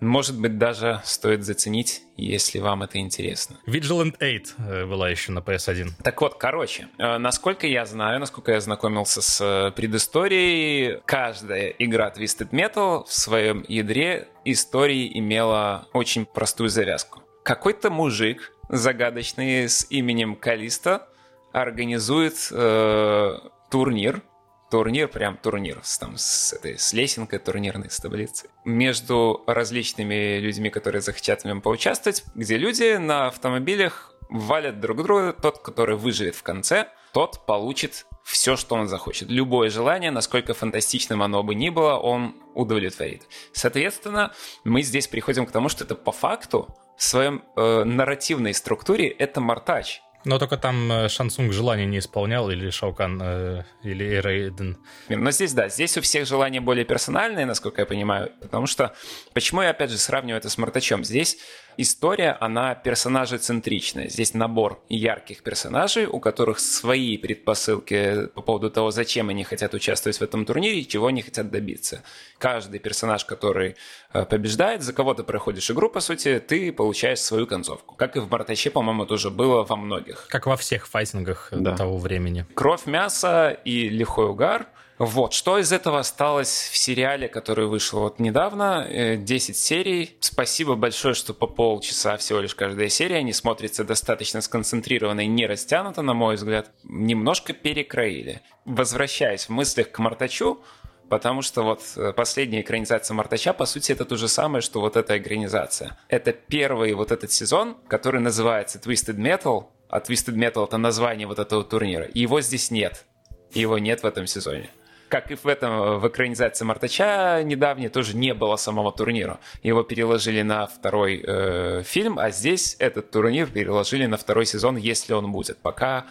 Может 0.00 0.40
быть, 0.40 0.58
даже 0.58 1.00
стоит 1.04 1.44
заценить, 1.44 2.02
если 2.16 2.60
вам 2.60 2.84
это 2.84 2.98
интересно. 2.98 3.56
Vigilant 3.66 4.14
8 4.20 4.42
э, 4.58 4.86
была 4.86 5.10
еще 5.10 5.32
на 5.32 5.40
PS1. 5.40 5.90
Так 6.04 6.20
вот, 6.20 6.36
короче, 6.36 6.88
э, 6.98 7.18
насколько 7.18 7.66
я 7.66 7.84
знаю, 7.84 8.20
насколько 8.20 8.52
я 8.52 8.60
знакомился 8.60 9.20
с 9.22 9.40
э, 9.40 9.72
предысторией, 9.72 11.00
каждая 11.04 11.68
игра 11.78 12.12
Twisted 12.16 12.50
Metal 12.50 13.04
в 13.04 13.12
своем 13.12 13.64
ядре 13.68 14.28
истории 14.44 15.18
имела 15.18 15.88
очень 15.92 16.26
простую 16.26 16.68
завязку. 16.68 17.22
Какой-то 17.42 17.90
мужик 17.90 18.52
загадочный 18.68 19.68
с 19.68 19.86
именем 19.90 20.36
Калиста 20.36 21.08
организует 21.52 22.34
э, 22.52 23.38
турнир 23.70 24.22
турнир, 24.70 25.08
прям 25.08 25.36
турнир 25.36 25.80
с, 25.82 25.98
там, 25.98 26.16
с, 26.16 26.52
этой, 26.52 26.78
с 26.78 26.92
лесенкой 26.92 27.38
турнирной, 27.38 27.90
с 27.90 27.98
таблицей. 27.98 28.50
Между 28.64 29.42
различными 29.46 30.38
людьми, 30.38 30.70
которые 30.70 31.02
захотят 31.02 31.42
в 31.42 31.44
нем 31.44 31.60
поучаствовать, 31.60 32.24
где 32.34 32.56
люди 32.56 32.96
на 32.96 33.28
автомобилях 33.28 34.14
валят 34.28 34.80
друг 34.80 35.02
друга. 35.02 35.32
Тот, 35.32 35.58
который 35.58 35.96
выживет 35.96 36.34
в 36.34 36.42
конце, 36.42 36.88
тот 37.12 37.46
получит 37.46 38.06
все, 38.24 38.56
что 38.56 38.74
он 38.74 38.88
захочет. 38.88 39.30
Любое 39.30 39.70
желание, 39.70 40.10
насколько 40.10 40.52
фантастичным 40.52 41.22
оно 41.22 41.42
бы 41.42 41.54
ни 41.54 41.70
было, 41.70 41.96
он 41.96 42.36
удовлетворит. 42.54 43.22
Соответственно, 43.52 44.34
мы 44.64 44.82
здесь 44.82 45.08
приходим 45.08 45.46
к 45.46 45.50
тому, 45.50 45.68
что 45.68 45.84
это 45.84 45.94
по 45.94 46.12
факту 46.12 46.68
в 46.98 47.04
своем 47.04 47.42
э, 47.56 47.84
нарративной 47.84 48.52
структуре 48.52 49.08
это 49.08 49.40
мартач. 49.40 50.02
Но 50.24 50.38
только 50.38 50.56
там 50.56 50.90
э, 50.90 51.08
Шансунг 51.08 51.52
желание 51.52 51.86
не 51.86 51.98
исполнял, 51.98 52.50
или 52.50 52.70
Шаукан, 52.70 53.20
э, 53.22 53.64
или 53.82 54.20
Рейден. 54.20 54.76
Но 55.08 55.30
здесь, 55.30 55.52
да, 55.52 55.68
здесь 55.68 55.96
у 55.96 56.00
всех 56.00 56.26
желания 56.26 56.60
более 56.60 56.84
персональные, 56.84 57.46
насколько 57.46 57.82
я 57.82 57.86
понимаю, 57.86 58.32
потому 58.40 58.66
что, 58.66 58.94
почему 59.32 59.62
я, 59.62 59.70
опять 59.70 59.90
же, 59.90 59.98
сравниваю 59.98 60.38
это 60.38 60.50
с 60.50 60.58
Мартачом? 60.58 61.04
Здесь 61.04 61.38
история, 61.78 62.36
она 62.40 62.74
персонажецентричная. 62.74 64.08
Здесь 64.08 64.34
набор 64.34 64.82
ярких 64.90 65.42
персонажей, 65.42 66.06
у 66.06 66.20
которых 66.20 66.58
свои 66.58 67.16
предпосылки 67.16 68.26
по 68.34 68.42
поводу 68.42 68.70
того, 68.70 68.90
зачем 68.90 69.30
они 69.30 69.44
хотят 69.44 69.72
участвовать 69.72 70.18
в 70.18 70.22
этом 70.22 70.44
турнире 70.44 70.80
и 70.80 70.86
чего 70.86 71.06
они 71.06 71.22
хотят 71.22 71.50
добиться. 71.50 72.02
Каждый 72.38 72.80
персонаж, 72.80 73.24
который 73.24 73.76
э, 74.12 74.24
побеждает, 74.26 74.82
за 74.82 74.92
кого 74.92 75.14
ты 75.14 75.22
проходишь 75.22 75.70
игру, 75.70 75.88
по 75.88 76.00
сути, 76.00 76.42
ты 76.46 76.72
получаешь 76.72 77.20
свою 77.20 77.46
концовку. 77.46 77.94
Как 77.94 78.16
и 78.16 78.20
в 78.20 78.30
Мартаче, 78.30 78.70
по-моему, 78.70 79.06
тоже 79.06 79.30
было 79.30 79.62
во 79.62 79.76
многих. 79.76 80.26
Как 80.28 80.46
во 80.46 80.56
всех 80.56 80.88
файтингах 80.88 81.48
да. 81.52 81.76
того 81.76 81.96
времени. 81.96 82.44
Кровь, 82.54 82.86
мясо 82.86 83.56
и 83.64 83.88
лихой 83.88 84.26
угар– 84.26 84.66
вот, 84.98 85.32
что 85.32 85.58
из 85.58 85.72
этого 85.72 86.00
осталось 86.00 86.70
в 86.72 86.76
сериале, 86.76 87.28
который 87.28 87.66
вышел 87.66 88.00
вот 88.00 88.18
недавно, 88.18 88.86
10 89.16 89.50
э, 89.50 89.52
серий. 89.54 90.16
Спасибо 90.20 90.74
большое, 90.74 91.14
что 91.14 91.34
по 91.34 91.46
полчаса 91.46 92.16
всего 92.16 92.40
лишь 92.40 92.56
каждая 92.56 92.88
серия, 92.88 93.16
они 93.16 93.32
смотрятся 93.32 93.84
достаточно 93.84 94.40
сконцентрированно 94.40 95.20
и 95.20 95.26
не 95.26 95.46
растянуто, 95.46 96.02
на 96.02 96.14
мой 96.14 96.34
взгляд. 96.34 96.72
Немножко 96.82 97.52
перекроили. 97.52 98.42
Возвращаясь 98.64 99.44
в 99.44 99.50
мыслях 99.50 99.90
к 99.90 99.98
Мартачу, 99.98 100.60
Потому 101.08 101.40
что 101.40 101.62
вот 101.62 101.80
э, 101.96 102.12
последняя 102.12 102.60
экранизация 102.60 103.14
Мартача, 103.14 103.54
по 103.54 103.64
сути, 103.64 103.92
это 103.92 104.04
то 104.04 104.16
же 104.16 104.28
самое, 104.28 104.60
что 104.60 104.80
вот 104.80 104.94
эта 104.94 105.16
экранизация. 105.16 105.98
Это 106.08 106.32
первый 106.32 106.92
вот 106.92 107.12
этот 107.12 107.32
сезон, 107.32 107.78
который 107.88 108.20
называется 108.20 108.78
Twisted 108.78 109.16
Metal, 109.16 109.68
а 109.88 110.00
Twisted 110.00 110.34
Metal 110.34 110.66
это 110.66 110.76
название 110.76 111.26
вот 111.26 111.38
этого 111.38 111.64
турнира. 111.64 112.04
И 112.04 112.20
его 112.20 112.42
здесь 112.42 112.70
нет. 112.70 113.06
Его 113.54 113.78
нет 113.78 114.02
в 114.02 114.06
этом 114.06 114.26
сезоне. 114.26 114.68
Как 115.08 115.30
и 115.30 115.34
в 115.34 115.46
этом, 115.46 116.00
в 116.00 116.08
экранизации 116.08 116.64
Мартача 116.64 117.42
недавней 117.42 117.88
тоже 117.88 118.16
не 118.16 118.34
было 118.34 118.56
самого 118.56 118.92
турнира. 118.92 119.38
Его 119.62 119.82
переложили 119.82 120.42
на 120.42 120.66
второй 120.66 121.24
э, 121.26 121.82
фильм, 121.84 122.18
а 122.18 122.30
здесь 122.30 122.76
этот 122.78 123.10
турнир 123.10 123.48
переложили 123.50 124.06
на 124.06 124.16
второй 124.16 124.44
сезон, 124.46 124.76
если 124.76 125.14
он 125.14 125.32
будет. 125.32 125.58
Пока 125.58 126.06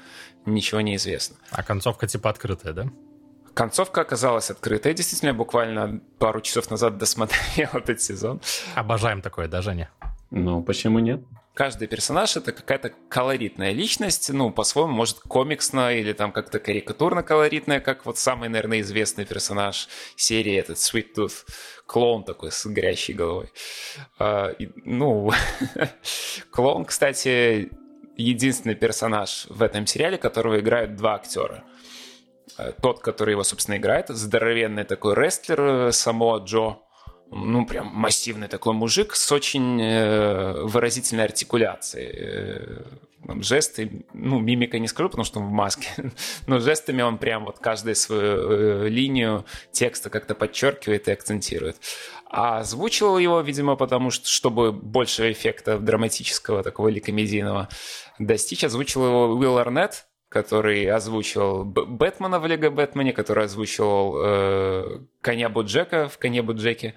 ничего 0.45 0.82
не 0.82 0.95
известно. 0.95 1.36
А 1.52 1.64
концовка 1.64 2.08
типа 2.08 2.30
открытая, 2.30 2.74
да? 2.74 2.86
Концовка 3.54 4.02
оказалась 4.02 4.52
открытой. 4.52 4.93
Действительно, 4.93 5.34
буквально 5.34 6.02
пару 6.20 6.41
часов 6.41 6.70
назад 6.70 6.98
досмотрел 6.98 7.70
этот 7.74 8.02
сезон. 8.02 8.41
Обожаем 8.76 9.22
такое, 9.22 9.48
да, 9.48 9.62
Женя? 9.62 9.89
Ну, 10.30 10.62
почему 10.62 11.00
нет? 11.00 11.22
Каждый 11.58 11.88
персонаж— 11.88 12.36
это 12.38 12.51
какая-то 12.51 12.91
колоритная 13.10 13.72
личность, 13.72 14.30
ну, 14.32 14.51
по-своему, 14.51 14.93
может, 14.93 15.22
комиксно 15.22 15.91
или 15.91 16.14
там 16.14 16.32
как-то 16.32 16.60
карикатурно-колоритная, 16.60 17.80
как 17.80 18.05
вот 18.05 18.20
самый, 18.20 18.47
наверное, 18.47 18.82
известный 18.82 19.26
персонаж 19.26 19.89
серии, 20.16 20.55
этот 20.55 20.78
Sweet 20.78 21.16
Tooth, 21.16 21.47
клоун 21.88 22.24
такой 22.26 22.51
с 22.51 22.64
горящей 22.68 23.16
головой. 23.16 23.49
А, 24.20 24.49
и, 24.49 24.70
ну, 24.86 25.32
клоун, 26.51 26.86
кстати, 26.86 27.72
единственный 28.18 28.76
персонаж 28.76 29.47
в 29.49 29.64
этом 29.64 29.88
сериале, 29.88 30.20
которого 30.20 30.60
играют 30.60 30.95
два 30.95 31.16
актера— 31.16 31.64
Э, 32.58 32.72
тот, 32.82 32.99
который 33.01 33.32
его, 33.32 33.43
собственно, 33.43 33.78
играет, 33.78 34.10
здоровенный 34.10 34.84
такой 34.84 35.16
рестлер 35.16 35.62
э, 35.62 35.91
Само 35.91 36.38
Джо, 36.38 36.80
ну, 37.32 37.66
прям 37.66 37.88
массивный 37.88 38.48
такой 38.48 38.74
мужик 38.74 39.16
с 39.16 39.32
очень 39.32 39.82
э, 39.82 40.64
выразительной 40.64 41.26
артикуляцией. 41.26 42.12
Э, 42.14 42.84
жесты, 43.42 44.06
ну, 44.14 44.40
мимика 44.40 44.80
не 44.80 44.88
скажу, 44.88 45.10
потому 45.10 45.26
что 45.26 45.40
он 45.40 45.48
в 45.48 45.52
маске, 45.52 45.90
но 46.48 46.60
жестами 46.60 47.02
он 47.02 47.18
прям 47.18 47.46
вот 47.46 47.60
каждую 47.60 47.96
свою 47.96 48.86
э, 48.86 48.90
линию 48.90 49.46
текста 49.72 50.10
как-то 50.10 50.36
подчеркивает 50.36 51.08
и 51.08 51.12
акцентирует. 51.12 51.78
А 52.30 52.60
озвучивал 52.60 53.18
его, 53.18 53.42
видимо, 53.42 53.76
потому 53.76 54.10
что, 54.10 54.28
чтобы 54.28 54.72
больше 54.72 55.32
эффекта 55.32 55.80
драматического, 55.80 56.64
такого 56.64 56.90
или 56.90 57.00
комедийного 57.00 57.70
достичь, 58.20 58.64
озвучил 58.64 59.06
его 59.06 59.28
Уилл 59.36 59.58
Арнетт, 59.58 60.07
который 60.30 60.86
озвучивал 60.86 61.64
Бэтмена 61.64 62.40
в 62.40 62.46
Лего 62.46 62.70
Бэтмене, 62.70 63.14
который 63.14 63.46
озвучивал 63.46 64.18
э, 64.20 65.00
Коня 65.22 65.50
Боджека 65.50 66.10
в 66.10 66.18
Коне 66.18 66.42
Боджеке. 66.42 66.96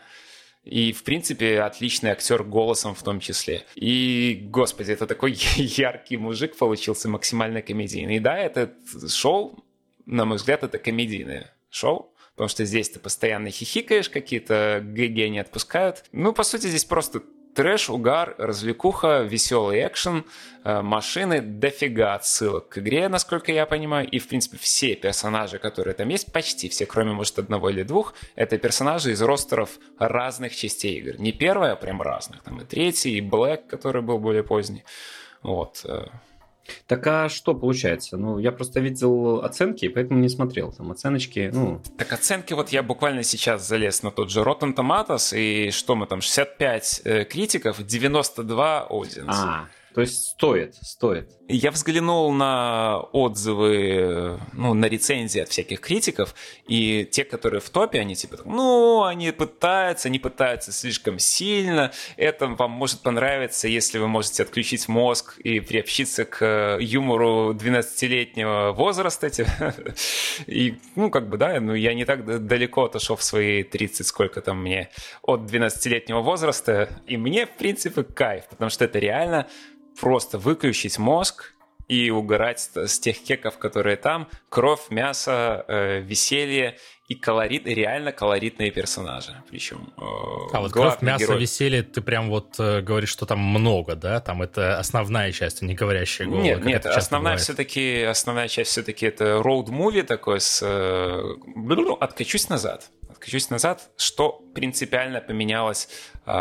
И, 0.64 0.93
в 0.93 1.05
принципе, 1.05 1.61
отличный 1.62 2.11
актер 2.11 2.43
голосом 2.45 2.95
в 2.95 3.03
том 3.03 3.18
числе. 3.20 3.64
И, 3.76 4.47
господи, 4.51 4.93
это 4.93 5.07
такой 5.07 5.33
яркий 5.57 6.16
мужик 6.16 6.57
получился, 6.57 7.09
максимально 7.09 7.62
комедийный. 7.62 8.16
И 8.16 8.20
да, 8.20 8.37
это 8.37 8.74
шоу, 9.09 9.64
на 10.07 10.24
мой 10.24 10.37
взгляд, 10.37 10.62
это 10.62 10.78
комедийное 10.78 11.55
шоу. 11.70 12.14
Потому 12.35 12.49
что 12.49 12.64
здесь 12.64 12.89
ты 12.89 12.99
постоянно 12.99 13.51
хихикаешь, 13.51 14.09
какие-то 14.09 14.81
ГГ 14.83 15.31
не 15.31 15.41
отпускают. 15.41 16.05
Ну, 16.12 16.33
по 16.33 16.43
сути, 16.43 16.66
здесь 16.68 16.85
просто 16.85 17.22
Трэш, 17.61 17.90
угар, 17.90 18.34
развлекуха, 18.38 19.20
веселый 19.20 19.86
экшен, 19.86 20.24
э, 20.64 20.80
машины, 20.80 21.42
дофига 21.42 22.14
отсылок 22.14 22.70
к 22.70 22.78
игре, 22.78 23.06
насколько 23.08 23.52
я 23.52 23.66
понимаю. 23.66 24.08
И, 24.08 24.18
в 24.18 24.28
принципе, 24.28 24.56
все 24.56 24.94
персонажи, 24.94 25.58
которые 25.58 25.92
там 25.92 26.08
есть, 26.08 26.32
почти 26.32 26.70
все, 26.70 26.86
кроме, 26.86 27.12
может, 27.12 27.38
одного 27.38 27.68
или 27.68 27.82
двух, 27.82 28.14
это 28.34 28.56
персонажи 28.56 29.12
из 29.12 29.20
ростеров 29.20 29.78
разных 29.98 30.56
частей 30.56 31.00
игр. 31.00 31.20
Не 31.20 31.32
первая, 31.32 31.74
а 31.74 31.76
прям 31.76 32.00
разных. 32.00 32.42
Там 32.44 32.62
и 32.62 32.64
третий, 32.64 33.18
и 33.18 33.20
Блэк, 33.20 33.66
который 33.66 34.00
был 34.00 34.16
более 34.18 34.42
поздний. 34.42 34.84
Вот. 35.42 35.84
Так 36.86 37.06
а 37.06 37.28
что 37.28 37.54
получается? 37.54 38.16
Ну, 38.16 38.38
я 38.38 38.52
просто 38.52 38.80
видел 38.80 39.42
оценки, 39.44 39.88
поэтому 39.88 40.20
не 40.20 40.28
смотрел. 40.28 40.72
Там 40.72 40.90
оценочки, 40.90 41.50
ну... 41.52 41.80
Так 41.98 42.12
оценки, 42.12 42.52
вот 42.52 42.70
я 42.70 42.82
буквально 42.82 43.22
сейчас 43.22 43.66
залез 43.66 44.02
на 44.02 44.10
тот 44.10 44.30
же 44.30 44.40
Rotten 44.40 44.74
Tomatoes, 44.74 45.36
и 45.36 45.70
что 45.70 45.94
мы 45.94 46.06
там, 46.06 46.20
65 46.20 47.02
э, 47.04 47.24
критиков, 47.24 47.84
92 47.84 48.88
audience. 48.90 49.24
А, 49.28 49.68
то 49.95 50.03
есть 50.03 50.24
стоит, 50.30 50.76
стоит. 50.76 51.30
Я 51.49 51.72
взглянул 51.72 52.32
на 52.32 53.01
отзывы, 53.12 54.38
ну, 54.53 54.72
на 54.74 54.86
рецензии 54.86 55.41
от 55.41 55.49
всяких 55.49 55.80
критиков, 55.80 56.34
и 56.68 57.05
те, 57.11 57.24
которые 57.24 57.61
в 57.61 57.68
топе, 57.70 57.99
они 57.99 58.14
типа, 58.14 58.38
ну, 58.45 59.03
они 59.03 59.32
пытаются, 59.32 60.09
они 60.09 60.20
пытаются 60.20 60.70
слишком 60.70 61.18
сильно, 61.18 61.91
это 62.16 62.47
вам 62.47 62.70
может 62.70 63.01
понравиться, 63.01 63.66
если 63.66 63.99
вы 63.99 64.07
можете 64.07 64.45
отключить 64.45 64.86
мозг 64.86 65.38
и 65.38 65.59
приобщиться 65.59 66.24
к 66.24 66.78
юмору 66.80 67.53
12-летнего 67.53 68.72
возраста. 68.72 69.28
И, 70.47 70.76
ну, 70.95 71.11
как 71.11 71.28
бы, 71.28 71.36
да, 71.36 71.61
ну, 71.61 71.74
я 71.74 71.95
не 71.95 72.05
так 72.05 72.47
далеко 72.47 72.84
отошел 72.84 73.16
в 73.16 73.22
свои 73.22 73.62
30, 73.62 74.07
сколько 74.07 74.41
там 74.41 74.62
мне, 74.62 74.91
от 75.22 75.41
12-летнего 75.41 76.20
возраста, 76.20 76.88
и 77.07 77.16
мне, 77.16 77.47
в 77.47 77.51
принципе, 77.51 78.03
кайф, 78.05 78.47
потому 78.49 78.70
что 78.70 78.84
это 78.84 78.99
реально 78.99 79.49
просто 79.99 80.38
выключить 80.38 80.99
мозг 80.99 81.55
и 81.91 82.11
угорать 82.11 82.70
с 82.76 83.01
тех 83.01 83.20
кеков, 83.20 83.59
которые 83.59 83.97
там. 83.97 84.28
Кровь, 84.49 84.91
мясо, 84.91 85.64
э, 85.66 86.01
веселье 86.01 86.76
и 87.09 87.16
колорит, 87.16 87.66
реально 87.66 88.12
колоритные 88.12 88.70
персонажи. 88.70 89.34
Причем 89.51 89.93
э, 89.97 90.01
А 90.53 90.61
вот 90.61 90.72
кровь, 90.72 91.03
мясо, 91.03 91.24
герой... 91.24 91.41
веселье, 91.41 91.82
ты 91.82 92.01
прям 92.01 92.30
вот 92.30 92.55
э, 92.61 92.80
говоришь, 92.80 93.09
что 93.09 93.26
там 93.26 93.41
много, 93.41 93.97
да? 93.97 94.20
Там 94.20 94.41
это 94.41 94.78
основная 94.78 95.32
часть, 95.32 95.64
а 95.64 95.66
не 95.66 95.74
говорящая 95.74 96.28
голова. 96.28 96.45
Нет, 96.45 96.64
нет, 96.64 96.86
основная 96.86 97.36
все-таки, 97.38 98.03
основная 98.03 98.47
часть 98.47 98.70
все-таки 98.70 99.07
это 99.07 99.43
роуд-муви 99.43 100.05
такой 100.05 100.41
с... 100.41 100.62
Э, 100.62 101.95
откачусь 101.99 102.49
назад 102.49 102.88
откачусь 103.20 103.51
назад, 103.51 103.91
что 103.99 104.43
принципиально 104.55 105.20
поменялось 105.20 105.91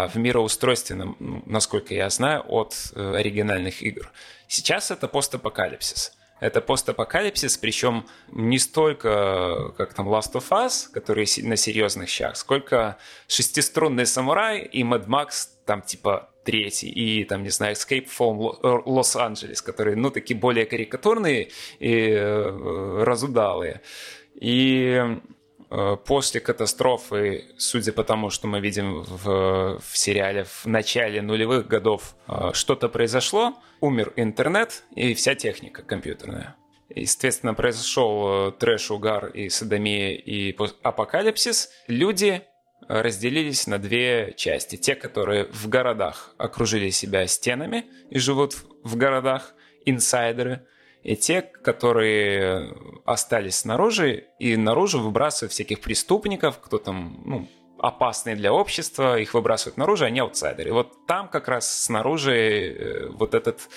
в 0.08 0.18
мироустройстве, 0.18 0.98
насколько 1.46 1.94
я 1.94 2.10
знаю, 2.10 2.44
от 2.48 2.76
э, 2.96 3.16
оригинальных 3.16 3.82
игр. 3.82 4.12
Сейчас 4.48 4.92
это 4.92 5.08
постапокалипсис. 5.08 6.14
Это 6.40 6.62
постапокалипсис, 6.62 7.58
причем 7.58 8.06
не 8.32 8.60
столько, 8.60 9.74
как 9.78 9.94
там 9.94 10.08
Last 10.08 10.34
of 10.34 10.50
Us, 10.50 10.90
который 10.94 11.28
на 11.44 11.58
серьезных 11.58 12.08
щах, 12.08 12.38
сколько 12.38 12.98
шестиструнный 13.28 14.06
самурай 14.06 14.62
и 14.62 14.84
Mad 14.84 15.08
Max 15.08 15.50
там 15.66 15.82
типа 15.82 16.30
третий, 16.46 16.90
и 16.90 17.26
там, 17.26 17.44
не 17.44 17.50
знаю, 17.50 17.76
Escape 17.76 18.08
from 18.08 18.38
Лос-Анджелес, 18.86 19.62
которые, 19.62 19.98
ну, 19.98 20.10
такие 20.10 20.40
более 20.40 20.66
карикатурные 20.66 21.50
и 21.80 22.10
э, 22.10 23.04
разудалые. 23.04 23.82
И 24.40 25.00
Э, 25.00 25.18
после 25.70 26.42
катастрофы, 26.42 27.46
судя 27.58 27.94
по 27.94 28.04
тому, 28.04 28.32
что 28.32 28.48
мы 28.48 28.60
видим 28.60 29.04
в, 29.04 29.80
в 29.80 29.98
сериале 29.98 30.46
в 30.46 30.66
начале 30.66 31.22
нулевых 31.22 31.68
годов, 31.68 32.16
э, 32.28 32.52
что-то 32.54 32.90
произошло, 32.90 33.54
умер 33.80 34.14
интернет 34.16 34.84
и 34.96 35.14
вся 35.14 35.36
техника 35.36 35.84
компьютерная. 35.84 36.56
Естественно, 36.90 37.54
произошел 37.54 38.48
э, 38.48 38.52
трэш, 38.54 38.90
угар 38.90 39.28
и 39.28 39.50
садомия 39.50 40.14
и 40.16 40.58
апокалипсис. 40.82 41.70
Люди 41.88 42.42
разделились 42.88 43.68
на 43.68 43.78
две 43.78 44.34
части. 44.36 44.76
Те, 44.76 44.96
которые 44.96 45.46
в 45.52 45.70
городах 45.70 46.34
окружили 46.40 46.90
себя 46.90 47.28
стенами 47.28 47.86
и 48.10 48.18
живут 48.18 48.56
в 48.84 48.96
городах, 48.96 49.54
инсайдеры– 49.86 50.66
и 51.04 51.16
те, 51.16 51.42
которые 51.42 52.74
остались 53.06 53.60
снаружи, 53.60 54.26
и 54.38 54.58
наружу 54.58 55.00
выбрасывают 55.00 55.54
всяких 55.54 55.80
преступников, 55.82 56.60
кто 56.60 56.78
там, 56.78 57.22
ну, 57.26 57.48
опасные 57.80 58.36
для 58.36 58.52
общества, 58.52 59.18
их 59.18 59.34
выбрасывают 59.34 59.78
наружу, 59.78 60.06
они 60.06 60.20
аутсайдеры. 60.20 60.70
И 60.70 60.74
вот 60.74 61.06
там 61.08 61.30
как 61.30 61.48
раз 61.48 61.84
снаружи 61.84 62.36
э, 62.36 63.08
вот 63.10 63.34
этот 63.34 63.70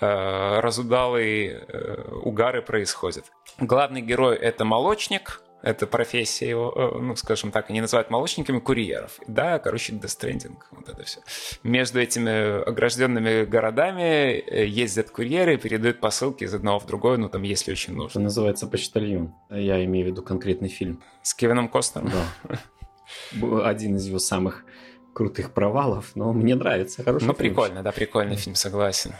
э, 0.00 0.60
разудалый 0.60 1.48
э, 1.48 2.10
угары 2.22 2.62
происходит. 2.62 3.26
Главный 3.58 4.00
герой— 4.00 4.36
это 4.40 4.64
молочник, 4.64 5.42
это 5.62 5.86
профессия 5.86 6.48
его, 6.48 6.72
э, 6.74 6.98
ну, 6.98 7.16
скажем 7.16 7.50
так, 7.50 7.70
они 7.70 7.80
называют 7.80 8.10
молочниками 8.10 8.58
курьеров. 8.58 9.18
Да, 9.26 9.58
короче, 9.58 9.92
дестрендинг, 9.92 10.66
вот 10.70 10.88
это 10.88 11.02
все. 11.04 11.20
Между 11.62 12.00
этими 12.00 12.62
огражденными 12.68 13.44
городами 13.44 14.38
э, 14.38 14.66
ездят 14.66 15.10
курьеры 15.10 15.54
и 15.54 15.56
передают 15.56 16.00
посылки 16.00 16.44
из 16.44 16.54
одного 16.54 16.78
в 16.78 16.86
другое, 16.86 17.18
ну, 17.18 17.28
там, 17.28 17.42
если 17.42 17.72
очень 17.72 17.94
нужно. 17.94 18.10
Это 18.10 18.20
называется 18.20 18.66
«Почтальон». 18.66 19.34
Я 19.50 19.84
имею 19.84 20.06
в 20.06 20.08
виду 20.10 20.22
конкретный 20.22 20.68
фильм. 20.68 21.02
С 21.22 21.34
Кевином 21.34 21.68
Костнером? 21.68 22.10
Да. 22.10 23.66
Один 23.66 23.96
из 23.96 24.06
его 24.06 24.18
самых 24.18 24.64
крутых 25.12 25.52
провалов, 25.52 26.12
но 26.14 26.32
мне 26.32 26.54
нравится. 26.54 27.02
Хороший 27.02 27.26
Ну, 27.26 27.34
прикольно, 27.34 27.82
да, 27.82 27.92
прикольный 27.92 28.36
фильм, 28.36 28.54
согласен. 28.54 29.12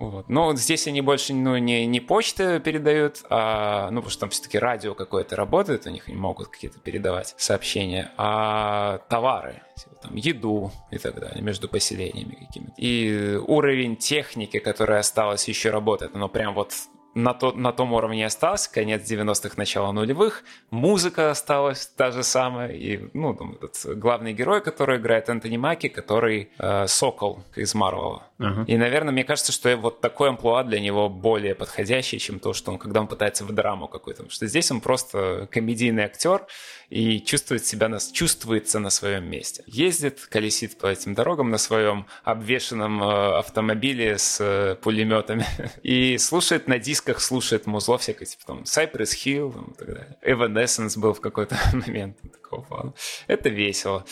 Вот. 0.00 0.30
Но 0.30 0.56
здесь 0.56 0.86
они 0.86 1.02
больше 1.02 1.34
ну, 1.34 1.58
не, 1.58 1.84
не 1.84 2.00
почты 2.00 2.58
передают, 2.58 3.22
а, 3.28 3.90
ну, 3.90 4.00
потому 4.00 4.10
что 4.10 4.20
там 4.20 4.30
все-таки 4.30 4.58
радио 4.58 4.94
какое-то 4.94 5.36
работает, 5.36 5.86
у 5.86 5.90
них 5.90 6.08
они 6.08 6.16
могут 6.16 6.48
какие-то 6.48 6.78
передавать 6.80 7.34
сообщения, 7.36 8.10
а 8.16 9.02
товары, 9.10 9.62
типа, 9.76 9.96
там, 9.96 10.16
еду 10.16 10.72
и 10.90 10.96
так 10.96 11.20
далее, 11.20 11.42
между 11.42 11.68
поселениями 11.68 12.46
какими-то. 12.46 12.72
И 12.78 13.36
уровень 13.46 13.96
техники, 13.96 14.58
которая 14.58 15.00
осталась, 15.00 15.46
еще 15.48 15.68
работает, 15.68 16.16
оно 16.16 16.30
прям 16.30 16.54
вот 16.54 16.72
на, 17.14 17.34
то, 17.34 17.52
на 17.52 17.72
том 17.72 17.92
уровне 17.92 18.24
остался, 18.24 18.70
конец 18.72 19.10
90-х, 19.10 19.54
начало 19.56 19.92
нулевых, 19.92 20.44
музыка 20.70 21.30
осталась 21.30 21.86
та 21.86 22.10
же 22.10 22.22
самая, 22.22 22.68
и, 22.68 23.08
ну, 23.14 23.34
там, 23.34 23.56
этот 23.60 23.98
главный 23.98 24.32
герой, 24.32 24.60
который 24.60 24.98
играет 24.98 25.28
Энтони 25.28 25.56
Маки, 25.56 25.88
который 25.88 26.50
э, 26.58 26.86
Сокол 26.86 27.42
из 27.56 27.74
Марвела. 27.74 28.22
Uh-huh. 28.38 28.64
И, 28.66 28.76
наверное, 28.76 29.12
мне 29.12 29.24
кажется, 29.24 29.52
что 29.52 29.76
вот 29.76 30.00
такой 30.00 30.30
амплуа 30.30 30.62
для 30.64 30.80
него 30.80 31.08
более 31.08 31.54
подходящий, 31.54 32.18
чем 32.18 32.38
то, 32.38 32.52
что 32.52 32.72
он, 32.72 32.78
когда 32.78 33.00
он 33.00 33.06
пытается 33.06 33.44
в 33.44 33.52
драму 33.52 33.88
какую-то, 33.88 34.22
потому 34.22 34.30
что 34.30 34.46
здесь 34.46 34.70
он 34.70 34.80
просто 34.80 35.48
комедийный 35.50 36.04
актер, 36.04 36.46
и 36.90 37.20
чувствует 37.20 37.64
себя, 37.64 37.88
на, 37.88 37.98
чувствуется 38.00 38.80
на 38.80 38.90
своем 38.90 39.24
месте. 39.30 39.62
Ездит, 39.66 40.26
колесит 40.28 40.76
по 40.76 40.88
этим 40.88 41.14
дорогам 41.14 41.50
на 41.50 41.58
своем 41.58 42.06
обвешенном 42.24 43.02
э, 43.02 43.38
автомобиле 43.38 44.18
с 44.18 44.38
э, 44.40 44.74
пулеметами 44.74 45.46
и 45.82 46.18
слушает 46.18 46.66
на 46.66 46.78
дисках, 46.78 47.20
слушает 47.20 47.66
музло 47.66 47.96
всякое, 47.96 48.26
типа 48.26 48.44
там 48.44 48.62
Cypress 48.64 49.14
Hill 49.14 49.72
и 49.72 49.74
так 49.76 49.86
далее. 49.86 50.18
Evanescence 50.22 50.98
был 50.98 51.14
в 51.14 51.20
какой-то 51.20 51.56
момент 51.72 52.18
такого 52.32 52.62
плана. 52.62 52.92
Это 53.28 53.48
весело. 53.48 54.04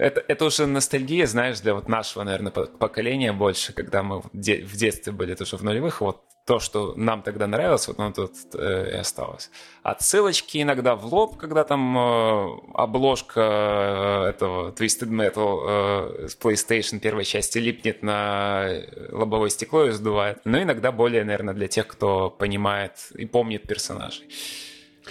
Это, 0.00 0.24
это 0.26 0.46
уже 0.46 0.66
ностальгия, 0.66 1.26
знаешь, 1.26 1.60
для 1.60 1.74
вот 1.74 1.86
нашего, 1.86 2.22
наверное, 2.22 2.50
поколения 2.50 3.34
больше, 3.34 3.74
когда 3.74 4.02
мы 4.02 4.22
в, 4.22 4.30
де- 4.32 4.62
в 4.64 4.74
детстве 4.74 5.12
были 5.12 5.34
тоже 5.34 5.58
в 5.58 5.62
нулевых, 5.62 6.00
вот 6.00 6.22
то, 6.46 6.58
что 6.58 6.94
нам 6.96 7.22
тогда 7.22 7.46
нравилось, 7.46 7.86
вот 7.86 7.98
оно 8.00 8.10
тут 8.10 8.32
э, 8.54 8.92
и 8.92 8.96
осталось. 8.96 9.50
Отсылочки 9.82 10.62
иногда 10.62 10.96
в 10.96 11.04
лоб, 11.04 11.36
когда 11.36 11.64
там 11.64 11.98
э, 11.98 12.46
обложка 12.74 13.40
э, 13.40 14.30
этого 14.30 14.70
Twisted 14.72 15.10
Metal 15.10 16.24
э, 16.24 16.28
с 16.28 16.38
PlayStation 16.38 16.98
первой 16.98 17.24
части 17.24 17.58
липнет 17.58 18.02
на 18.02 18.68
лобовое 19.10 19.50
стекло 19.50 19.84
и 19.84 19.90
сдувает. 19.90 20.40
Но 20.44 20.62
иногда 20.62 20.92
более, 20.92 21.24
наверное, 21.24 21.52
для 21.52 21.68
тех, 21.68 21.86
кто 21.86 22.30
понимает 22.30 22.94
и 23.14 23.26
помнит 23.26 23.68
персонажей. 23.68 24.26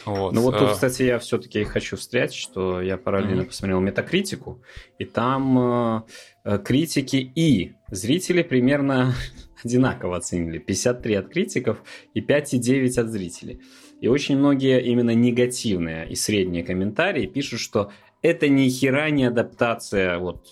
Вот. 0.05 0.33
Ну 0.33 0.41
вот 0.41 0.57
тут, 0.57 0.69
э, 0.69 0.73
кстати, 0.73 1.03
я 1.03 1.19
все-таки 1.19 1.63
хочу 1.63 1.97
встрять, 1.97 2.33
что 2.33 2.81
я 2.81 2.97
параллельно 2.97 3.41
mm-hmm. 3.41 3.45
посмотрел 3.45 3.79
метакритику, 3.79 4.61
и 4.97 5.05
там 5.05 6.03
э, 6.43 6.59
критики 6.59 7.31
и 7.35 7.73
зрители 7.91 8.43
примерно 8.43 9.13
одинаково 9.63 10.17
оценили. 10.17 10.57
53 10.57 11.13
от 11.15 11.29
критиков 11.29 11.83
и 12.13 12.21
5,9 12.21 12.99
от 12.99 13.09
зрителей. 13.09 13.61
И 14.01 14.07
очень 14.07 14.37
многие 14.37 14.81
именно 14.81 15.13
негативные 15.13 16.09
и 16.09 16.15
средние 16.15 16.63
комментарии 16.63 17.25
пишут, 17.25 17.59
что 17.59 17.91
это 18.21 18.47
ни 18.47 18.69
хера 18.69 19.09
не 19.09 19.25
адаптация 19.25 20.17
вот 20.19 20.47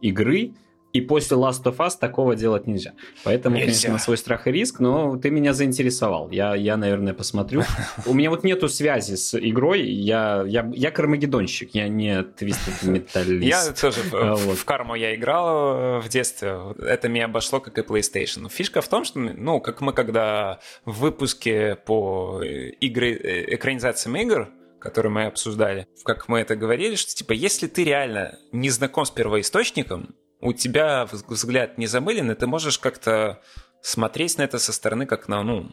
игры, 0.00 0.52
и 0.92 1.00
после 1.00 1.36
Last 1.36 1.64
of 1.64 1.76
Us 1.78 1.92
такого 1.98 2.36
делать 2.36 2.66
нельзя. 2.66 2.92
Поэтому, 3.24 3.56
нельзя. 3.56 3.66
конечно, 3.66 3.92
на 3.92 3.98
свой 3.98 4.18
страх 4.18 4.46
и 4.46 4.52
риск, 4.52 4.78
но 4.78 5.16
ты 5.16 5.30
меня 5.30 5.54
заинтересовал. 5.54 6.30
Я, 6.30 6.54
я 6.54 6.76
наверное, 6.76 7.14
посмотрю. 7.14 7.62
У 8.06 8.12
меня 8.12 8.28
вот 8.28 8.44
нету 8.44 8.68
связи 8.68 9.14
с 9.14 9.38
игрой. 9.38 9.82
Я, 9.82 10.44
я, 10.46 10.70
я 10.74 10.90
кармагеддонщик, 10.90 11.74
я 11.74 11.88
не 11.88 12.22
твистед 12.22 12.82
металлист. 12.82 13.42
Я 13.42 13.72
тоже 13.72 14.00
вот. 14.10 14.58
в 14.58 14.64
карму 14.64 14.94
я 14.94 15.14
играл 15.14 15.76
э, 15.76 16.00
в 16.00 16.08
детстве. 16.08 16.58
Это 16.78 17.08
меня 17.08 17.24
обошло, 17.24 17.60
как 17.60 17.78
и 17.78 17.80
PlayStation. 17.80 18.50
Фишка 18.50 18.82
в 18.82 18.88
том, 18.88 19.04
что, 19.04 19.18
ну, 19.18 19.60
как 19.60 19.80
мы 19.80 19.92
когда 19.92 20.60
в 20.84 21.00
выпуске 21.00 21.76
по 21.76 22.42
игры, 22.42 23.12
э, 23.14 23.54
экранизациям 23.54 24.16
игр 24.16 24.48
которые 24.78 25.12
мы 25.12 25.26
обсуждали, 25.26 25.86
как 26.04 26.28
мы 26.28 26.40
это 26.40 26.56
говорили, 26.56 26.96
что 26.96 27.14
типа 27.14 27.32
если 27.32 27.68
ты 27.68 27.84
реально 27.84 28.40
не 28.50 28.68
знаком 28.68 29.04
с 29.04 29.12
первоисточником, 29.12 30.16
у 30.42 30.52
тебя 30.52 31.06
взгляд 31.06 31.78
не 31.78 31.86
замылен, 31.86 32.30
и 32.30 32.34
ты 32.34 32.46
можешь 32.46 32.78
как-то 32.78 33.40
смотреть 33.80 34.38
на 34.38 34.42
это 34.42 34.58
со 34.58 34.72
стороны 34.72 35.06
как 35.06 35.28
на, 35.28 35.42
ну, 35.42 35.70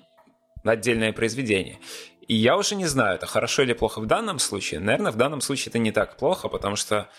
отдельное 0.64 1.12
произведение. 1.12 1.80
И 2.28 2.36
я 2.36 2.56
уже 2.56 2.76
не 2.76 2.86
знаю, 2.86 3.16
это 3.16 3.26
хорошо 3.26 3.64
или 3.64 3.74
плохо 3.74 4.00
в 4.00 4.06
данном 4.06 4.38
случае. 4.38 4.80
Наверное, 4.80 5.12
в 5.12 5.18
данном 5.18 5.42
случае 5.42 5.72
это 5.72 5.80
не 5.80 5.92
так 5.92 6.18
плохо, 6.18 6.48
потому 6.48 6.76
что 6.76 7.10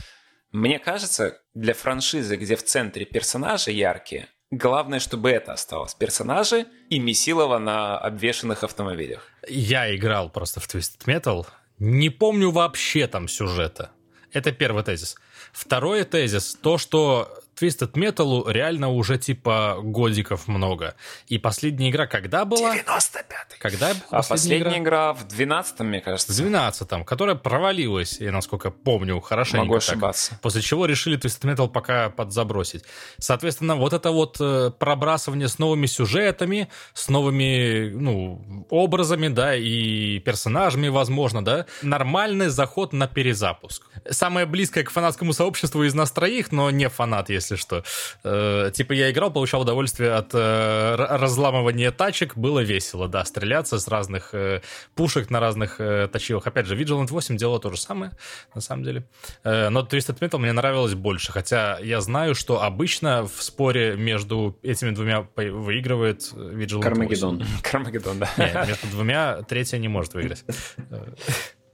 мне 0.53 0.79
кажется, 0.79 1.39
для 1.55 1.75
франшизы, 1.75 2.37
где 2.37 2.55
в 2.55 2.65
центре 2.65 3.05
персонажи 3.05 3.73
яркие, 3.73 4.29
главное, 4.53 5.01
чтобы 5.01 5.31
это 5.31 5.53
осталось. 5.53 5.95
Персонажи 5.95 6.67
и 6.89 7.01
Месилова 7.01 7.59
на 7.59 7.99
обвешанных 7.99 8.63
автомобилях. 8.63 9.27
Я 9.49 9.95
играл 9.95 10.31
просто 10.31 10.61
в 10.61 10.73
Twisted 10.73 11.05
Metal. 11.07 11.47
Не 11.79 12.11
помню 12.11 12.51
вообще 12.53 13.09
там 13.09 13.27
сюжета. 13.27 13.91
Это 14.33 14.53
первый 14.53 14.85
тезис. 14.85 15.17
Второй 15.53 16.05
тезис, 16.05 16.55
то, 16.55 16.79
что 16.79 17.40
Twisted 17.61 17.93
Metal 17.93 18.51
реально 18.51 18.89
уже 18.89 19.19
типа 19.19 19.79
годиков 19.83 20.49
много. 20.49 20.95
И 21.29 21.39
последняя 21.39 21.91
игра 21.91 22.07
когда 22.07 22.45
была? 22.45 22.75
95-й. 22.77 23.59
Когда 23.59 23.93
А 24.11 24.23
последняя 24.23 24.79
игра? 24.79 24.79
игра 24.79 25.13
в 25.13 25.27
12-м, 25.27 25.87
мне 25.87 26.01
кажется. 26.01 26.33
В 26.33 26.37
12-м, 26.37 27.05
которая 27.05 27.37
провалилась, 27.37 28.21
я 28.21 28.33
насколько 28.33 28.71
помню, 28.71 29.21
хорошенько. 29.21 29.65
Могу 29.65 29.77
ошибаться. 29.77 30.31
Так, 30.31 30.41
после 30.41 30.63
чего 30.63 30.87
решили 30.87 31.19
Twisted 31.19 31.55
Metal 31.55 31.69
пока 31.69 32.11
подзабросить. 32.11 32.85
Соответственно, 33.19 33.77
вот 33.77 33.93
это 33.93 34.11
вот 34.11 34.37
э, 34.41 34.71
пробрасывание 34.79 35.49
с 35.49 35.59
новыми 35.59 35.87
сюжетами, 35.87 36.69
с 36.95 37.09
новыми, 37.09 37.91
ну, 37.91 38.67
образами, 38.71 39.29
да, 39.29 39.55
и 39.55 40.19
персонажами, 40.21 40.89
возможно, 40.89 41.45
да, 41.45 41.67
нормальный 41.83 42.49
заход 42.49 42.93
на 42.93 43.07
перезапуск. 43.07 43.87
Самое 44.09 44.47
близкое 44.47 44.85
к 44.85 44.91
фанатскому 44.91 45.33
сообществу 45.33 45.85
из 45.85 45.95
нас 45.95 46.11
троих, 46.13 46.53
но 46.53 46.71
не 46.71 46.89
фанат, 46.89 47.29
если 47.31 47.50
если 47.51 47.57
что. 47.57 47.83
Э, 48.25 48.71
типа 48.73 48.93
я 48.93 49.11
играл, 49.11 49.33
получал 49.33 49.63
удовольствие 49.63 50.13
от 50.13 50.31
э, 50.35 50.95
разламывания 50.97 51.91
тачек, 51.91 52.37
было 52.37 52.61
весело, 52.61 53.09
да, 53.09 53.25
стреляться 53.25 53.79
с 53.79 53.89
разных 53.89 54.31
э, 54.35 54.63
пушек 54.95 55.31
на 55.31 55.41
разных 55.41 55.81
э, 55.81 56.09
тачивах. 56.09 56.47
Опять 56.47 56.67
же, 56.67 56.77
Vigilant 56.77 57.09
8 57.09 57.37
делало 57.37 57.61
то 57.61 57.71
же 57.71 57.77
самое, 57.77 58.13
на 58.55 58.61
самом 58.61 58.85
деле. 58.85 59.09
Э, 59.45 59.69
но 59.69 59.81
Twisted 59.81 60.19
Metal 60.19 60.39
мне 60.39 60.53
нравилось 60.53 60.95
больше, 60.95 61.33
хотя 61.33 61.79
я 61.81 62.01
знаю, 62.01 62.35
что 62.35 62.63
обычно 62.63 63.27
в 63.27 63.43
споре 63.43 63.97
между 63.97 64.59
этими 64.63 64.91
двумя 64.91 65.27
выигрывает 65.37 66.21
Vigilant 66.33 66.83
Кармагеддон. 66.83 67.39
8. 67.39 67.51
Кармагеддон, 67.63 68.19
да. 68.19 68.31
Нет, 68.37 68.69
между 68.69 68.87
двумя 68.89 69.43
третья 69.43 69.79
не 69.79 69.89
может 69.89 70.15
выиграть. 70.15 70.45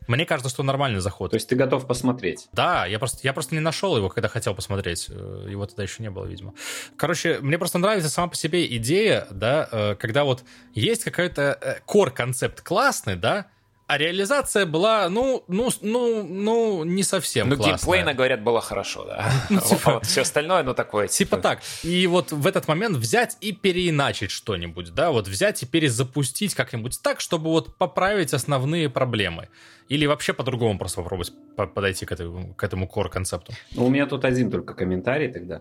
Мне 0.06 0.26
кажется, 0.26 0.50
что 0.50 0.62
нормальный 0.62 1.00
заход. 1.00 1.30
То 1.30 1.36
есть 1.36 1.48
ты 1.48 1.56
готов 1.56 1.86
посмотреть? 1.86 2.48
Да, 2.52 2.86
я 2.86 2.98
просто, 2.98 3.18
я 3.22 3.32
просто 3.32 3.54
не 3.54 3.60
нашел 3.60 3.96
его, 3.96 4.08
когда 4.08 4.28
хотел 4.28 4.54
посмотреть. 4.54 5.06
Э, 5.08 5.46
его 5.48 5.66
тогда 5.66 5.82
еще 5.82 6.02
не 6.02 6.10
было, 6.10 6.24
видимо. 6.24 6.54
Короче, 6.96 7.38
мне 7.40 7.58
просто 7.58 7.78
нравится 7.78 8.08
сама 8.08 8.28
по 8.28 8.36
себе 8.36 8.66
идея, 8.76 9.26
да, 9.30 9.68
э, 9.70 9.94
когда 9.96 10.24
вот 10.24 10.44
есть 10.74 11.04
какой-то 11.04 11.82
core-концепт 11.86 12.60
э, 12.60 12.62
классный, 12.62 13.16
да, 13.16 13.46
а 13.86 13.98
реализация 13.98 14.66
была, 14.66 15.08
ну, 15.08 15.44
ну, 15.46 15.70
ну, 15.80 16.24
ну, 16.24 16.84
не 16.84 17.04
совсем 17.04 17.48
Ну, 17.48 17.56
геймплейно, 17.56 18.14
говорят, 18.14 18.42
было 18.42 18.60
хорошо, 18.60 19.04
да. 19.04 19.30
Ну, 19.50 19.60
типа, 19.60 19.94
вот 19.94 20.06
все 20.06 20.22
остальное, 20.22 20.62
ну, 20.64 20.74
такое. 20.74 21.06
Типа, 21.06 21.36
типа 21.36 21.42
так. 21.42 21.60
И 21.84 22.06
вот 22.06 22.32
в 22.32 22.46
этот 22.46 22.66
момент 22.66 22.96
взять 22.96 23.36
и 23.40 23.52
переиначить 23.52 24.30
что-нибудь, 24.30 24.92
да, 24.92 25.12
вот 25.12 25.28
взять 25.28 25.62
и 25.62 25.66
перезапустить 25.66 26.54
как-нибудь 26.54 27.00
так, 27.00 27.20
чтобы 27.20 27.50
вот 27.50 27.76
поправить 27.76 28.34
основные 28.34 28.90
проблемы. 28.90 29.48
Или 29.88 30.06
вообще 30.06 30.32
по-другому 30.32 30.78
просто 30.78 31.00
попробовать 31.02 31.32
подойти 31.54 32.06
к 32.06 32.12
этому, 32.12 32.54
к 32.54 32.64
этому 32.64 32.86
core-концепту? 32.86 33.52
Ну, 33.72 33.86
у 33.86 33.88
меня 33.88 34.06
тут 34.06 34.24
один 34.24 34.50
только 34.50 34.74
комментарий 34.74 35.28
тогда. 35.28 35.60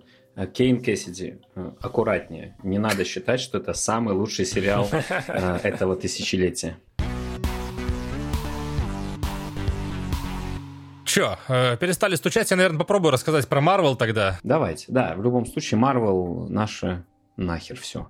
Кейн 0.54 0.82
Кэссиди, 0.82 1.38
э, 1.56 1.72
аккуратнее. 1.80 2.58
Не 2.64 2.80
надо 2.80 3.06
считать, 3.06 3.40
что 3.40 3.58
это 3.60 3.74
самый 3.74 4.14
лучший 4.16 4.46
сериал 4.46 4.90
э, 5.28 5.60
этого 5.64 5.96
тысячелетия. 5.96 6.78
Че, 11.16 11.38
э, 11.48 11.78
перестали 11.78 12.16
стучать, 12.16 12.52
я, 12.52 12.58
наверное, 12.58 12.80
попробую 12.80 13.14
рассказать 13.14 13.48
про 13.48 13.62
Марвел 13.62 13.96
тогда. 13.96 14.38
Давайте, 14.44 14.88
да, 14.90 15.14
в 15.16 15.24
любом 15.24 15.46
случае, 15.46 15.80
Марвел 15.80 16.48
наше 16.50 17.06
нахер 17.38 17.80
все. 17.80 18.10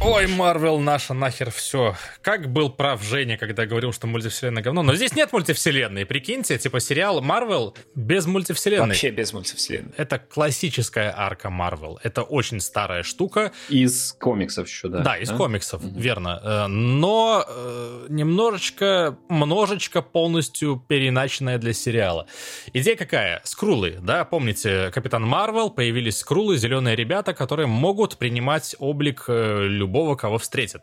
Ой, 0.00 0.26
Марвел, 0.26 0.80
наша 0.80 1.14
нахер 1.14 1.50
все. 1.50 1.96
Как 2.20 2.52
был 2.52 2.68
прав 2.68 3.02
Женя, 3.02 3.38
когда 3.38 3.64
говорил, 3.64 3.92
что 3.92 4.06
мультивселенная 4.06 4.62
говно. 4.62 4.82
Но 4.82 4.94
здесь 4.94 5.14
нет 5.14 5.32
мультивселенной. 5.32 6.04
Прикиньте, 6.04 6.58
типа 6.58 6.80
сериал 6.80 7.22
Марвел 7.22 7.74
без 7.94 8.26
мультивселенной. 8.26 8.88
Вообще 8.88 9.10
без 9.10 9.32
мультивселенной. 9.32 9.92
Это 9.96 10.18
классическая 10.18 11.14
арка 11.16 11.48
Марвел. 11.48 11.98
Это 12.02 12.22
очень 12.22 12.60
старая 12.60 13.02
штука. 13.02 13.52
Из 13.70 14.12
комиксов 14.20 14.68
еще, 14.68 14.88
да? 14.88 15.00
Да, 15.00 15.16
из 15.16 15.30
да? 15.30 15.36
комиксов, 15.36 15.82
угу. 15.82 15.98
верно. 15.98 16.40
Э, 16.42 16.66
но 16.66 17.44
э, 17.48 18.06
немножечко, 18.10 19.16
множечко 19.28 20.02
полностью 20.02 20.84
переначенная 20.86 21.58
для 21.58 21.72
сериала. 21.72 22.26
Идея 22.72 22.96
какая? 22.96 23.40
Скрулы, 23.44 23.98
да? 24.02 24.24
Помните, 24.24 24.90
Капитан 24.92 25.22
Марвел, 25.22 25.70
появились 25.70 26.18
скрулы, 26.18 26.58
зеленые 26.58 26.94
ребята, 26.94 27.32
которые 27.32 27.66
могут 27.66 28.18
принимать 28.18 28.76
облик 28.78 29.24
э, 29.28 29.63
любого, 29.68 30.16
кого 30.16 30.38
встретят, 30.38 30.82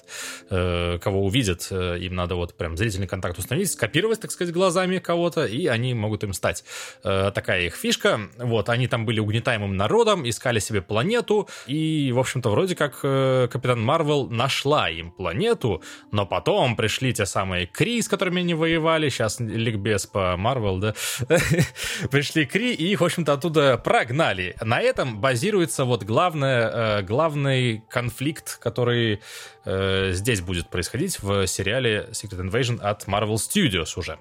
э, 0.49 0.99
кого 0.99 1.25
увидят. 1.25 1.67
Э, 1.71 1.97
им 1.99 2.15
надо 2.15 2.35
вот 2.35 2.55
прям 2.55 2.77
зрительный 2.77 3.07
контакт 3.07 3.37
установить, 3.37 3.71
скопировать, 3.71 4.21
так 4.21 4.31
сказать, 4.31 4.53
глазами 4.53 4.99
кого-то, 4.99 5.45
и 5.45 5.67
они 5.67 5.93
могут 5.93 6.23
им 6.23 6.33
стать. 6.33 6.63
Э, 7.03 7.31
такая 7.33 7.63
их 7.63 7.75
фишка. 7.75 8.19
Вот, 8.37 8.69
они 8.69 8.87
там 8.87 9.05
были 9.05 9.19
угнетаемым 9.19 9.75
народом, 9.75 10.27
искали 10.27 10.59
себе 10.59 10.81
планету, 10.81 11.47
и, 11.67 12.11
в 12.13 12.19
общем-то, 12.19 12.49
вроде 12.49 12.75
как 12.75 13.01
Капитан 13.01 13.81
Марвел 13.81 14.29
нашла 14.29 14.89
им 14.89 15.11
планету, 15.11 15.81
но 16.11 16.25
потом 16.25 16.75
пришли 16.75 17.13
те 17.13 17.25
самые 17.25 17.67
Кри, 17.67 18.01
с 18.01 18.07
которыми 18.07 18.41
они 18.41 18.53
воевали, 18.53 19.09
сейчас 19.09 19.39
ликбез 19.39 20.05
по 20.05 20.35
Марвел, 20.37 20.77
да, 20.77 20.93
пришли 22.11 22.45
Кри, 22.45 22.73
и 22.73 22.91
их, 22.91 23.01
в 23.01 23.05
общем-то, 23.05 23.33
оттуда 23.33 23.77
прогнали. 23.77 24.55
На 24.61 24.81
этом 24.81 25.19
базируется 25.19 25.85
вот 25.85 26.03
главное, 26.03 27.01
главный 27.01 27.83
конфликт, 27.89 28.57
который 28.61 29.21
э, 29.65 30.11
здесь 30.13 30.41
будет 30.41 30.69
происходить 30.69 31.21
в 31.21 31.45
сериале 31.47 32.07
Secret 32.11 32.39
Invasion 32.39 32.79
от 32.79 33.05
Marvel 33.05 33.35
Studios 33.35 33.97
уже. 33.97 34.17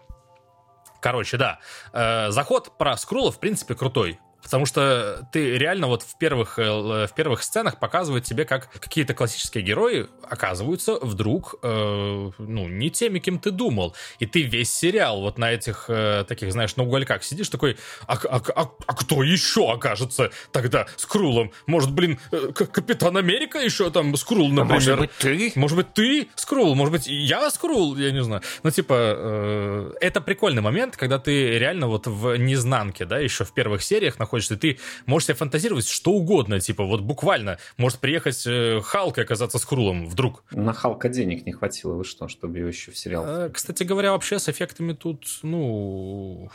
Короче, 1.00 1.36
да. 1.36 1.60
Э, 1.92 2.30
заход 2.30 2.76
про 2.76 2.96
скрулов, 2.96 3.36
в 3.36 3.38
принципе, 3.38 3.74
крутой. 3.74 4.18
Потому 4.42 4.66
что 4.66 5.26
ты 5.32 5.58
реально 5.58 5.86
вот 5.86 6.02
в 6.02 6.18
первых, 6.18 6.58
э, 6.58 7.06
в 7.06 7.14
первых 7.14 7.42
сценах 7.42 7.78
показывают 7.78 8.24
тебе, 8.24 8.44
как 8.44 8.70
какие-то 8.70 9.14
классические 9.14 9.64
герои 9.64 10.06
оказываются 10.28 10.98
вдруг, 11.00 11.56
э, 11.62 12.30
ну, 12.38 12.68
не 12.68 12.90
теми, 12.90 13.18
кем 13.18 13.38
ты 13.38 13.50
думал. 13.50 13.94
И 14.18 14.26
ты 14.26 14.42
весь 14.42 14.72
сериал 14.72 15.20
вот 15.20 15.38
на 15.38 15.52
этих 15.52 15.86
э, 15.88 16.24
таких, 16.26 16.52
знаешь, 16.52 16.76
на 16.76 16.84
угольках 16.84 17.22
сидишь 17.24 17.48
такой, 17.48 17.76
а, 18.06 18.14
а, 18.14 18.42
а, 18.54 18.70
а 18.86 18.94
кто 18.94 19.22
еще 19.22 19.70
окажется 19.70 20.30
тогда 20.52 20.86
с 20.96 21.06
Крулом? 21.06 21.52
Может, 21.66 21.92
блин, 21.92 22.18
э, 22.32 22.52
Капитан 22.52 23.16
Америка 23.16 23.58
еще 23.58 23.90
там 23.90 24.16
с 24.16 24.24
Крул, 24.24 24.48
например? 24.48 24.70
А 24.70 24.74
может 24.74 24.98
быть, 24.98 25.10
ты? 25.18 25.52
Может 25.54 25.76
быть, 25.76 25.94
ты 25.94 26.28
Скрул? 26.34 26.74
Может 26.74 26.92
быть, 26.92 27.06
я 27.06 27.50
Скрул? 27.50 27.96
Я 27.96 28.10
не 28.10 28.22
знаю. 28.22 28.42
Ну, 28.62 28.70
типа, 28.70 28.94
э, 28.96 29.92
это 30.00 30.20
прикольный 30.20 30.62
момент, 30.62 30.96
когда 30.96 31.18
ты 31.18 31.58
реально 31.58 31.86
вот 31.88 32.06
в 32.06 32.36
незнанке, 32.36 33.04
да, 33.04 33.18
еще 33.18 33.44
в 33.44 33.52
первых 33.52 33.82
сериях 33.82 34.18
находишься, 34.18 34.30
ты 34.48 34.78
можешь 35.06 35.26
себе 35.26 35.36
фантазировать 35.36 35.88
что 35.88 36.12
угодно, 36.12 36.60
типа, 36.60 36.84
вот 36.84 37.00
буквально 37.00 37.58
может 37.76 37.98
приехать 37.98 38.46
э, 38.46 38.80
Халк 38.82 39.18
и 39.18 39.22
оказаться 39.22 39.58
с 39.58 39.64
Крулом 39.64 40.06
вдруг. 40.06 40.44
На 40.50 40.72
Халка 40.72 41.08
денег 41.08 41.46
не 41.46 41.52
хватило, 41.52 41.94
вы 41.94 42.04
что, 42.04 42.28
чтобы 42.28 42.58
его 42.58 42.68
еще 42.68 42.90
в 42.90 42.98
сериал? 42.98 43.24
Э, 43.26 43.50
кстати 43.50 43.82
говоря, 43.82 44.12
вообще 44.12 44.38
с 44.38 44.48
эффектами 44.48 44.92
тут, 44.92 45.26
ну, 45.42 46.50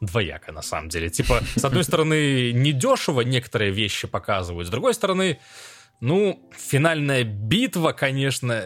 двояко 0.00 0.52
на 0.52 0.62
самом 0.62 0.88
деле. 0.88 1.10
Типа, 1.10 1.40
с 1.56 1.64
одной 1.64 1.84
стороны, 1.84 2.52
недешево 2.52 3.22
некоторые 3.22 3.70
вещи 3.70 4.06
показывают, 4.06 4.68
с 4.68 4.70
другой 4.70 4.94
стороны, 4.94 5.38
ну, 6.00 6.42
финальная 6.56 7.24
битва, 7.24 7.92
конечно, 7.92 8.62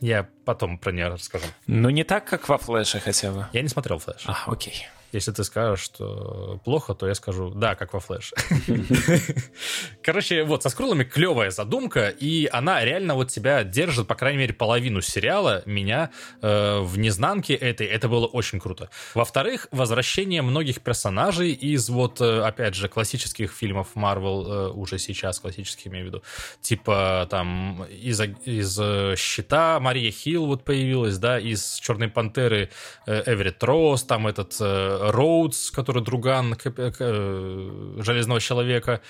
я 0.00 0.28
потом 0.44 0.78
про 0.78 0.92
нее 0.92 1.08
расскажу. 1.08 1.46
Ну, 1.66 1.90
не 1.90 2.04
так, 2.04 2.24
как 2.24 2.48
во 2.48 2.58
Флэше 2.58 3.00
хотя 3.00 3.32
бы. 3.32 3.46
Я 3.52 3.62
не 3.62 3.68
смотрел 3.68 3.98
Флэш. 3.98 4.22
А, 4.26 4.44
окей. 4.46 4.86
Если 5.12 5.32
ты 5.32 5.44
скажешь, 5.44 5.84
что 5.84 6.60
плохо, 6.64 6.94
то 6.94 7.06
я 7.06 7.14
скажу, 7.14 7.50
да, 7.50 7.74
как 7.74 7.92
во 7.92 8.00
флеш. 8.00 8.32
Короче, 10.02 10.44
вот, 10.44 10.62
со 10.62 10.68
скрулами 10.68 11.04
клевая 11.04 11.50
задумка, 11.50 12.08
и 12.08 12.48
она 12.52 12.84
реально 12.84 13.14
вот 13.14 13.28
тебя 13.28 13.64
держит, 13.64 14.06
по 14.06 14.14
крайней 14.14 14.38
мере, 14.38 14.54
половину 14.54 15.00
сериала, 15.00 15.62
меня 15.66 16.10
э, 16.42 16.80
в 16.80 16.98
незнанке 16.98 17.54
этой. 17.54 17.86
Это 17.86 18.08
было 18.08 18.26
очень 18.26 18.60
круто. 18.60 18.90
Во-вторых, 19.14 19.66
возвращение 19.70 20.42
многих 20.42 20.80
персонажей 20.80 21.52
из 21.52 21.88
вот, 21.88 22.20
э, 22.20 22.42
опять 22.42 22.74
же, 22.74 22.88
классических 22.88 23.52
фильмов 23.52 23.88
Marvel, 23.94 24.46
э, 24.46 24.68
уже 24.70 24.98
сейчас 24.98 25.40
классических, 25.40 25.88
имею 25.88 26.04
в 26.04 26.08
виду, 26.08 26.22
типа 26.60 27.26
там 27.30 27.84
из, 27.84 28.20
из 28.44 28.78
э, 28.80 29.14
«Щита» 29.16 29.80
Мария 29.80 30.10
Хилл 30.10 30.46
вот 30.46 30.64
появилась, 30.64 31.18
да, 31.18 31.38
из 31.38 31.74
«Черной 31.76 32.08
пантеры» 32.08 32.70
э, 33.06 33.22
Эверетт 33.26 33.62
Росс, 33.64 34.02
там 34.04 34.26
этот 34.26 34.56
э, 34.60 34.99
Роудс, 35.00 35.70
который 35.70 36.02
друган 36.02 36.56
э, 36.64 37.96
Железного 37.98 38.40
Человека, 38.40 39.00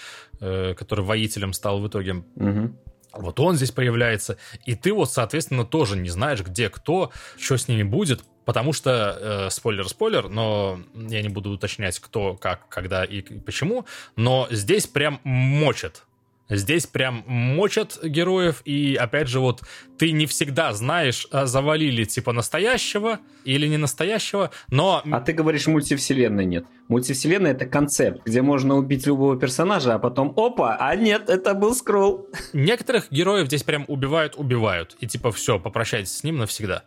э, 0.41 0.74
который 0.74 1.05
воителем 1.05 1.53
стал 1.53 1.80
в 1.80 1.88
итоге. 1.88 2.24
Угу. 2.36 2.76
Вот 3.12 3.41
он 3.41 3.57
здесь 3.57 3.72
появляется, 3.72 4.36
и 4.64 4.76
ты 4.76 4.93
вот, 4.93 5.11
соответственно, 5.11 5.64
тоже 5.64 5.97
не 5.97 6.11
знаешь, 6.11 6.43
где 6.43 6.68
кто, 6.68 7.11
что 7.38 7.57
с 7.57 7.66
ними 7.66 7.82
будет, 7.82 8.22
потому 8.45 8.72
что, 8.72 9.18
э, 9.20 9.51
спойлер-спойлер, 9.51 10.28
но 10.28 10.80
я 10.95 11.20
не 11.22 11.28
буду 11.28 11.51
уточнять, 11.51 11.99
кто, 11.99 12.36
как, 12.36 12.68
когда 12.68 13.05
и 13.05 13.20
почему, 13.20 13.84
но 14.14 14.47
здесь 14.51 14.86
прям 14.86 15.20
мочат 15.24 16.05
Здесь 16.51 16.87
прям 16.87 17.25
мочат 17.27 17.99
героев, 18.03 18.63
и 18.65 18.97
опять 18.97 19.29
же, 19.29 19.41
вот 19.41 19.63
ты 19.99 20.13
не 20.13 20.27
всегда 20.27 20.73
знаешь, 20.73 21.27
а 21.31 21.47
завалили 21.47 22.05
типа 22.05 22.33
настоящего 22.33 23.21
или 23.45 23.67
не 23.67 23.77
настоящего, 23.77 24.51
но... 24.69 25.03
А 25.11 25.21
ты 25.21 25.33
говоришь, 25.33 25.67
мультивселенной 25.67 26.45
нет. 26.45 26.65
Мультивселенная— 26.89 27.53
это 27.53 27.67
концепт, 27.67 28.23
где 28.25 28.43
можно 28.43 28.77
убить 28.77 29.07
любого 29.07 29.39
персонажа, 29.39 29.95
а 29.95 29.99
потом 29.99 30.35
опа, 30.37 30.77
а 30.79 30.97
нет, 30.97 31.31
это 31.31 31.55
был 31.55 31.75
скролл. 31.75 32.27
Некоторых 32.53 33.13
героев 33.13 33.47
здесь 33.47 33.63
прям 33.63 33.85
убивают-убивают, 33.87 34.97
и 34.99 35.07
типа 35.07 35.31
все, 35.31 35.61
попрощайтесь 35.61 36.17
с 36.17 36.25
ним 36.25 36.39
навсегда. 36.39 36.83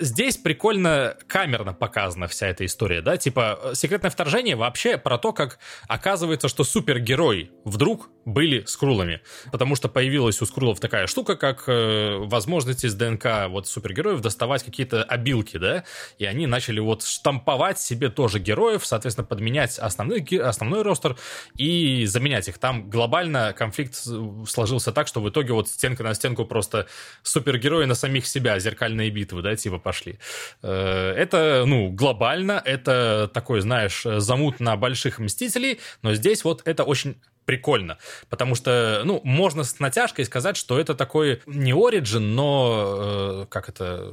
Здесь 0.00 0.36
прикольно 0.36 1.16
камерно 1.26 1.72
показана 1.72 2.28
вся 2.28 2.48
эта 2.48 2.66
история, 2.66 3.00
да, 3.00 3.16
типа 3.16 3.70
секретное 3.72 4.10
вторжение 4.10 4.54
вообще 4.54 4.98
про 4.98 5.16
то, 5.16 5.32
как 5.32 5.58
оказывается, 5.88 6.48
что 6.48 6.62
супергерой 6.62 7.50
вдруг 7.64 8.10
были 8.28 8.64
скрулами, 8.66 9.22
потому 9.50 9.74
что 9.74 9.88
появилась 9.88 10.40
у 10.42 10.46
скрулов 10.46 10.80
такая 10.80 11.06
штука, 11.06 11.34
как 11.34 11.64
э, 11.66 12.18
возможность 12.18 12.84
из 12.84 12.94
ДНК 12.94 13.48
вот 13.48 13.66
супергероев 13.66 14.20
доставать 14.20 14.62
какие-то 14.62 15.02
обилки, 15.02 15.56
да, 15.56 15.84
и 16.18 16.26
они 16.26 16.46
начали 16.46 16.78
вот 16.78 17.02
штамповать 17.04 17.80
себе 17.80 18.10
тоже 18.10 18.38
героев, 18.38 18.84
соответственно, 18.84 19.26
подменять 19.26 19.78
основной, 19.78 20.20
основной 20.42 20.82
ростер 20.82 21.16
и 21.56 22.04
заменять 22.04 22.48
их. 22.48 22.58
Там 22.58 22.90
глобально 22.90 23.54
конфликт 23.56 23.94
сложился 24.46 24.92
так, 24.92 25.08
что 25.08 25.20
в 25.20 25.30
итоге 25.30 25.54
вот 25.54 25.68
стенка 25.68 26.02
на 26.02 26.12
стенку 26.12 26.44
просто 26.44 26.86
супергерои 27.22 27.86
на 27.86 27.94
самих 27.94 28.26
себя, 28.26 28.58
зеркальные 28.58 29.10
битвы, 29.10 29.40
да, 29.40 29.56
типа 29.56 29.78
пошли. 29.78 30.18
Э, 30.62 31.12
это, 31.16 31.64
ну, 31.66 31.90
глобально, 31.90 32.60
это 32.62 33.30
такой, 33.32 33.62
знаешь, 33.62 34.02
замут 34.04 34.60
на 34.60 34.76
больших 34.76 35.18
мстителей, 35.18 35.80
но 36.02 36.12
здесь 36.14 36.44
вот 36.44 36.60
это 36.66 36.84
очень 36.84 37.16
прикольно, 37.48 37.96
потому 38.28 38.54
что, 38.54 39.00
ну, 39.06 39.22
можно 39.24 39.64
с 39.64 39.80
натяжкой 39.80 40.26
сказать, 40.26 40.58
что 40.58 40.78
это 40.78 40.94
такой 40.94 41.40
не 41.46 41.72
оригин, 41.72 42.34
но, 42.34 42.96
э, 42.98 43.46
как 43.48 43.70
это, 43.70 44.12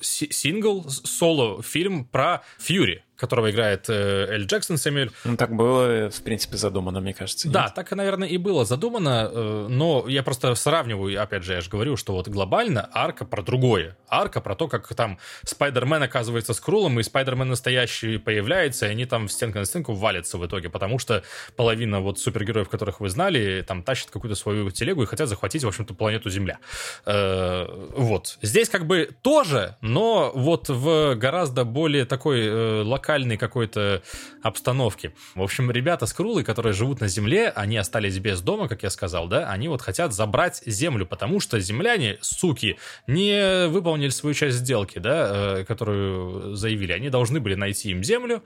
сингл, 0.00 0.88
соло-фильм 0.88 2.06
про 2.06 2.44
Фьюри, 2.58 3.04
которого 3.22 3.52
играет 3.52 3.88
э, 3.88 4.26
Эль 4.30 4.46
Джексон 4.46 4.78
Сэмюэль. 4.78 5.12
Ну, 5.24 5.36
так 5.36 5.54
было, 5.54 6.10
в 6.10 6.22
принципе, 6.22 6.56
задумано, 6.56 7.00
мне 7.00 7.14
кажется. 7.14 7.48
Да, 7.48 7.64
нет? 7.66 7.74
так, 7.74 7.92
наверное, 7.92 8.26
и 8.26 8.36
было 8.36 8.64
задумано, 8.64 9.30
э, 9.32 9.66
но 9.70 10.04
я 10.08 10.24
просто 10.24 10.52
сравниваю, 10.56 11.22
опять 11.22 11.44
же, 11.44 11.52
я 11.52 11.60
же 11.60 11.70
говорю, 11.70 11.96
что 11.96 12.14
вот 12.14 12.26
глобально 12.26 12.90
арка 12.92 13.24
про 13.24 13.42
другое. 13.42 13.96
Арка 14.08 14.40
про 14.40 14.56
то, 14.56 14.66
как 14.66 14.92
там 14.94 15.18
Спайдермен 15.44 16.02
оказывается 16.02 16.52
с 16.52 16.58
Крулом, 16.58 16.98
и 16.98 17.04
Спайдермен 17.04 17.48
настоящий 17.48 18.18
появляется, 18.18 18.86
и 18.86 18.90
они 18.90 19.06
там 19.06 19.28
в 19.28 19.32
стенка 19.32 19.60
на 19.60 19.66
стенку 19.66 19.92
валятся 19.92 20.36
в 20.36 20.44
итоге, 20.44 20.68
потому 20.68 20.98
что 20.98 21.22
половина 21.54 22.00
вот 22.00 22.18
супергероев, 22.18 22.68
которых 22.68 22.98
вы 22.98 23.08
знали, 23.08 23.64
там 23.66 23.84
тащат 23.84 24.10
какую-то 24.10 24.34
свою 24.34 24.68
телегу 24.72 25.04
и 25.04 25.06
хотят 25.06 25.28
захватить, 25.28 25.62
в 25.62 25.68
общем-то, 25.68 25.94
планету 25.94 26.28
Земля. 26.28 26.58
Э, 27.06 27.66
вот. 27.96 28.38
Здесь 28.42 28.68
как 28.68 28.88
бы 28.88 29.10
тоже, 29.22 29.76
но 29.80 30.32
вот 30.34 30.68
в 30.68 31.14
гораздо 31.14 31.64
более 31.64 32.04
такой 32.04 32.82
локальной 32.82 33.11
локальной 33.12 33.36
какой-то 33.36 34.02
обстановки. 34.42 35.12
В 35.34 35.42
общем, 35.42 35.70
ребята 35.70 36.06
с 36.06 36.12
Крулы, 36.12 36.44
которые 36.44 36.72
живут 36.72 37.00
на 37.00 37.08
земле, 37.08 37.50
они 37.50 37.76
остались 37.76 38.18
без 38.18 38.40
дома, 38.40 38.68
как 38.68 38.82
я 38.82 38.90
сказал, 38.90 39.28
да, 39.28 39.50
они 39.50 39.68
вот 39.68 39.82
хотят 39.82 40.12
забрать 40.12 40.62
землю, 40.64 41.06
потому 41.06 41.40
что 41.40 41.60
земляне, 41.60 42.18
суки, 42.22 42.78
не 43.06 43.68
выполнили 43.68 44.10
свою 44.10 44.34
часть 44.34 44.58
сделки, 44.58 44.98
да, 44.98 45.58
э, 45.60 45.64
которую 45.64 46.54
заявили. 46.54 46.92
Они 46.92 47.10
должны 47.10 47.40
были 47.40 47.54
найти 47.54 47.90
им 47.90 48.02
землю. 48.02 48.42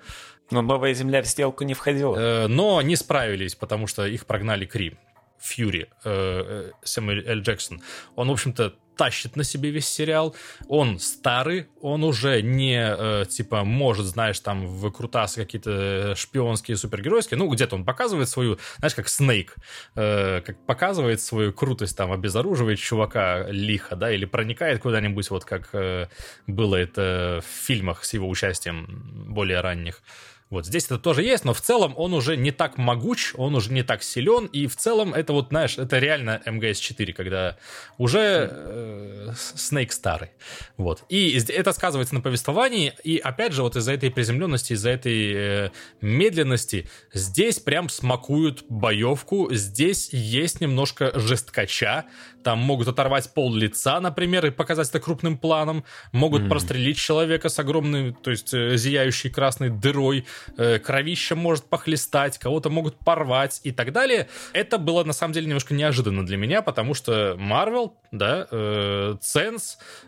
Но 0.51 0.63
новая 0.63 0.95
земля 0.95 1.23
в 1.23 1.27
сделку 1.27 1.65
не 1.65 1.75
входила. 1.75 2.17
Э, 2.17 2.47
но 2.49 2.83
не 2.83 2.97
справились, 2.97 3.55
потому 3.55 3.87
что 3.87 4.07
их 4.07 4.27
прогнали 4.27 4.65
Кри. 4.65 4.97
Фьюри, 5.39 5.87
э, 6.05 6.71
Сэмюэль 6.83 7.25
Л. 7.27 7.41
Джексон. 7.41 7.81
Он, 8.17 8.29
в 8.29 8.33
общем-то, 8.33 8.75
тащит 8.97 9.37
на 9.37 9.45
себе 9.45 9.71
весь 9.71 9.87
сериал. 9.87 10.35
Он 10.69 10.99
старый, 10.99 11.69
он 11.81 12.05
уже 12.05 12.43
не, 12.43 12.79
э, 12.81 13.25
типа, 13.29 13.65
может, 13.65 14.07
знаешь, 14.07 14.41
там, 14.41 14.67
выкрутасы 14.67 15.43
какие-то 15.43 16.15
шпионские, 16.17 16.77
супергеройские. 16.77 17.39
Ну, 17.39 17.49
где-то 17.49 17.77
он 17.77 17.85
показывает 17.85 18.29
свою, 18.29 18.59
знаешь, 18.79 18.95
как 18.95 19.09
Снейк, 19.09 19.57
э, 19.95 20.41
как 20.41 20.65
показывает 20.67 21.21
свою 21.21 21.53
крутость, 21.53 21.97
там, 21.97 22.13
обезоруживает 22.13 22.79
чувака 22.79 23.47
лихо, 23.49 23.97
да, 23.97 24.11
или 24.11 24.25
проникает 24.25 24.81
куда-нибудь, 24.81 25.31
вот 25.31 25.45
как 25.45 25.69
э, 25.73 26.09
было 26.47 26.77
это 26.77 27.43
в 27.47 27.67
фильмах 27.67 28.05
с 28.05 28.15
его 28.15 28.29
участием 28.29 28.87
более 29.29 29.61
ранних. 29.61 30.03
Вот 30.49 30.65
здесь 30.65 30.85
это 30.85 30.99
тоже 30.99 31.25
есть, 31.25 31.45
но 31.45 31.53
в 31.53 31.61
целом 31.61 31.95
он 31.97 32.15
уже 32.15 32.37
не 32.37 32.53
так 32.53 32.79
могуч, 32.79 33.35
он 33.37 33.57
уже 33.57 33.73
не 33.73 33.83
так 33.83 34.05
силен, 34.05 34.47
и 34.47 34.69
в 34.69 34.77
целом 34.77 35.13
это 35.13 35.33
вот, 35.33 35.49
знаешь, 35.49 35.77
это 35.77 35.99
реально 35.99 36.41
МГС-4, 36.47 37.13
когда 37.15 37.57
уже 37.99 38.49
э, 38.53 39.33
Снейк 39.35 39.93
старый. 39.93 40.31
Вот. 40.77 41.03
И 41.09 41.37
это 41.49 41.73
сказывается 41.73 42.15
на 42.15 42.21
повествовании, 42.21 42.93
и 43.03 43.19
опять 43.19 43.55
же, 43.55 43.63
вот 43.63 43.75
из-за 43.75 43.93
этой 43.93 44.13
приземленности, 44.13 44.75
из-за 44.75 44.91
этой 44.91 45.33
э, 45.35 45.71
медленности, 46.01 46.89
здесь 47.13 47.59
прям 47.59 47.89
смакуют 47.89 48.65
боевку, 48.69 49.53
здесь 49.53 50.11
есть 50.13 50.61
немножко 50.61 51.19
жесткача, 51.19 52.05
там 52.45 52.61
могут 52.61 52.87
оторвать 52.87 53.35
пол 53.35 53.53
лица, 53.53 53.99
например, 53.99 54.47
и 54.47 54.51
показать 54.51 54.89
это 54.89 55.01
крупным 55.01 55.39
планом, 55.39 55.85
могут 56.13 56.43
mm-hmm. 56.43 56.49
прострелить 56.49 56.97
человека 56.99 57.49
с 57.49 57.59
огромной, 57.59 58.15
то 58.15 58.31
есть 58.31 58.55
э, 58.55 58.77
зияющей 58.77 59.29
красной 59.29 59.71
дырой, 59.71 60.25
э, 60.57 60.79
кровище 60.79 61.35
может 61.35 61.65
похлестать, 61.65 62.39
кого-то 62.39 62.71
могут 62.71 62.99
порвать 62.99 63.61
и 63.65 63.73
так 63.73 63.93
далее. 63.93 64.29
Это 64.53 64.79
было 64.79 65.05
на 65.05 65.13
самом 65.13 65.33
деле 65.33 65.47
немножко 65.47 65.75
неожиданно 65.75 66.25
для 66.25 66.37
меня, 66.37 66.63
потому 66.63 66.95
что 66.95 67.37
Marvel, 67.39 67.93
да, 68.13 68.47
э, 68.51 69.17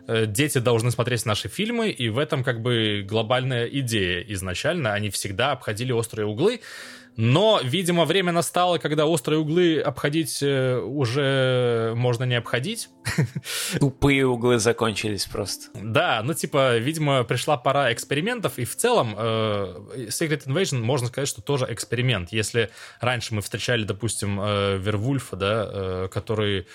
э, 0.07 0.25
дети 0.25 0.57
должны 0.57 0.91
смотреть 0.91 1.25
наши 1.25 1.47
фильмы, 1.47 1.89
и 1.89 2.09
в 2.09 2.17
этом 2.17 2.43
как 2.43 2.61
бы 2.61 3.05
глобальная 3.07 3.65
идея 3.65 4.21
изначально. 4.21 4.93
Они 4.93 5.09
всегда 5.09 5.51
обходили 5.51 5.91
острые 5.91 6.25
углы. 6.25 6.61
Но, 7.21 7.59
видимо, 7.61 8.05
время 8.05 8.31
настало, 8.31 8.77
когда 8.77 9.05
острые 9.05 9.39
углы 9.39 9.81
обходить 9.81 10.41
э, 10.41 10.79
уже 10.79 11.91
можно 11.97 12.23
не 12.23 12.35
обходить. 12.35 12.87
Тупые 13.81 14.25
углы 14.25 14.57
закончились 14.57 15.25
просто. 15.25 15.67
Да, 15.73 16.21
ну 16.23 16.33
типа, 16.33 16.77
видимо, 16.77 17.25
пришла 17.25 17.57
пора 17.57 17.91
экспериментов, 17.91 18.57
и 18.57 18.63
в 18.63 18.73
целом 18.73 19.15
э, 19.17 20.07
Secret 20.07 20.47
Invasion, 20.47 20.79
можно 20.79 21.09
сказать, 21.09 21.27
что 21.27 21.41
тоже 21.41 21.67
эксперимент. 21.69 22.31
Если 22.31 22.69
раньше 23.01 23.35
мы 23.35 23.41
встречали, 23.41 23.83
допустим, 23.83 24.39
э, 24.41 24.77
Werewolf 24.77 25.23
а, 25.23 25.35
да, 25.35 26.07
который 26.07 26.67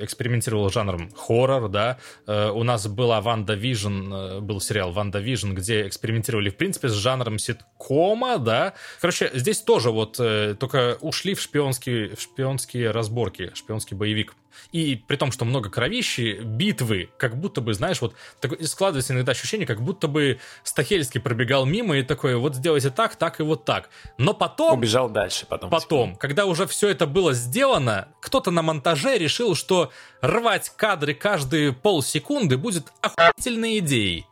экспериментировал 0.00 0.70
жанром 0.70 1.10
хоррор, 1.14 1.68
да. 1.68 1.98
Э, 2.26 2.50
у 2.50 2.62
нас 2.62 2.86
была 2.86 3.20
WandaVision, 3.20 4.12
э, 4.12 4.40
был 4.40 4.60
сериал 4.60 4.92
WandaVision, 4.92 5.52
где 5.52 5.86
экспериментировали, 5.86 6.50
в 6.50 6.56
принципе, 6.56 6.88
с 6.88 6.92
жанром 6.92 7.38
ситкома, 7.38 8.38
да. 8.38 8.74
Короче, 9.00 9.30
здесь 9.34 9.60
тоже 9.60 9.90
вот 9.90 10.16
только 10.16 10.98
ушли 11.00 11.34
в 11.34 11.40
шпионские, 11.40 12.16
в 12.16 12.20
шпионские 12.20 12.90
разборки, 12.90 13.50
шпионский 13.54 13.96
боевик. 13.96 14.34
И 14.72 14.96
при 14.96 15.16
том, 15.16 15.32
что 15.32 15.44
много 15.44 15.70
кровищи, 15.70 16.40
битвы, 16.42 17.10
как 17.18 17.36
будто 17.36 17.60
бы, 17.60 17.74
знаешь, 17.74 18.00
вот 18.00 18.14
так, 18.40 18.52
складывается 18.64 19.12
иногда 19.12 19.32
ощущение, 19.32 19.66
как 19.66 19.82
будто 19.82 20.08
бы 20.08 20.38
Стахельский 20.62 21.20
пробегал 21.20 21.66
мимо 21.66 21.96
и 21.96 22.02
такой, 22.02 22.36
вот 22.36 22.54
сделайте 22.56 22.90
так, 22.90 23.16
так 23.16 23.40
и 23.40 23.42
вот 23.42 23.64
так. 23.64 23.90
Но 24.18 24.34
потом... 24.34 24.78
Убежал 24.78 25.08
дальше 25.08 25.46
потом. 25.48 25.70
Потом, 25.70 26.10
типа. 26.10 26.20
когда 26.20 26.46
уже 26.46 26.66
все 26.66 26.88
это 26.88 27.06
было 27.06 27.32
сделано, 27.32 28.08
кто-то 28.20 28.50
на 28.50 28.62
монтаже 28.62 29.18
решил, 29.18 29.54
что 29.54 29.90
рвать 30.20 30.72
кадры 30.76 31.14
каждые 31.14 31.72
полсекунды 31.72 32.56
будет 32.56 32.92
охуительной 33.00 33.78
идеей. 33.78 34.26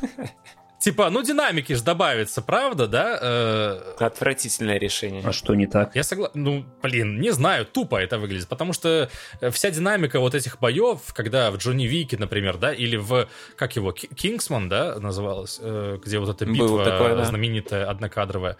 Типа, 0.88 1.10
ну 1.10 1.22
динамики 1.22 1.74
же 1.74 1.82
добавится, 1.82 2.40
правда, 2.40 2.86
да? 2.86 3.18
Э... 3.20 3.94
Отвратительное 3.98 4.78
решение. 4.78 5.22
А 5.22 5.32
что 5.32 5.54
не 5.54 5.66
так? 5.66 5.94
Я 5.94 6.02
согласен. 6.02 6.32
Ну, 6.42 6.64
блин, 6.82 7.20
не 7.20 7.30
знаю, 7.30 7.66
тупо 7.66 7.96
это 7.96 8.18
выглядит, 8.18 8.48
потому 8.48 8.72
что 8.72 9.10
э, 9.42 9.50
вся 9.50 9.70
динамика 9.70 10.18
вот 10.18 10.34
этих 10.34 10.58
боев, 10.60 11.12
когда 11.12 11.50
в 11.50 11.58
Джонни 11.58 11.84
Вике, 11.84 12.16
например, 12.16 12.56
да, 12.56 12.72
или 12.72 12.96
в, 12.96 13.28
как 13.56 13.76
его, 13.76 13.92
Кингсман, 13.92 14.70
да, 14.70 14.98
называлось, 14.98 15.58
э, 15.60 15.98
где 16.02 16.18
вот 16.20 16.30
эта 16.30 16.50
битва 16.50 16.82
такое, 16.82 17.16
да. 17.16 17.24
знаменитая, 17.24 17.90
однокадровая, 17.90 18.56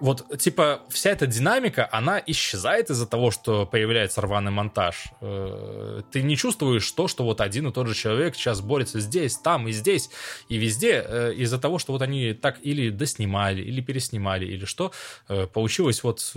вот, 0.00 0.38
типа, 0.38 0.80
вся 0.88 1.10
эта 1.10 1.26
динамика, 1.26 1.88
она 1.92 2.22
исчезает 2.26 2.90
из-за 2.90 3.06
того, 3.06 3.30
что 3.30 3.66
появляется 3.66 4.22
рваный 4.22 4.50
монтаж. 4.50 5.08
Э, 5.20 6.02
ты 6.10 6.22
не 6.22 6.36
чувствуешь 6.36 6.90
то, 6.92 7.06
что 7.06 7.24
вот 7.24 7.40
один 7.40 7.68
и 7.68 7.72
тот 7.72 7.86
же 7.86 7.94
человек 7.94 8.34
сейчас 8.34 8.62
борется 8.62 8.98
здесь, 9.00 9.36
там 9.36 9.68
и 9.68 9.72
здесь, 9.72 10.10
и 10.48 10.56
везде, 10.56 11.04
э, 11.06 11.34
из-за 11.34 11.58
того, 11.58 11.78
что 11.78 11.92
вот 11.92 12.02
они 12.02 12.32
так 12.32 12.58
или 12.62 12.88
доснимали, 12.88 13.60
или 13.60 13.82
переснимали, 13.82 14.46
или 14.46 14.64
что. 14.64 14.92
Э, 15.28 15.46
получилось 15.46 16.02
вот, 16.02 16.32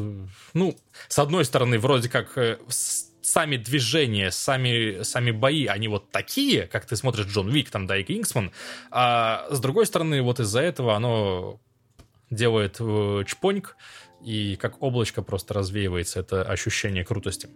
ну, 0.54 0.78
с 1.08 1.18
одной 1.18 1.46
стороны, 1.46 1.80
вроде 1.80 2.10
как 2.10 2.38
сами 3.22 3.56
движения, 3.56 4.32
сами, 4.32 5.04
сами 5.04 5.32
бои, 5.32 5.68
они 5.68 5.88
вот 5.88 6.12
такие, 6.12 6.68
как 6.68 6.86
ты 6.86 6.98
смотришь 6.98 7.28
Джон 7.28 7.50
Вик 7.50 7.70
там, 7.70 7.88
да, 7.88 7.98
и 7.98 8.04
Кингсман, 8.04 8.52
а 8.92 9.48
с 9.50 9.60
другой 9.60 9.86
стороны, 9.86 10.22
вот 10.22 10.42
из-за 10.42 10.60
этого 10.60 10.96
оно 10.96 11.62
делает 12.34 12.78
э, 12.80 13.24
чпоньк, 13.26 13.76
и 14.24 14.56
как 14.56 14.82
облачко 14.82 15.22
просто 15.22 15.54
развеивается 15.54 16.20
это 16.20 16.44
ощущение 16.44 17.04
крутости. 17.04 17.50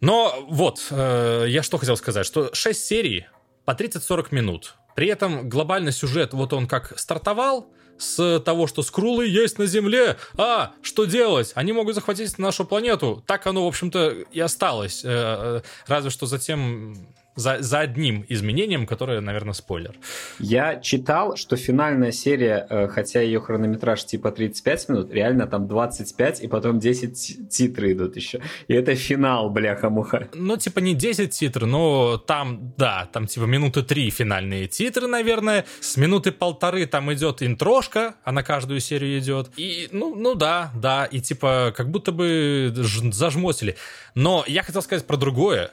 Но 0.00 0.46
вот, 0.48 0.86
э, 0.90 1.46
я 1.48 1.62
что 1.62 1.78
хотел 1.78 1.96
сказать, 1.96 2.26
что 2.26 2.52
6 2.52 2.84
серий 2.84 3.26
по 3.64 3.72
30-40 3.72 4.28
минут. 4.30 4.74
При 4.94 5.08
этом 5.08 5.48
глобальный 5.48 5.92
сюжет, 5.92 6.32
вот 6.32 6.52
он 6.52 6.66
как 6.66 6.98
стартовал, 6.98 7.72
с 7.98 8.40
того, 8.40 8.66
что 8.66 8.82
скрулы 8.82 9.26
есть 9.26 9.58
на 9.58 9.66
Земле. 9.66 10.16
А, 10.36 10.72
что 10.82 11.04
делать? 11.04 11.52
Они 11.54 11.72
могут 11.72 11.94
захватить 11.94 12.38
нашу 12.38 12.64
планету. 12.64 13.22
Так 13.26 13.46
оно, 13.46 13.64
в 13.64 13.68
общем-то, 13.68 14.10
и 14.30 14.40
осталось. 14.40 15.02
Э, 15.04 15.62
разве 15.86 16.10
что 16.10 16.26
затем 16.26 16.96
за, 17.38 17.62
за 17.62 17.78
одним 17.80 18.24
изменением, 18.28 18.86
которое, 18.86 19.20
наверное, 19.20 19.54
спойлер. 19.54 19.94
Я 20.40 20.80
читал, 20.80 21.36
что 21.36 21.56
финальная 21.56 22.12
серия, 22.12 22.66
э, 22.68 22.88
хотя 22.88 23.20
ее 23.20 23.40
хронометраж 23.40 24.04
типа 24.04 24.32
35 24.32 24.88
минут, 24.88 25.12
реально 25.12 25.46
там 25.46 25.68
25, 25.68 26.42
и 26.42 26.48
потом 26.48 26.80
10 26.80 27.48
титры 27.48 27.92
идут 27.92 28.16
еще. 28.16 28.40
И 28.66 28.74
это 28.74 28.94
финал, 28.94 29.50
бляха-муха. 29.50 30.28
Ну, 30.34 30.56
типа 30.56 30.80
не 30.80 30.94
10 30.94 31.30
титров, 31.30 31.68
но 31.68 32.18
там, 32.18 32.74
да, 32.76 33.08
там 33.12 33.26
типа 33.26 33.44
минуты 33.44 33.82
3 33.82 34.10
финальные 34.10 34.66
титры, 34.66 35.06
наверное. 35.06 35.64
С 35.80 35.96
минуты 35.96 36.32
полторы 36.32 36.86
там 36.86 37.12
идет 37.12 37.42
интрошка, 37.42 38.16
а 38.24 38.32
на 38.32 38.42
каждую 38.42 38.80
серию 38.80 39.18
идет. 39.20 39.50
И, 39.56 39.88
ну, 39.92 40.14
ну 40.14 40.34
да, 40.34 40.72
да, 40.74 41.04
и 41.04 41.20
типа 41.20 41.72
как 41.76 41.90
будто 41.90 42.10
бы 42.10 42.72
зажмотили. 42.74 43.76
Но 44.16 44.44
я 44.48 44.64
хотел 44.64 44.82
сказать 44.82 45.06
про 45.06 45.16
другое 45.16 45.70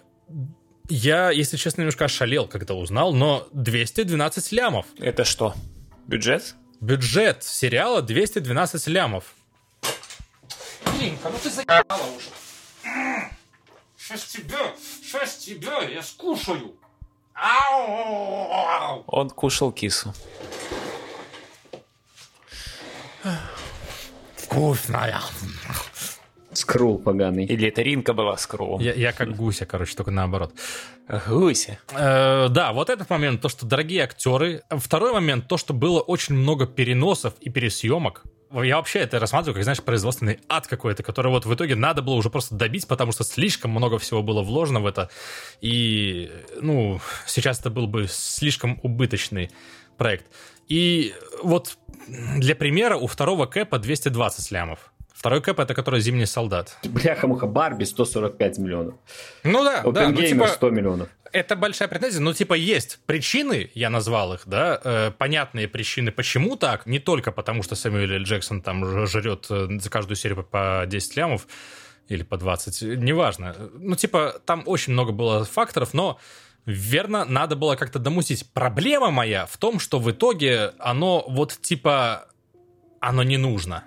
я, 0.89 1.31
если 1.31 1.57
честно, 1.57 1.81
немножко 1.81 2.05
ошалел, 2.05 2.47
когда 2.47 2.73
узнал, 2.73 3.13
но 3.13 3.47
212 3.53 4.51
лямов. 4.51 4.85
Это 4.97 5.23
что? 5.23 5.55
Бюджет? 6.07 6.55
Бюджет 6.81 7.43
сериала 7.43 8.01
212 8.01 8.87
лямов. 8.87 9.33
Линка, 10.99 11.29
ну 11.29 11.37
ты 11.41 11.49
заебала 11.49 12.03
уже. 12.15 12.27
Сейчас 13.97 14.25
тебя, 14.25 14.73
сейчас 15.01 15.37
тебя, 15.37 15.81
я 15.81 16.03
скушаю. 16.03 16.75
Ау! 17.33 19.03
Он 19.07 19.29
кушал 19.29 19.71
кису. 19.71 20.13
Вкусная. 24.37 25.21
Скрул 26.55 26.97
поганый. 26.99 27.45
Или 27.45 27.67
это 27.67 27.81
Ринка 27.81 28.13
была 28.13 28.37
скрулом? 28.37 28.81
Я, 28.81 28.93
я 28.93 29.11
как 29.11 29.35
гуся, 29.35 29.65
короче, 29.65 29.95
только 29.95 30.11
наоборот. 30.11 30.53
Гуся. 31.27 31.79
Э, 31.93 32.47
да, 32.49 32.73
вот 32.73 32.89
этот 32.89 33.09
момент, 33.09 33.41
то, 33.41 33.49
что 33.49 33.65
дорогие 33.65 34.03
актеры. 34.03 34.63
Второй 34.69 35.13
момент, 35.13 35.47
то, 35.47 35.57
что 35.57 35.73
было 35.73 35.99
очень 35.99 36.35
много 36.35 36.65
переносов 36.65 37.33
и 37.41 37.49
пересъемок. 37.49 38.23
Я 38.51 38.77
вообще 38.77 38.99
это 38.99 39.19
рассматриваю, 39.19 39.55
как, 39.55 39.63
знаешь, 39.63 39.81
производственный 39.81 40.39
ад 40.47 40.67
какой-то, 40.67 41.03
который 41.03 41.29
вот 41.29 41.45
в 41.45 41.53
итоге 41.53 41.75
надо 41.75 42.01
было 42.01 42.13
уже 42.13 42.29
просто 42.29 42.55
добить, 42.55 42.87
потому 42.87 43.11
что 43.11 43.23
слишком 43.23 43.71
много 43.71 43.99
всего 43.99 44.23
было 44.23 44.41
вложено 44.41 44.79
в 44.79 44.85
это. 44.85 45.09
И, 45.61 46.31
ну, 46.61 47.01
сейчас 47.25 47.59
это 47.59 47.69
был 47.69 47.87
бы 47.87 48.07
слишком 48.09 48.79
убыточный 48.81 49.51
проект. 49.97 50.27
И 50.67 51.13
вот 51.43 51.77
для 52.07 52.55
примера 52.55 52.97
у 52.97 53.07
второго 53.07 53.45
кэпа 53.45 53.79
220 53.79 54.51
лямов. 54.51 54.91
Второй 55.25 55.41
кэп 55.41 55.59
это 55.59 55.73
который 55.73 56.01
зимний 56.01 56.27
солдат. 56.27 56.77
Бляха-муха, 56.83 57.47
Барби 57.47 57.83
145 57.83 58.59
миллионов. 58.59 58.93
Ну 59.43 59.63
да, 59.63 59.81
да. 59.81 60.09
Ну, 60.09 60.21
типа, 60.21 60.45
100 60.45 60.69
миллионов. 60.69 61.09
Это 61.31 61.55
большая 61.55 61.87
претензия, 61.87 62.21
но 62.21 62.31
типа 62.31 62.53
есть 62.53 62.99
причины, 63.07 63.71
я 63.73 63.89
назвал 63.89 64.35
их, 64.35 64.43
да, 64.45 64.79
э, 64.83 65.09
понятные 65.17 65.67
причины, 65.67 66.11
почему 66.11 66.57
так. 66.57 66.85
Не 66.85 66.99
только 66.99 67.31
потому, 67.31 67.63
что 67.63 67.73
Сэмюэл 67.73 68.17
Л. 68.17 68.21
Джексон 68.21 68.61
там 68.61 69.07
жрет 69.07 69.47
э, 69.49 69.67
за 69.79 69.89
каждую 69.89 70.15
серию 70.15 70.43
по 70.43 70.83
10 70.85 71.17
лямов 71.17 71.47
или 72.07 72.21
по 72.21 72.37
20, 72.37 72.83
неважно. 72.99 73.55
Ну 73.73 73.95
типа 73.95 74.39
там 74.45 74.61
очень 74.67 74.93
много 74.93 75.11
было 75.11 75.43
факторов, 75.43 75.95
но 75.95 76.19
верно, 76.67 77.25
надо 77.25 77.55
было 77.55 77.75
как-то 77.77 77.97
домусить. 77.97 78.47
Проблема 78.53 79.09
моя 79.09 79.47
в 79.47 79.57
том, 79.57 79.79
что 79.79 79.99
в 79.99 80.11
итоге 80.11 80.73
оно 80.77 81.25
вот 81.27 81.57
типа 81.59 82.27
оно 82.99 83.23
не 83.23 83.37
нужно. 83.37 83.85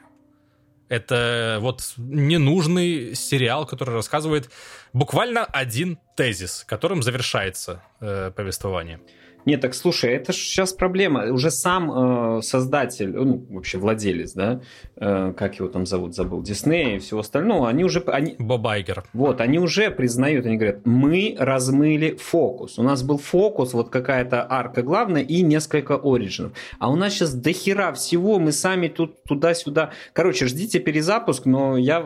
Это 0.89 1.59
вот 1.61 1.95
ненужный 1.97 3.15
сериал, 3.15 3.67
который 3.67 3.95
рассказывает 3.95 4.51
буквально 4.93 5.45
один 5.45 5.99
тезис, 6.17 6.65
которым 6.67 7.03
завершается 7.03 7.83
э, 8.01 8.31
повествование. 8.35 9.01
Нет, 9.49 9.63
так 9.63 9.73
слушай, 9.73 10.13
это 10.13 10.35
же 10.35 10.41
сейчас 10.41 10.75
проблема. 10.75 11.33
Уже 11.33 11.51
сам 11.51 12.37
э, 12.37 12.43
создатель, 12.43 13.17
ну, 13.17 13.47
вообще 13.49 13.79
владелец, 13.79 14.35
да, 14.35 14.61
э, 14.97 15.33
как 15.35 15.59
его 15.59 15.69
там 15.69 15.87
зовут, 15.87 16.15
забыл, 16.15 16.43
Дисней 16.43 16.97
и 16.97 16.99
всего 16.99 17.21
остального, 17.21 17.67
они 17.67 17.83
уже... 17.83 18.01
Они, 18.09 18.37
Боб 18.39 18.67
Айгер. 18.67 19.05
Вот, 19.15 19.41
они 19.41 19.59
уже 19.59 19.91
признают, 19.91 20.45
они 20.45 20.59
говорят, 20.59 20.85
мы 20.85 21.35
размыли 21.39 22.15
фокус. 22.17 22.79
У 22.79 22.83
нас 22.83 23.03
был 23.03 23.17
фокус, 23.17 23.73
вот 23.73 23.89
какая-то 23.89 24.47
арка 24.47 24.83
главная 24.83 25.23
и 25.23 25.41
несколько 25.41 25.95
оригинов. 25.97 26.53
А 26.79 26.93
у 26.93 26.97
нас 26.97 27.15
сейчас 27.15 27.33
дохера 27.33 27.95
всего, 27.95 28.39
мы 28.39 28.53
сами 28.53 28.89
тут 28.89 29.25
туда-сюда. 29.25 29.93
Короче, 30.13 30.45
ждите 30.45 30.79
перезапуск, 30.79 31.47
но 31.47 31.79
я, 31.79 32.05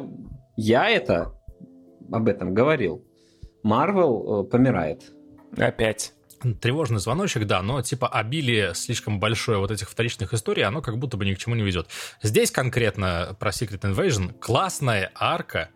я 0.56 0.88
это 0.88 1.34
об 2.08 2.28
этом 2.28 2.54
говорил. 2.54 3.04
Марвел 3.64 4.44
э, 4.44 4.48
помирает. 4.48 5.12
Опять. 5.56 6.12
Тревожный 6.60 6.98
звоночек, 6.98 7.46
да, 7.46 7.62
но 7.62 7.82
типа 7.82 8.08
обилие 8.08 8.74
слишком 8.74 9.20
большое 9.20 9.58
вот 9.58 9.70
этих 9.70 9.88
вторичных 9.88 10.34
историй, 10.34 10.64
оно 10.64 10.82
как 10.82 10.98
будто 10.98 11.16
бы 11.16 11.24
ни 11.24 11.34
к 11.34 11.38
чему 11.38 11.54
не 11.54 11.62
ведет. 11.62 11.88
Здесь 12.22 12.50
конкретно 12.50 13.36
про 13.38 13.50
Secret 13.50 13.80
Invasion 13.80 14.32
классная 14.38 15.12
арка, 15.14 15.70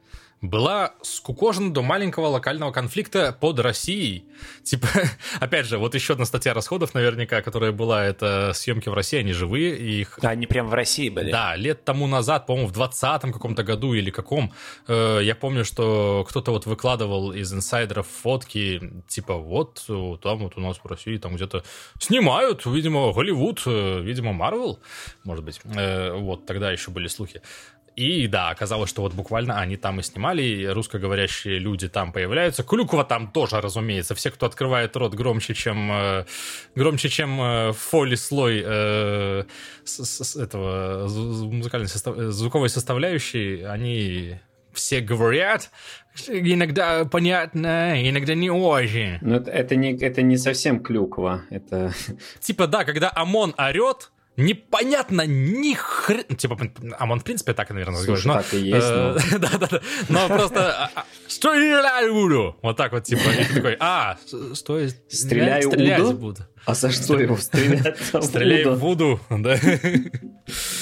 была 0.49 0.95
скукожена 1.03 1.73
до 1.73 1.83
маленького 1.83 2.27
локального 2.27 2.73
конфликта 2.73 3.37
под 3.39 3.59
Россией. 3.61 4.25
Типа, 4.63 4.89
опять 5.41 5.67
же, 5.67 5.79
вот 5.79 5.95
еще 5.95 6.15
одна 6.15 6.25
статья 6.25 6.55
расходов 6.55 6.95
наверняка, 6.95 7.43
которая 7.43 7.73
была, 7.73 8.05
это 8.05 8.53
съемки 8.55 8.89
в 8.89 8.95
России, 8.95 9.19
они 9.19 9.33
живые, 9.33 9.77
и 9.77 10.01
их... 10.01 10.19
Да, 10.21 10.31
они 10.31 10.47
прям 10.47 10.69
в 10.69 10.75
России 10.75 11.09
были. 11.09 11.31
Да, 11.31 11.57
лет 11.57 11.85
тому 11.85 12.07
назад, 12.07 12.47
по-моему, 12.47 12.69
в 12.69 12.79
20-м 12.79 13.33
каком-то 13.33 13.63
году 13.63 13.95
или 13.95 14.11
каком, 14.11 14.53
э, 14.89 15.21
я 15.23 15.35
помню, 15.35 15.65
что 15.65 16.25
кто-то 16.29 16.53
вот 16.53 16.67
выкладывал 16.67 17.33
из 17.33 17.53
инсайдеров 17.53 18.07
фотки, 18.07 19.03
типа, 19.09 19.35
вот, 19.35 19.85
там 20.23 20.39
вот 20.39 20.57
у 20.57 20.61
нас 20.61 20.79
в 20.79 20.87
России 20.87 21.17
там 21.17 21.37
где-то 21.37 21.65
снимают, 21.99 22.67
видимо, 22.67 23.13
Голливуд, 23.13 23.63
э, 23.67 24.01
видимо, 24.01 24.33
Марвел, 24.33 24.79
может 25.25 25.45
быть. 25.45 25.61
Э, 25.65 26.13
вот, 26.13 26.47
тогда 26.47 26.71
еще 26.71 26.91
были 26.91 27.09
слухи. 27.09 27.43
И 27.97 28.27
да, 28.27 28.51
оказалось, 28.51 28.91
что 28.91 29.01
вот 29.01 29.15
буквально 29.15 29.59
они 29.59 29.79
там 29.79 30.01
и 30.01 30.03
снимали, 30.03 30.43
и 30.43 30.67
русскоговорящие 30.67 31.59
люди 31.59 31.89
там 31.89 32.13
появляются. 32.13 32.63
Клюква 32.63 33.05
там 33.05 33.33
тоже, 33.33 33.59
разумеется. 33.63 34.15
Все, 34.15 34.31
кто 34.31 34.45
открывает 34.45 34.95
рот 34.97 35.15
громче, 35.15 35.55
чем 35.55 35.91
э, 35.91 36.27
громче, 36.75 37.09
чем 37.09 37.41
э, 37.41 37.73
фоли 37.73 38.15
слой 38.17 38.63
э, 38.63 39.45
с, 39.85 40.05
с, 40.05 40.37
этого 40.37 41.09
музыкальной 41.09 41.89
состав, 41.89 42.17
звуковой 42.17 42.69
составляющей, 42.69 43.63
они 43.63 44.41
все 44.75 45.01
говорят, 45.01 45.71
иногда 46.29 47.07
понятно, 47.07 48.09
иногда 48.09 48.35
не 48.35 48.51
очень. 48.51 49.17
Но 49.23 49.37
это, 49.37 49.51
это, 49.51 49.75
не, 49.75 49.97
это 49.97 50.21
не 50.21 50.37
совсем 50.37 50.81
клюква. 50.81 51.45
Это... 51.49 51.95
Типа, 52.41 52.67
да, 52.67 52.85
когда 52.85 53.11
ОМОН 53.15 53.55
орет, 53.57 54.11
непонятно 54.37 55.27
ни 55.27 55.75
хрена... 55.75 56.25
Типа, 56.37 56.59
а 56.99 57.11
он, 57.11 57.21
в 57.21 57.25
принципе, 57.25 57.55
так, 57.55 57.71
наверное, 57.71 58.01
Слушай, 58.03 58.33
так 58.33 58.55
и 58.55 58.59
есть. 58.59 58.89
Да-да-да. 59.39 59.81
Но 60.09 60.29
просто... 60.29 60.91
Стреляю 61.27 62.15
буду! 62.15 62.57
Вот 62.63 62.77
так 62.77 62.93
вот, 62.93 63.05
типа. 63.05 63.29
И 63.29 63.45
ты 63.45 63.55
такой, 63.55 63.77
а, 63.81 64.17
стой, 64.55 64.91
стреляю 65.09 65.71
буду? 66.17 66.47
А 66.67 66.75
за 66.75 66.91
что 66.91 67.17
его 67.19 67.37
стрелять? 67.37 67.97
Стреляй 68.01 68.65
в 68.75 68.79
Вуду, 68.79 69.21
да. 69.31 69.57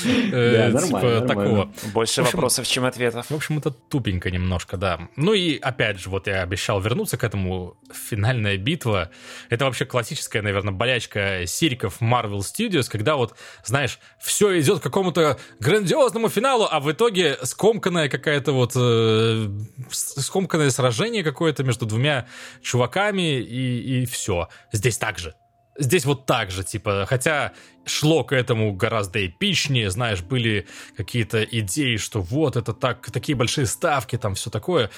Да, 0.04 0.68
нормально, 0.68 0.80
типа 0.80 1.20
такого. 1.26 1.72
Больше 1.94 2.22
вопросов, 2.22 2.66
чем 2.66 2.84
ответов. 2.84 3.30
В 3.30 3.34
общем, 3.34 3.58
это 3.58 3.70
тупенько 3.70 4.30
немножко, 4.30 4.76
да. 4.76 5.08
Ну 5.16 5.32
и, 5.32 5.58
опять 5.58 5.98
же, 5.98 6.10
вот 6.10 6.26
я 6.26 6.42
обещал 6.42 6.80
вернуться 6.80 7.16
к 7.16 7.24
этому. 7.24 7.76
Финальная 7.92 8.58
битва. 8.58 9.10
Это 9.48 9.64
вообще 9.64 9.86
классическая, 9.86 10.42
наверное, 10.42 10.72
болячка 10.72 11.46
сириков 11.46 12.02
Marvel 12.02 12.40
Studios, 12.40 12.90
когда 12.90 13.16
вот, 13.16 13.34
знаешь, 13.64 13.98
все 14.18 14.58
идет 14.60 14.80
к 14.80 14.82
какому-то 14.82 15.38
грандиозному 15.60 16.28
финалу, 16.28 16.66
а 16.70 16.80
в 16.80 16.92
итоге 16.92 17.38
скомканная 17.42 18.08
какая-то 18.08 18.52
вот... 18.52 18.72
Э, 18.76 19.48
скомканное 19.90 20.70
сражение 20.70 21.24
какое-то 21.24 21.64
между 21.64 21.86
двумя 21.86 22.26
чуваками, 22.62 23.40
и, 23.40 24.02
и 24.02 24.06
все. 24.06 24.48
Здесь 24.72 24.98
так 24.98 25.18
же 25.18 25.34
здесь 25.78 26.04
вот 26.04 26.26
так 26.26 26.50
же, 26.50 26.64
типа, 26.64 27.06
хотя 27.08 27.52
шло 27.84 28.24
к 28.24 28.32
этому 28.32 28.72
гораздо 28.72 29.26
эпичнее, 29.26 29.90
знаешь, 29.90 30.22
были 30.22 30.66
какие-то 30.96 31.42
идеи, 31.42 31.96
что 31.96 32.20
вот 32.20 32.56
это 32.56 32.72
так, 32.72 33.10
такие 33.10 33.36
большие 33.36 33.66
ставки, 33.66 34.16
там 34.16 34.34
все 34.34 34.50
такое. 34.50 34.90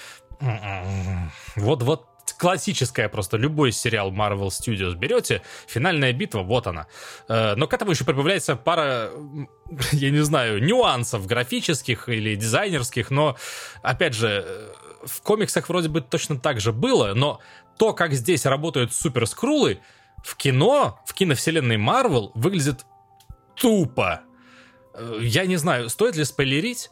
Вот, 1.56 1.82
вот 1.82 2.06
классическая 2.38 3.08
просто, 3.08 3.36
любой 3.36 3.72
сериал 3.72 4.12
Marvel 4.12 4.48
Studios 4.48 4.94
берете, 4.94 5.42
финальная 5.66 6.12
битва, 6.12 6.42
вот 6.42 6.66
она. 6.66 6.86
Э, 7.28 7.54
но 7.54 7.66
к 7.66 7.74
этому 7.74 7.92
еще 7.92 8.04
прибавляется 8.04 8.56
пара, 8.56 9.10
я 9.92 10.10
не 10.10 10.24
знаю, 10.24 10.62
нюансов 10.62 11.26
графических 11.26 12.08
или 12.08 12.34
дизайнерских, 12.34 13.10
но, 13.10 13.36
опять 13.82 14.14
же, 14.14 14.44
э, 14.46 14.72
в 15.04 15.22
комиксах 15.22 15.68
вроде 15.68 15.88
бы 15.88 16.00
точно 16.00 16.38
так 16.38 16.60
же 16.60 16.72
было, 16.72 17.14
но 17.14 17.40
то, 17.78 17.92
как 17.92 18.12
здесь 18.12 18.44
работают 18.46 18.92
суперскрулы, 18.92 19.80
в 20.26 20.36
кино, 20.36 21.00
в 21.06 21.14
киновселенной 21.14 21.76
Марвел 21.76 22.32
выглядит 22.34 22.84
тупо. 23.54 24.22
Э, 24.92 25.18
я 25.20 25.46
не 25.46 25.56
знаю, 25.56 25.88
стоит 25.88 26.16
ли 26.16 26.24
спойлерить? 26.24 26.90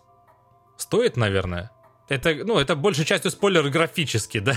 Стоит, 0.76 1.16
наверное. 1.16 1.72
Это, 2.08 2.34
ну, 2.34 2.58
это 2.58 2.76
большей 2.76 3.04
частью 3.04 3.30
спойлер 3.30 3.68
графический, 3.70 4.40
да? 4.40 4.54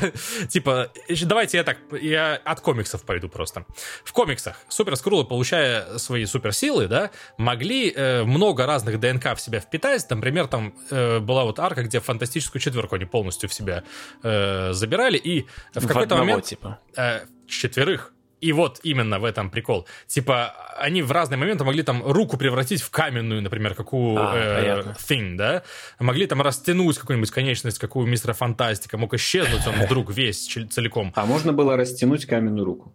типа, 0.50 0.92
давайте 1.24 1.58
я 1.58 1.64
так, 1.64 1.78
я 2.00 2.36
от 2.36 2.60
комиксов 2.60 3.02
пойду 3.04 3.30
просто. 3.30 3.66
В 4.04 4.12
комиксах 4.12 4.58
суперскрулы, 4.68 5.26
получая 5.26 5.98
свои 5.98 6.26
суперсилы, 6.26 6.88
да, 6.88 7.10
могли 7.38 7.92
э, 7.92 8.24
много 8.26 8.68
разных 8.68 9.00
ДНК 9.00 9.36
в 9.36 9.40
себя 9.40 9.60
впитать. 9.60 10.08
Например, 10.10 10.48
там 10.48 10.76
э, 10.92 11.20
была 11.20 11.46
вот 11.46 11.58
арка, 11.60 11.84
где 11.84 12.00
фантастическую 12.00 12.62
четверку 12.62 12.96
они 12.96 13.06
полностью 13.06 13.50
в 13.50 13.54
себя 13.54 13.84
э, 14.22 14.74
забирали, 14.74 15.18
и 15.18 15.48
в, 15.74 15.80
в 15.80 15.88
какой-то 15.88 16.18
момент... 16.18 16.46
типа. 16.46 16.80
Э, 16.96 17.22
четверых 17.48 18.14
и 18.42 18.52
вот 18.52 18.80
именно 18.84 19.20
в 19.20 19.26
этом 19.26 19.50
прикол. 19.50 19.88
Типа, 20.08 20.54
они 20.78 21.02
в 21.02 21.12
разные 21.12 21.38
моменты 21.38 21.64
могли 21.64 21.84
там 21.84 22.04
руку 22.04 22.38
превратить 22.38 22.82
в 22.82 22.90
каменную, 22.90 23.42
например, 23.42 23.74
какую 23.74 24.18
а, 24.20 24.36
э, 24.36 24.94
Thing, 25.10 25.36
да? 25.36 25.64
Могли 26.00 26.28
там 26.28 26.42
растянуть 26.42 26.98
какую-нибудь 26.98 27.32
конечность, 27.32 27.80
какую 27.80 28.08
мистера 28.08 28.34
Фантастика, 28.34 28.98
мог 28.98 29.14
исчезнуть 29.14 29.66
он 29.66 29.74
вдруг 29.86 30.12
весь 30.12 30.48
целиком. 30.70 31.12
А 31.16 31.26
можно 31.26 31.54
было 31.54 31.76
растянуть 31.76 32.26
каменную 32.26 32.66
руку? 32.66 32.94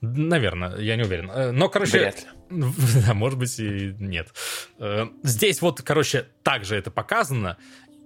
Наверное, 0.00 0.76
я 0.78 0.96
не 0.96 1.02
уверен. 1.02 1.30
Э, 1.30 1.50
но, 1.50 1.68
короче... 1.68 1.98
Вряд 1.98 2.20
ли. 2.20 2.26
Да, 3.06 3.14
может 3.14 3.38
быть 3.38 3.58
и 3.58 3.94
нет. 3.98 4.28
Э, 4.78 5.06
здесь 5.22 5.60
вот, 5.60 5.82
короче, 5.82 6.26
также 6.42 6.76
это 6.76 6.90
показано. 6.90 7.56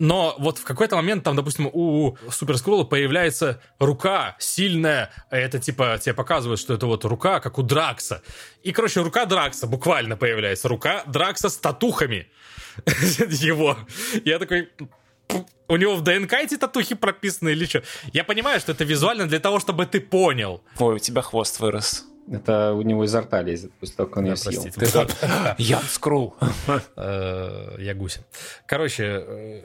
Но 0.01 0.35
вот 0.39 0.57
в 0.57 0.65
какой-то 0.65 0.97
момент 0.97 1.25
там, 1.25 1.37
допустим, 1.37 1.69
у 1.71 2.17
Суперскролла 2.31 2.85
появляется 2.85 3.61
рука 3.79 4.35
сильная, 4.39 5.11
а 5.29 5.37
это 5.37 5.59
типа 5.59 5.99
тебе 6.03 6.15
показывают, 6.15 6.59
что 6.59 6.73
это 6.73 6.87
вот 6.87 7.05
рука, 7.05 7.39
как 7.41 7.59
у 7.59 7.63
Дракса. 7.63 8.23
И, 8.63 8.73
короче, 8.73 9.03
рука 9.03 9.27
Дракса 9.27 9.67
буквально 9.67 10.17
появляется. 10.17 10.69
Рука 10.69 11.05
Дракса 11.07 11.51
с 11.51 11.59
татухами 11.59 12.29
его. 12.87 13.77
Я 14.25 14.39
такой, 14.39 14.71
у 15.69 15.77
него 15.77 15.97
в 15.97 16.03
ДНК 16.03 16.33
эти 16.33 16.57
татухи 16.57 16.95
прописаны 16.95 17.51
или 17.51 17.67
что? 17.67 17.83
Я 18.15 18.25
понимаю, 18.25 18.59
что 18.59 18.73
это 18.73 18.85
визуально 18.85 19.29
для 19.29 19.39
того, 19.39 19.61
чтобы 19.61 19.85
ты 19.85 20.01
понял. 20.01 20.63
Ой, 20.79 20.95
у 20.95 20.99
тебя 20.99 21.21
хвост 21.21 21.61
вырос. 21.61 22.07
Это 22.33 22.73
у 22.73 22.81
него 22.81 23.05
изо 23.05 23.21
рта 23.21 23.43
лезет, 23.43 23.73
того, 23.97 24.09
как 24.09 24.17
он 24.17 24.25
ее 24.25 24.37
съел. 24.37 24.65
Я 25.59 25.81
скрул. 25.81 26.37
Э, 26.97 27.77
я 27.79 27.95
гуся. 27.95 28.21
Короче, 28.67 29.05
э, 29.05 29.65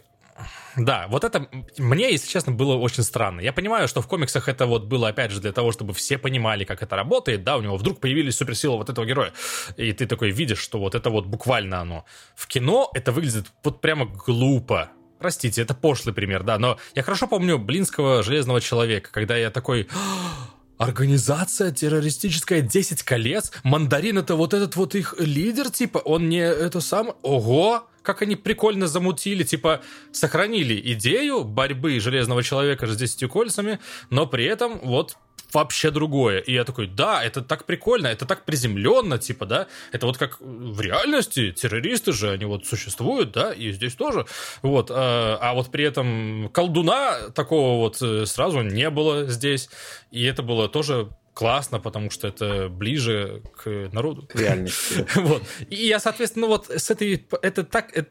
да, 0.76 1.08
вот 1.10 1.24
это 1.24 1.48
мне, 1.78 2.12
если 2.12 2.30
честно, 2.30 2.52
было 2.52 2.76
очень 2.76 3.04
странно. 3.04 3.40
Я 3.42 3.54
понимаю, 3.54 3.88
что 3.88 4.02
в 4.02 4.08
комиксах 4.08 4.50
это 4.50 4.66
вот 4.66 4.86
было, 4.86 5.10
опять 5.10 5.32
же, 5.32 5.40
для 5.40 5.52
того, 5.52 5.72
чтобы 5.72 5.94
все 5.94 6.18
понимали, 6.18 6.66
как 6.66 6.84
это 6.84 6.96
работает, 6.96 7.44
да, 7.44 7.58
у 7.58 7.62
него 7.62 7.78
вдруг 7.78 8.00
появились 8.00 8.36
суперсилы 8.36 8.78
вот 8.78 8.90
этого 8.90 9.06
героя, 9.06 9.34
и 9.78 9.94
ты 9.94 10.06
такой 10.06 10.32
видишь, 10.32 10.60
что 10.60 10.80
вот 10.80 10.96
это 10.96 11.10
вот 11.10 11.26
буквально 11.26 11.80
оно. 11.80 12.06
В 12.36 12.48
кино 12.48 12.90
это 12.94 13.12
выглядит 13.12 13.48
вот 13.64 13.82
прямо 13.82 14.06
глупо. 14.06 14.92
Простите, 15.20 15.62
это 15.62 15.74
пошлый 15.74 16.14
пример, 16.14 16.44
да, 16.44 16.60
но 16.60 16.78
я 16.94 17.04
хорошо 17.04 17.28
помню 17.28 17.58
Блинского 17.58 18.22
Железного 18.22 18.62
Человека, 18.62 19.10
когда 19.12 19.38
я 19.38 19.52
такой... 19.52 19.88
Организация 20.78 21.72
террористическая 21.72 22.60
10 22.60 23.04
колец? 23.04 23.54
Мандарин 23.64 24.18
это 24.18 24.36
вот 24.36 24.54
этот 24.54 24.76
вот 24.76 24.94
их 24.94 25.16
лидер, 25.20 25.70
типа? 25.70 26.00
Он 26.00 26.28
не 26.28 26.40
это 26.40 26.82
сам? 26.82 27.14
Ого! 27.22 27.88
Как 28.06 28.22
они 28.22 28.36
прикольно 28.36 28.88
замутили, 28.88 29.44
типа, 29.44 29.82
сохранили 30.12 30.80
идею 30.94 31.44
борьбы 31.44 32.00
Железного 32.00 32.44
Человека 32.44 32.88
с 32.88 32.96
десятью 32.96 33.30
кольцами, 33.30 33.80
но 34.10 34.28
при 34.28 34.46
этом 34.46 34.80
вот 34.80 35.18
вообще 35.54 35.90
другое. 35.90 36.40
И 36.40 36.54
я 36.54 36.64
такой, 36.64 36.88
да, 36.88 37.24
это 37.24 37.42
так 37.42 37.66
прикольно, 37.66 38.08
это 38.08 38.26
так 38.26 38.46
приземленно, 38.46 39.18
типа, 39.18 39.46
да, 39.46 39.68
это 39.92 40.06
вот 40.06 40.18
как 40.18 40.38
в 40.40 40.82
реальности, 40.82 41.52
террористы 41.52 42.12
же, 42.12 42.32
они 42.32 42.46
вот 42.46 42.66
существуют, 42.66 43.32
да, 43.32 43.54
и 43.54 43.72
здесь 43.72 43.96
тоже, 43.96 44.26
вот, 44.62 44.92
а, 44.92 45.38
а 45.42 45.54
вот 45.54 45.72
при 45.72 45.86
этом 45.86 46.50
колдуна 46.54 47.30
такого 47.34 47.78
вот 47.78 48.02
э, 48.02 48.26
сразу 48.26 48.62
не 48.62 48.90
было 48.90 49.26
здесь, 49.28 49.70
и 50.12 50.24
это 50.24 50.44
было 50.44 50.68
тоже 50.68 51.10
классно, 51.36 51.80
потому 51.80 52.10
что 52.10 52.28
это 52.28 52.70
ближе 52.70 53.44
к 53.56 53.90
народу. 53.92 54.28
Реальности. 54.34 55.06
Вот. 55.16 55.44
И 55.70 55.76
я, 55.76 56.00
соответственно, 56.00 56.48
вот 56.48 56.70
с 56.70 56.90
этой... 56.90 57.28
Это 57.42 57.64
так... 57.64 57.96
Это, 57.96 58.10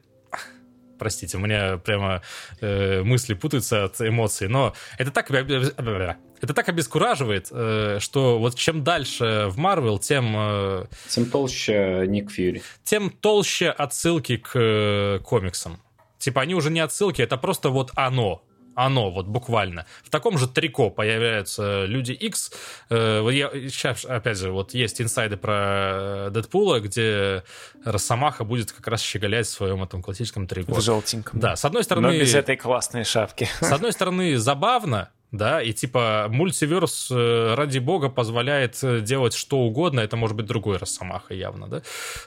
простите, 0.98 1.38
у 1.38 1.40
меня 1.40 1.78
прямо 1.78 2.22
э, 2.60 3.02
мысли 3.02 3.34
путаются 3.34 3.84
от 3.84 4.00
эмоций, 4.00 4.46
но 4.48 4.74
это 4.98 5.10
так, 5.10 5.30
это 5.30 6.54
так 6.54 6.68
обескураживает, 6.68 7.48
э, 7.50 7.98
что 8.00 8.38
вот 8.38 8.56
чем 8.56 8.84
дальше 8.84 9.46
в 9.48 9.56
Марвел, 9.56 9.98
тем... 9.98 10.34
Э, 10.36 10.86
тем 11.08 11.24
толще 11.26 12.04
Ник 12.06 12.30
Фьюри. 12.30 12.62
Тем 12.84 13.10
толще 13.10 13.70
отсылки 13.70 14.36
к 14.36 14.50
э, 14.54 15.20
комиксам. 15.24 15.80
Типа 16.18 16.42
они 16.42 16.54
уже 16.54 16.70
не 16.70 16.80
отсылки, 16.80 17.22
это 17.22 17.38
просто 17.38 17.70
вот 17.70 17.90
оно 17.96 18.44
оно, 18.74 19.10
вот 19.10 19.26
буквально. 19.26 19.86
В 20.02 20.10
таком 20.10 20.38
же 20.38 20.48
трико 20.48 20.90
появляются 20.90 21.84
Люди 21.84 22.12
X. 22.12 22.52
Э, 22.90 23.26
я, 23.30 23.50
сейчас, 23.68 24.04
опять 24.04 24.38
же, 24.38 24.50
вот 24.50 24.74
есть 24.74 25.00
инсайды 25.00 25.36
про 25.36 26.28
Дэдпула, 26.30 26.80
где 26.80 27.44
Росомаха 27.84 28.44
будет 28.44 28.72
как 28.72 28.86
раз 28.88 29.02
щеголять 29.02 29.46
в 29.46 29.50
своем 29.50 29.82
этом 29.82 30.02
классическом 30.02 30.46
трико. 30.46 30.74
В 30.74 30.80
желтеньком. 30.80 31.40
Да, 31.40 31.56
с 31.56 31.64
одной 31.64 31.84
стороны... 31.84 32.08
Но 32.08 32.14
без 32.14 32.34
этой 32.34 32.56
классной 32.56 33.04
шапки. 33.04 33.48
С 33.60 33.72
одной 33.72 33.92
стороны, 33.92 34.36
забавно, 34.38 35.10
да, 35.36 35.60
и 35.60 35.72
типа 35.72 36.28
мультиверс, 36.30 37.10
э, 37.10 37.54
ради 37.54 37.78
бога, 37.78 38.08
позволяет 38.08 38.78
э, 38.82 39.00
делать 39.00 39.34
что 39.34 39.58
угодно, 39.58 40.00
это 40.00 40.16
может 40.16 40.36
быть 40.36 40.46
другой 40.46 40.76
Росомаха 40.76 41.34
явно, 41.34 41.68
да, 41.68 41.82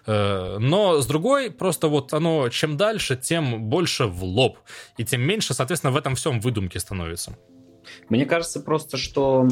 э, 0.05 0.57
но 0.59 1.01
с 1.01 1.07
другой, 1.07 1.49
просто 1.49 1.87
вот 1.87 2.13
оно 2.13 2.49
чем 2.49 2.75
дальше, 2.75 3.15
тем 3.15 3.63
больше 3.69 4.05
в 4.05 4.23
лоб, 4.23 4.57
и 4.97 5.05
тем 5.05 5.21
меньше, 5.21 5.53
соответственно, 5.53 5.93
в 5.93 5.97
этом 5.97 6.15
всем 6.15 6.39
выдумки 6.41 6.77
становится. 6.77 7.37
Мне 8.09 8.25
кажется 8.25 8.59
просто, 8.59 8.97
что 8.97 9.47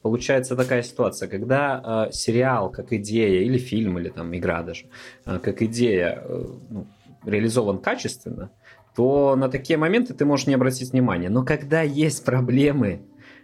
получается 0.00 0.54
такая 0.54 0.84
ситуация, 0.84 1.28
когда 1.28 2.08
сериал 2.12 2.70
как 2.70 2.92
идея, 2.92 3.42
или 3.42 3.58
фильм, 3.58 3.98
или 3.98 4.08
там 4.08 4.36
игра 4.36 4.62
даже, 4.62 4.86
как 5.24 5.62
идея 5.62 6.22
ну, 6.70 6.86
реализован 7.24 7.78
качественно, 7.78 8.50
то 8.96 9.36
на 9.36 9.48
такие 9.48 9.76
моменты 9.76 10.14
ты 10.14 10.24
можешь 10.24 10.46
не 10.46 10.54
обратить 10.54 10.92
внимания. 10.92 11.28
Но 11.28 11.44
когда 11.44 11.82
есть 11.82 12.24
проблемы, 12.24 13.02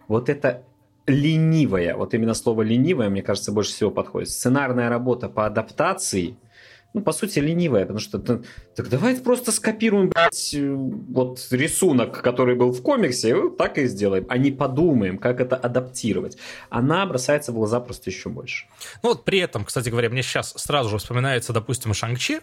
вот 0.09 0.31
это 0.31 0.65
ленивая, 1.07 1.95
вот 1.95 2.15
именно 2.15 2.35
слово 2.35 2.63
ленивая, 2.63 3.11
мне 3.11 3.23
кажется, 3.23 3.53
больше 3.53 3.73
всего 3.73 3.91
подходит. 3.91 4.31
Сценарная 4.31 4.89
работа 4.89 5.29
по 5.29 5.45
адаптации, 5.45 6.37
ну, 6.95 7.03
по 7.03 7.13
сути, 7.13 7.39
ленивая, 7.39 7.83
потому 7.83 7.99
что 7.99 8.19
так 8.19 8.89
давайте 8.89 9.23
просто 9.23 9.51
скопируем, 9.53 10.11
блядь, 10.11 10.55
вот 10.59 11.47
рисунок, 11.51 12.23
который 12.23 12.55
был 12.55 12.73
в 12.73 12.83
комиксе, 12.83 13.31
и 13.31 13.33
вот 13.33 13.57
так 13.57 13.79
и 13.79 13.87
сделаем, 13.87 14.27
а 14.29 14.39
не 14.39 14.53
подумаем, 14.53 15.19
как 15.19 15.41
это 15.41 15.57
адаптировать. 15.57 16.39
Она 16.71 17.05
бросается 17.07 17.53
в 17.53 17.55
глаза 17.57 17.81
просто 17.81 18.11
еще 18.11 18.29
больше. 18.29 18.67
Ну, 19.03 19.11
вот 19.11 19.25
при 19.25 19.39
этом, 19.39 19.65
кстати 19.65 19.89
говоря, 19.89 20.11
мне 20.11 20.23
сейчас 20.23 20.53
сразу 20.57 20.91
же 20.91 20.99
вспоминается, 20.99 21.53
допустим, 21.53 21.93
Шанг-Чи, 21.93 22.41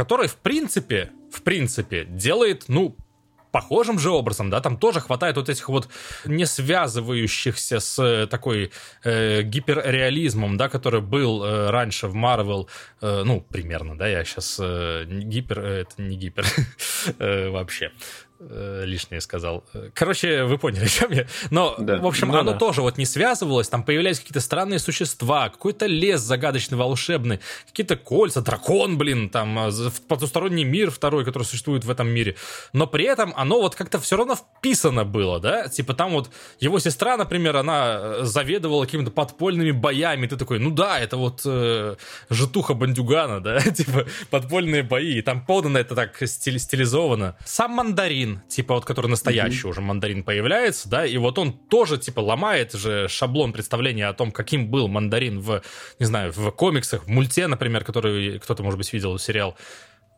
который, 0.00 0.28
в 0.28 0.36
принципе, 0.36 1.10
в 1.30 1.42
принципе, 1.42 2.06
делает, 2.06 2.64
ну, 2.68 2.96
похожим 3.52 3.98
же 3.98 4.10
образом, 4.10 4.48
да, 4.48 4.60
там 4.62 4.78
тоже 4.78 5.00
хватает 5.00 5.36
вот 5.36 5.50
этих 5.50 5.68
вот 5.68 5.88
не 6.24 6.46
связывающихся 6.46 7.80
с 7.80 8.26
такой 8.30 8.70
э, 9.04 9.42
гиперреализмом, 9.42 10.56
да, 10.56 10.70
который 10.70 11.02
был 11.02 11.44
э, 11.44 11.70
раньше 11.70 12.06
в 12.06 12.16
Marvel, 12.16 12.66
э, 13.02 13.24
ну, 13.26 13.42
примерно, 13.42 13.98
да, 13.98 14.08
я 14.08 14.24
сейчас 14.24 14.58
э, 14.58 15.04
гипер, 15.06 15.60
э, 15.60 15.80
это 15.82 16.00
не 16.00 16.16
гипер 16.16 16.46
э, 17.18 17.50
вообще, 17.50 17.86
э, 17.86 18.29
лишнее 18.40 19.20
сказал. 19.20 19.64
Короче, 19.94 20.44
вы 20.44 20.58
поняли, 20.58 20.84
о 20.86 20.88
чем 20.88 21.12
я. 21.12 21.26
Но, 21.50 21.74
да. 21.78 21.98
в 21.98 22.06
общем, 22.06 22.28
ну, 22.28 22.38
оно 22.38 22.52
да. 22.52 22.58
тоже 22.58 22.82
вот 22.82 22.98
не 22.98 23.06
связывалось, 23.06 23.68
там 23.68 23.82
появлялись 23.82 24.18
какие-то 24.18 24.40
странные 24.40 24.78
существа, 24.78 25.48
какой-то 25.48 25.86
лес 25.86 26.20
загадочный, 26.20 26.78
волшебный, 26.78 27.40
какие-то 27.66 27.96
кольца, 27.96 28.40
дракон, 28.40 28.96
блин, 28.98 29.28
там, 29.28 29.58
а, 29.58 29.70
потусторонний 30.08 30.64
мир 30.64 30.90
второй, 30.90 31.24
который 31.24 31.44
существует 31.44 31.84
в 31.84 31.90
этом 31.90 32.08
мире. 32.08 32.36
Но 32.72 32.86
при 32.86 33.04
этом 33.04 33.32
оно 33.36 33.60
вот 33.60 33.74
как-то 33.74 33.98
все 33.98 34.16
равно 34.16 34.36
вписано 34.36 35.04
было, 35.04 35.40
да? 35.40 35.68
Типа 35.68 35.94
там 35.94 36.12
вот 36.12 36.30
его 36.60 36.78
сестра, 36.78 37.16
например, 37.16 37.56
она 37.56 37.98
э, 38.00 38.20
заведовала 38.22 38.84
какими-то 38.84 39.10
подпольными 39.10 39.72
боями, 39.72 40.26
ты 40.26 40.36
такой, 40.36 40.58
ну 40.58 40.70
да, 40.70 40.98
это 40.98 41.16
вот 41.16 41.42
э, 41.44 41.96
житуха 42.30 42.74
бандюгана, 42.74 43.40
да? 43.40 43.60
типа 43.60 44.06
подпольные 44.30 44.82
бои, 44.82 45.18
и 45.18 45.22
там 45.22 45.44
подано 45.44 45.78
это 45.78 45.94
так 45.94 46.16
стилизовано. 46.24 47.36
Сам 47.44 47.72
мандарин 47.72 48.29
мандарин, 48.30 48.42
типа 48.48 48.74
вот 48.74 48.84
который 48.84 49.08
настоящий 49.08 49.66
mm-hmm. 49.66 49.70
уже 49.70 49.80
мандарин 49.80 50.22
появляется, 50.22 50.88
да, 50.88 51.06
и 51.06 51.16
вот 51.18 51.38
он 51.38 51.52
тоже 51.52 51.98
типа 51.98 52.20
ломает 52.20 52.72
же 52.72 53.08
шаблон 53.08 53.52
представления 53.52 54.08
о 54.08 54.14
том, 54.14 54.32
каким 54.32 54.68
был 54.68 54.88
мандарин 54.88 55.40
в, 55.40 55.62
не 55.98 56.06
знаю, 56.06 56.32
в 56.32 56.50
комиксах, 56.50 57.04
в 57.04 57.08
мульте, 57.08 57.46
например, 57.46 57.84
который 57.84 58.38
кто-то, 58.38 58.62
может 58.62 58.78
быть, 58.78 58.92
видел 58.92 59.18
сериал. 59.18 59.56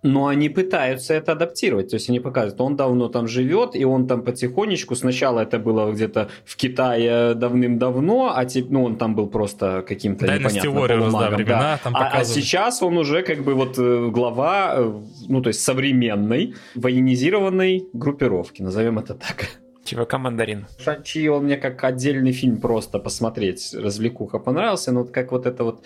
Но 0.03 0.26
они 0.26 0.48
пытаются 0.48 1.14
это 1.14 1.32
адаптировать. 1.32 1.90
То 1.90 1.94
есть 1.94 2.09
они 2.09 2.18
показывают, 2.18 2.61
он 2.61 2.76
давно 2.76 3.09
там 3.09 3.28
живет, 3.28 3.76
и 3.76 3.84
он 3.84 4.09
там 4.09 4.22
потихонечку. 4.22 4.96
Сначала 4.96 5.40
это 5.40 5.59
было 5.59 5.92
где-то 5.92 6.28
в 6.44 6.57
Китае 6.57 7.34
давным-давно, 7.34 8.32
а 8.34 8.44
теперь, 8.44 8.72
ну, 8.72 8.84
он 8.84 8.96
там 8.96 9.14
был 9.14 9.28
просто 9.28 9.84
каким-то 9.86 10.26
Dynasty 10.26 10.64
Warriors, 10.64 11.12
да, 11.12 11.30
времена 11.30 11.61
да. 11.61 11.80
там 11.84 11.96
а, 11.96 12.09
а 12.12 12.24
сейчас 12.24 12.82
он 12.82 12.98
уже 12.98 13.22
как 13.22 13.44
бы 13.44 13.55
вот 13.55 13.78
э, 13.78 14.09
глава, 14.09 14.74
э, 14.76 15.03
ну, 15.28 15.40
то 15.40 15.48
есть 15.48 15.61
современной 15.61 16.55
военизированной 16.74 17.86
группировки, 17.92 18.62
назовем 18.62 18.98
это 18.98 19.14
так. 19.14 19.50
ЧВК 19.84 20.14
«Мандарин». 20.18 20.66
Шанчи, 20.78 21.28
он 21.28 21.44
мне 21.44 21.57
как 21.57 21.82
отдельный 21.84 22.32
фильм 22.32 22.61
просто 22.61 22.98
посмотреть, 22.98 23.74
развлекуха 23.74 24.38
понравился, 24.38 24.92
но 24.92 25.00
вот 25.00 25.11
как 25.11 25.32
вот 25.32 25.46
это 25.46 25.64
вот 25.64 25.84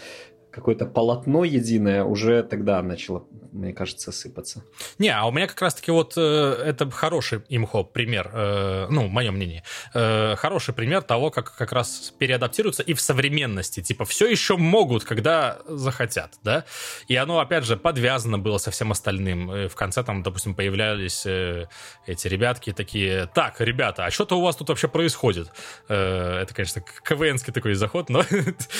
какое-то 0.51 0.87
полотно 0.87 1.45
единое 1.45 2.05
уже 2.05 2.43
тогда 2.43 2.83
начало, 2.83 3.27
мне 3.57 3.73
кажется, 3.73 4.13
сыпаться. 4.13 4.63
Не, 4.99 5.09
а 5.09 5.25
у 5.27 5.33
меня 5.33 5.47
как 5.47 5.61
раз-таки 5.61 5.91
вот 5.91 6.15
э, 6.17 6.21
это 6.65 6.91
хороший 6.91 7.43
имхоп 7.49 7.93
пример, 7.93 8.31
э, 8.33 8.87
ну, 8.91 9.09
мое 9.09 9.31
мнение, 9.31 9.65
э, 9.95 10.37
хороший 10.37 10.75
пример 10.75 11.03
того, 11.03 11.31
как 11.31 11.57
как 11.57 11.73
раз 11.73 12.13
переадаптируются 12.19 12.83
и 12.83 12.95
в 12.95 13.01
современности, 13.01 13.83
типа 13.83 14.05
все 14.05 14.27
еще 14.27 14.57
могут, 14.57 15.05
когда 15.05 15.59
захотят, 15.67 16.35
да, 16.43 16.65
и 17.09 17.17
оно, 17.17 17.39
опять 17.41 17.65
же, 17.65 17.77
подвязано 17.77 18.39
было 18.39 18.59
со 18.59 18.71
всем 18.71 18.93
остальным. 18.93 19.69
В 19.69 19.75
конце 19.75 20.03
там, 20.03 20.23
допустим, 20.23 20.55
появлялись 20.55 21.25
э, 21.27 21.67
эти 22.07 22.29
ребятки 22.29 22.73
такие, 22.73 23.27
так, 23.35 23.61
ребята, 23.61 24.05
а 24.05 24.11
что-то 24.11 24.39
у 24.39 24.43
вас 24.43 24.57
тут 24.57 24.69
вообще 24.69 24.89
происходит? 24.89 25.51
Э, 25.89 26.41
это, 26.43 26.55
конечно, 26.55 26.83
КВНский 27.05 27.53
такой 27.53 27.75
заход, 27.75 28.09
но, 28.09 28.25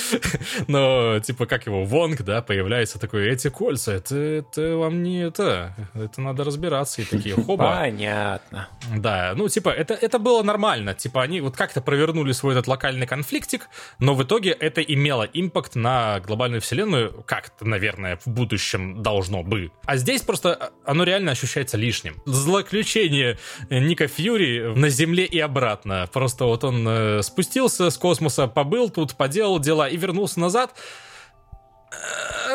но 0.69 1.19
типа 1.21 1.47
как 1.47 1.67
его, 1.67 1.85
Вонг, 1.85 2.23
да, 2.23 2.43
появляется 2.43 2.99
такой, 2.99 3.29
эти 3.29 3.49
кольца, 3.49 3.93
это, 3.93 4.17
это 4.17 4.66
вам 4.75 5.03
не 5.03 5.23
это, 5.23 5.75
это 5.95 6.21
надо 6.21 6.45
разбираться, 6.45 7.03
и 7.03 7.05
такие, 7.05 7.35
хоба. 7.47 7.77
Понятно. 7.77 8.69
Да, 8.97 9.33
ну, 9.37 9.49
типа, 9.49 9.71
это, 9.71 9.95
это 9.95 10.19
было 10.19 10.43
нормально, 10.43 10.95
типа, 10.95 11.23
они 11.23 11.41
вот 11.41 11.57
как-то 11.57 11.81
провернули 11.81 12.33
свой 12.33 12.55
этот 12.55 12.67
локальный 12.67 13.07
конфликтик, 13.07 13.69
но 13.99 14.15
в 14.15 14.23
итоге 14.23 14.51
это 14.51 14.81
имело 14.81 15.23
импакт 15.23 15.75
на 15.77 16.21
глобальную 16.21 16.61
вселенную, 16.61 17.25
как-то, 17.27 17.65
наверное, 17.65 18.19
в 18.25 18.27
будущем 18.27 19.03
должно 19.03 19.43
бы. 19.43 19.71
А 19.85 19.97
здесь 19.97 20.23
просто 20.23 20.73
оно 20.85 21.05
реально 21.05 21.33
ощущается 21.33 21.77
лишним. 21.77 22.23
Злоключение 22.27 23.39
Ника 23.71 24.09
Фьюри 24.09 24.75
на 24.75 24.89
Земле 24.89 25.25
и 25.25 25.39
обратно. 25.39 26.09
Просто 26.13 26.45
вот 26.45 26.65
он 26.65 26.87
э, 26.89 27.23
спустился 27.23 27.91
с 27.91 27.99
космоса, 27.99 28.47
побыл 28.47 28.91
тут, 28.91 29.15
поделал 29.17 29.59
дела 29.59 29.89
и 29.89 29.97
вернулся 29.97 30.41
назад, 30.41 30.75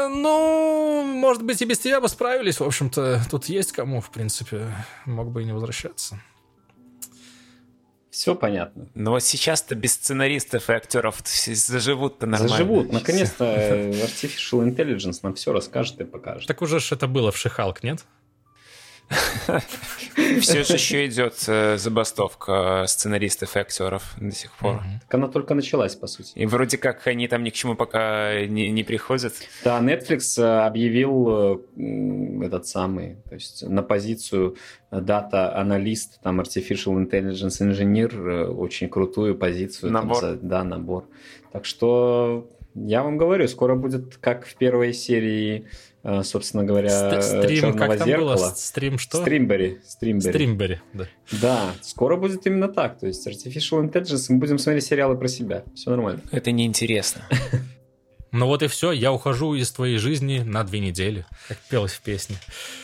ну, 0.09 1.03
может 1.03 1.43
быть, 1.43 1.61
и 1.61 1.65
без 1.65 1.79
тебя 1.79 2.01
бы 2.01 2.09
справились. 2.09 2.59
В 2.59 2.63
общем-то, 2.63 3.21
тут 3.29 3.45
есть 3.45 3.71
кому, 3.71 4.01
в 4.01 4.09
принципе. 4.09 4.67
Мог 5.05 5.31
бы 5.31 5.41
и 5.41 5.45
не 5.45 5.53
возвращаться. 5.53 6.19
Все 8.11 8.35
понятно. 8.35 8.89
Но 8.93 9.19
сейчас-то 9.19 9.73
без 9.73 9.93
сценаристов 9.93 10.69
и 10.69 10.73
актеров 10.73 11.21
заживут-то 11.23 12.25
нормально. 12.25 12.49
Заживут. 12.49 12.91
Наконец-то 12.91 13.45
Artificial 13.45 14.65
Intelligence 14.65 15.19
нам 15.23 15.33
все 15.35 15.53
расскажет 15.53 16.01
и 16.01 16.03
покажет. 16.03 16.45
Так 16.45 16.61
уже 16.61 16.81
ж 16.81 16.91
это 16.91 17.07
было 17.07 17.31
в 17.31 17.37
Шихалк, 17.37 17.83
нет? 17.83 18.05
Все 20.41 20.63
же 20.63 20.73
еще 20.73 21.05
идет 21.07 21.35
э, 21.47 21.77
забастовка 21.77 22.85
сценаристов 22.87 23.55
и 23.55 23.59
актеров 23.59 24.13
до 24.19 24.31
сих 24.31 24.51
пор. 24.53 24.81
Так 25.07 25.15
она 25.15 25.27
только 25.27 25.53
началась, 25.53 25.95
по 25.95 26.07
сути. 26.07 26.31
И 26.35 26.45
вроде 26.45 26.77
как 26.77 27.07
они 27.07 27.27
там 27.27 27.43
ни 27.43 27.49
к 27.49 27.53
чему 27.53 27.75
пока 27.75 28.45
не, 28.45 28.69
не 28.71 28.83
приходят. 28.83 29.33
Да, 29.63 29.79
Netflix 29.81 30.41
э, 30.41 30.65
объявил 30.65 31.59
э, 31.77 32.45
этот 32.45 32.67
самый, 32.67 33.17
то 33.29 33.35
есть 33.35 33.67
на 33.67 33.83
позицию 33.83 34.57
дата-аналист, 34.91 36.21
там 36.21 36.41
Artificial 36.41 36.95
Intelligence 36.97 37.61
Engineer, 37.61 38.45
очень 38.45 38.89
крутую 38.89 39.37
позицию. 39.37 39.91
Набор. 39.91 40.19
Там, 40.19 40.39
да, 40.41 40.63
набор. 40.63 41.05
Так 41.51 41.65
что 41.65 42.47
Я 42.73 43.03
вам 43.03 43.17
говорю, 43.17 43.47
скоро 43.47 43.75
будет 43.75 44.17
как 44.17 44.45
в 44.45 44.55
первой 44.55 44.93
серии, 44.93 45.65
э, 45.65 45.90
собственно 46.23 46.63
говоря, 46.63 47.21
Стрим, 47.21 47.61
Черного 47.61 47.87
как 47.87 47.97
там 47.99 48.07
зеркала. 48.07 48.35
было? 48.35 48.53
Стрим 48.55 48.97
что? 48.97 49.21
Стримбери. 49.21 49.81
Стримбери. 49.87 50.29
Стримбери, 50.31 50.81
да. 50.93 51.07
Да, 51.41 51.71
скоро 51.81 52.17
будет 52.17 52.45
именно 52.47 52.67
так. 52.67 52.99
То 52.99 53.07
есть 53.07 53.27
Artificial 53.27 53.83
Intelligence, 53.83 54.25
мы 54.29 54.39
будем 54.39 54.57
смотреть 54.57 54.85
сериалы 54.85 55.15
про 55.17 55.27
себя. 55.27 55.63
Все 55.75 55.89
нормально. 55.91 56.21
Это 56.31 56.51
неинтересно. 56.51 57.21
Ну 58.33 58.47
вот 58.47 58.63
и 58.63 58.67
все, 58.67 58.93
я 58.93 59.11
ухожу 59.11 59.55
из 59.55 59.71
твоей 59.73 59.97
жизни 59.97 60.39
на 60.39 60.63
две 60.63 60.79
недели, 60.79 61.25
как 61.49 61.57
пелось 61.69 61.91
в 61.91 61.99
песне. 61.99 62.37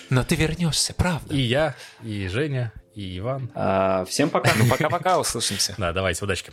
Но 0.09 0.26
ты 0.26 0.36
вернешься, 0.36 0.93
правда. 0.93 1.34
И 1.34 1.39
я, 1.39 1.74
и 2.03 2.28
Женя, 2.28 2.74
и 2.93 3.18
Иван. 3.20 3.49
А, 3.55 4.03
всем 4.03 4.30
пока. 4.30 4.51
Ну, 4.59 4.70
пока-пока, 4.70 5.18
услышимся. 5.18 5.74
Да, 5.78 5.93
давайте, 5.93 6.26
удачки. 6.26 6.51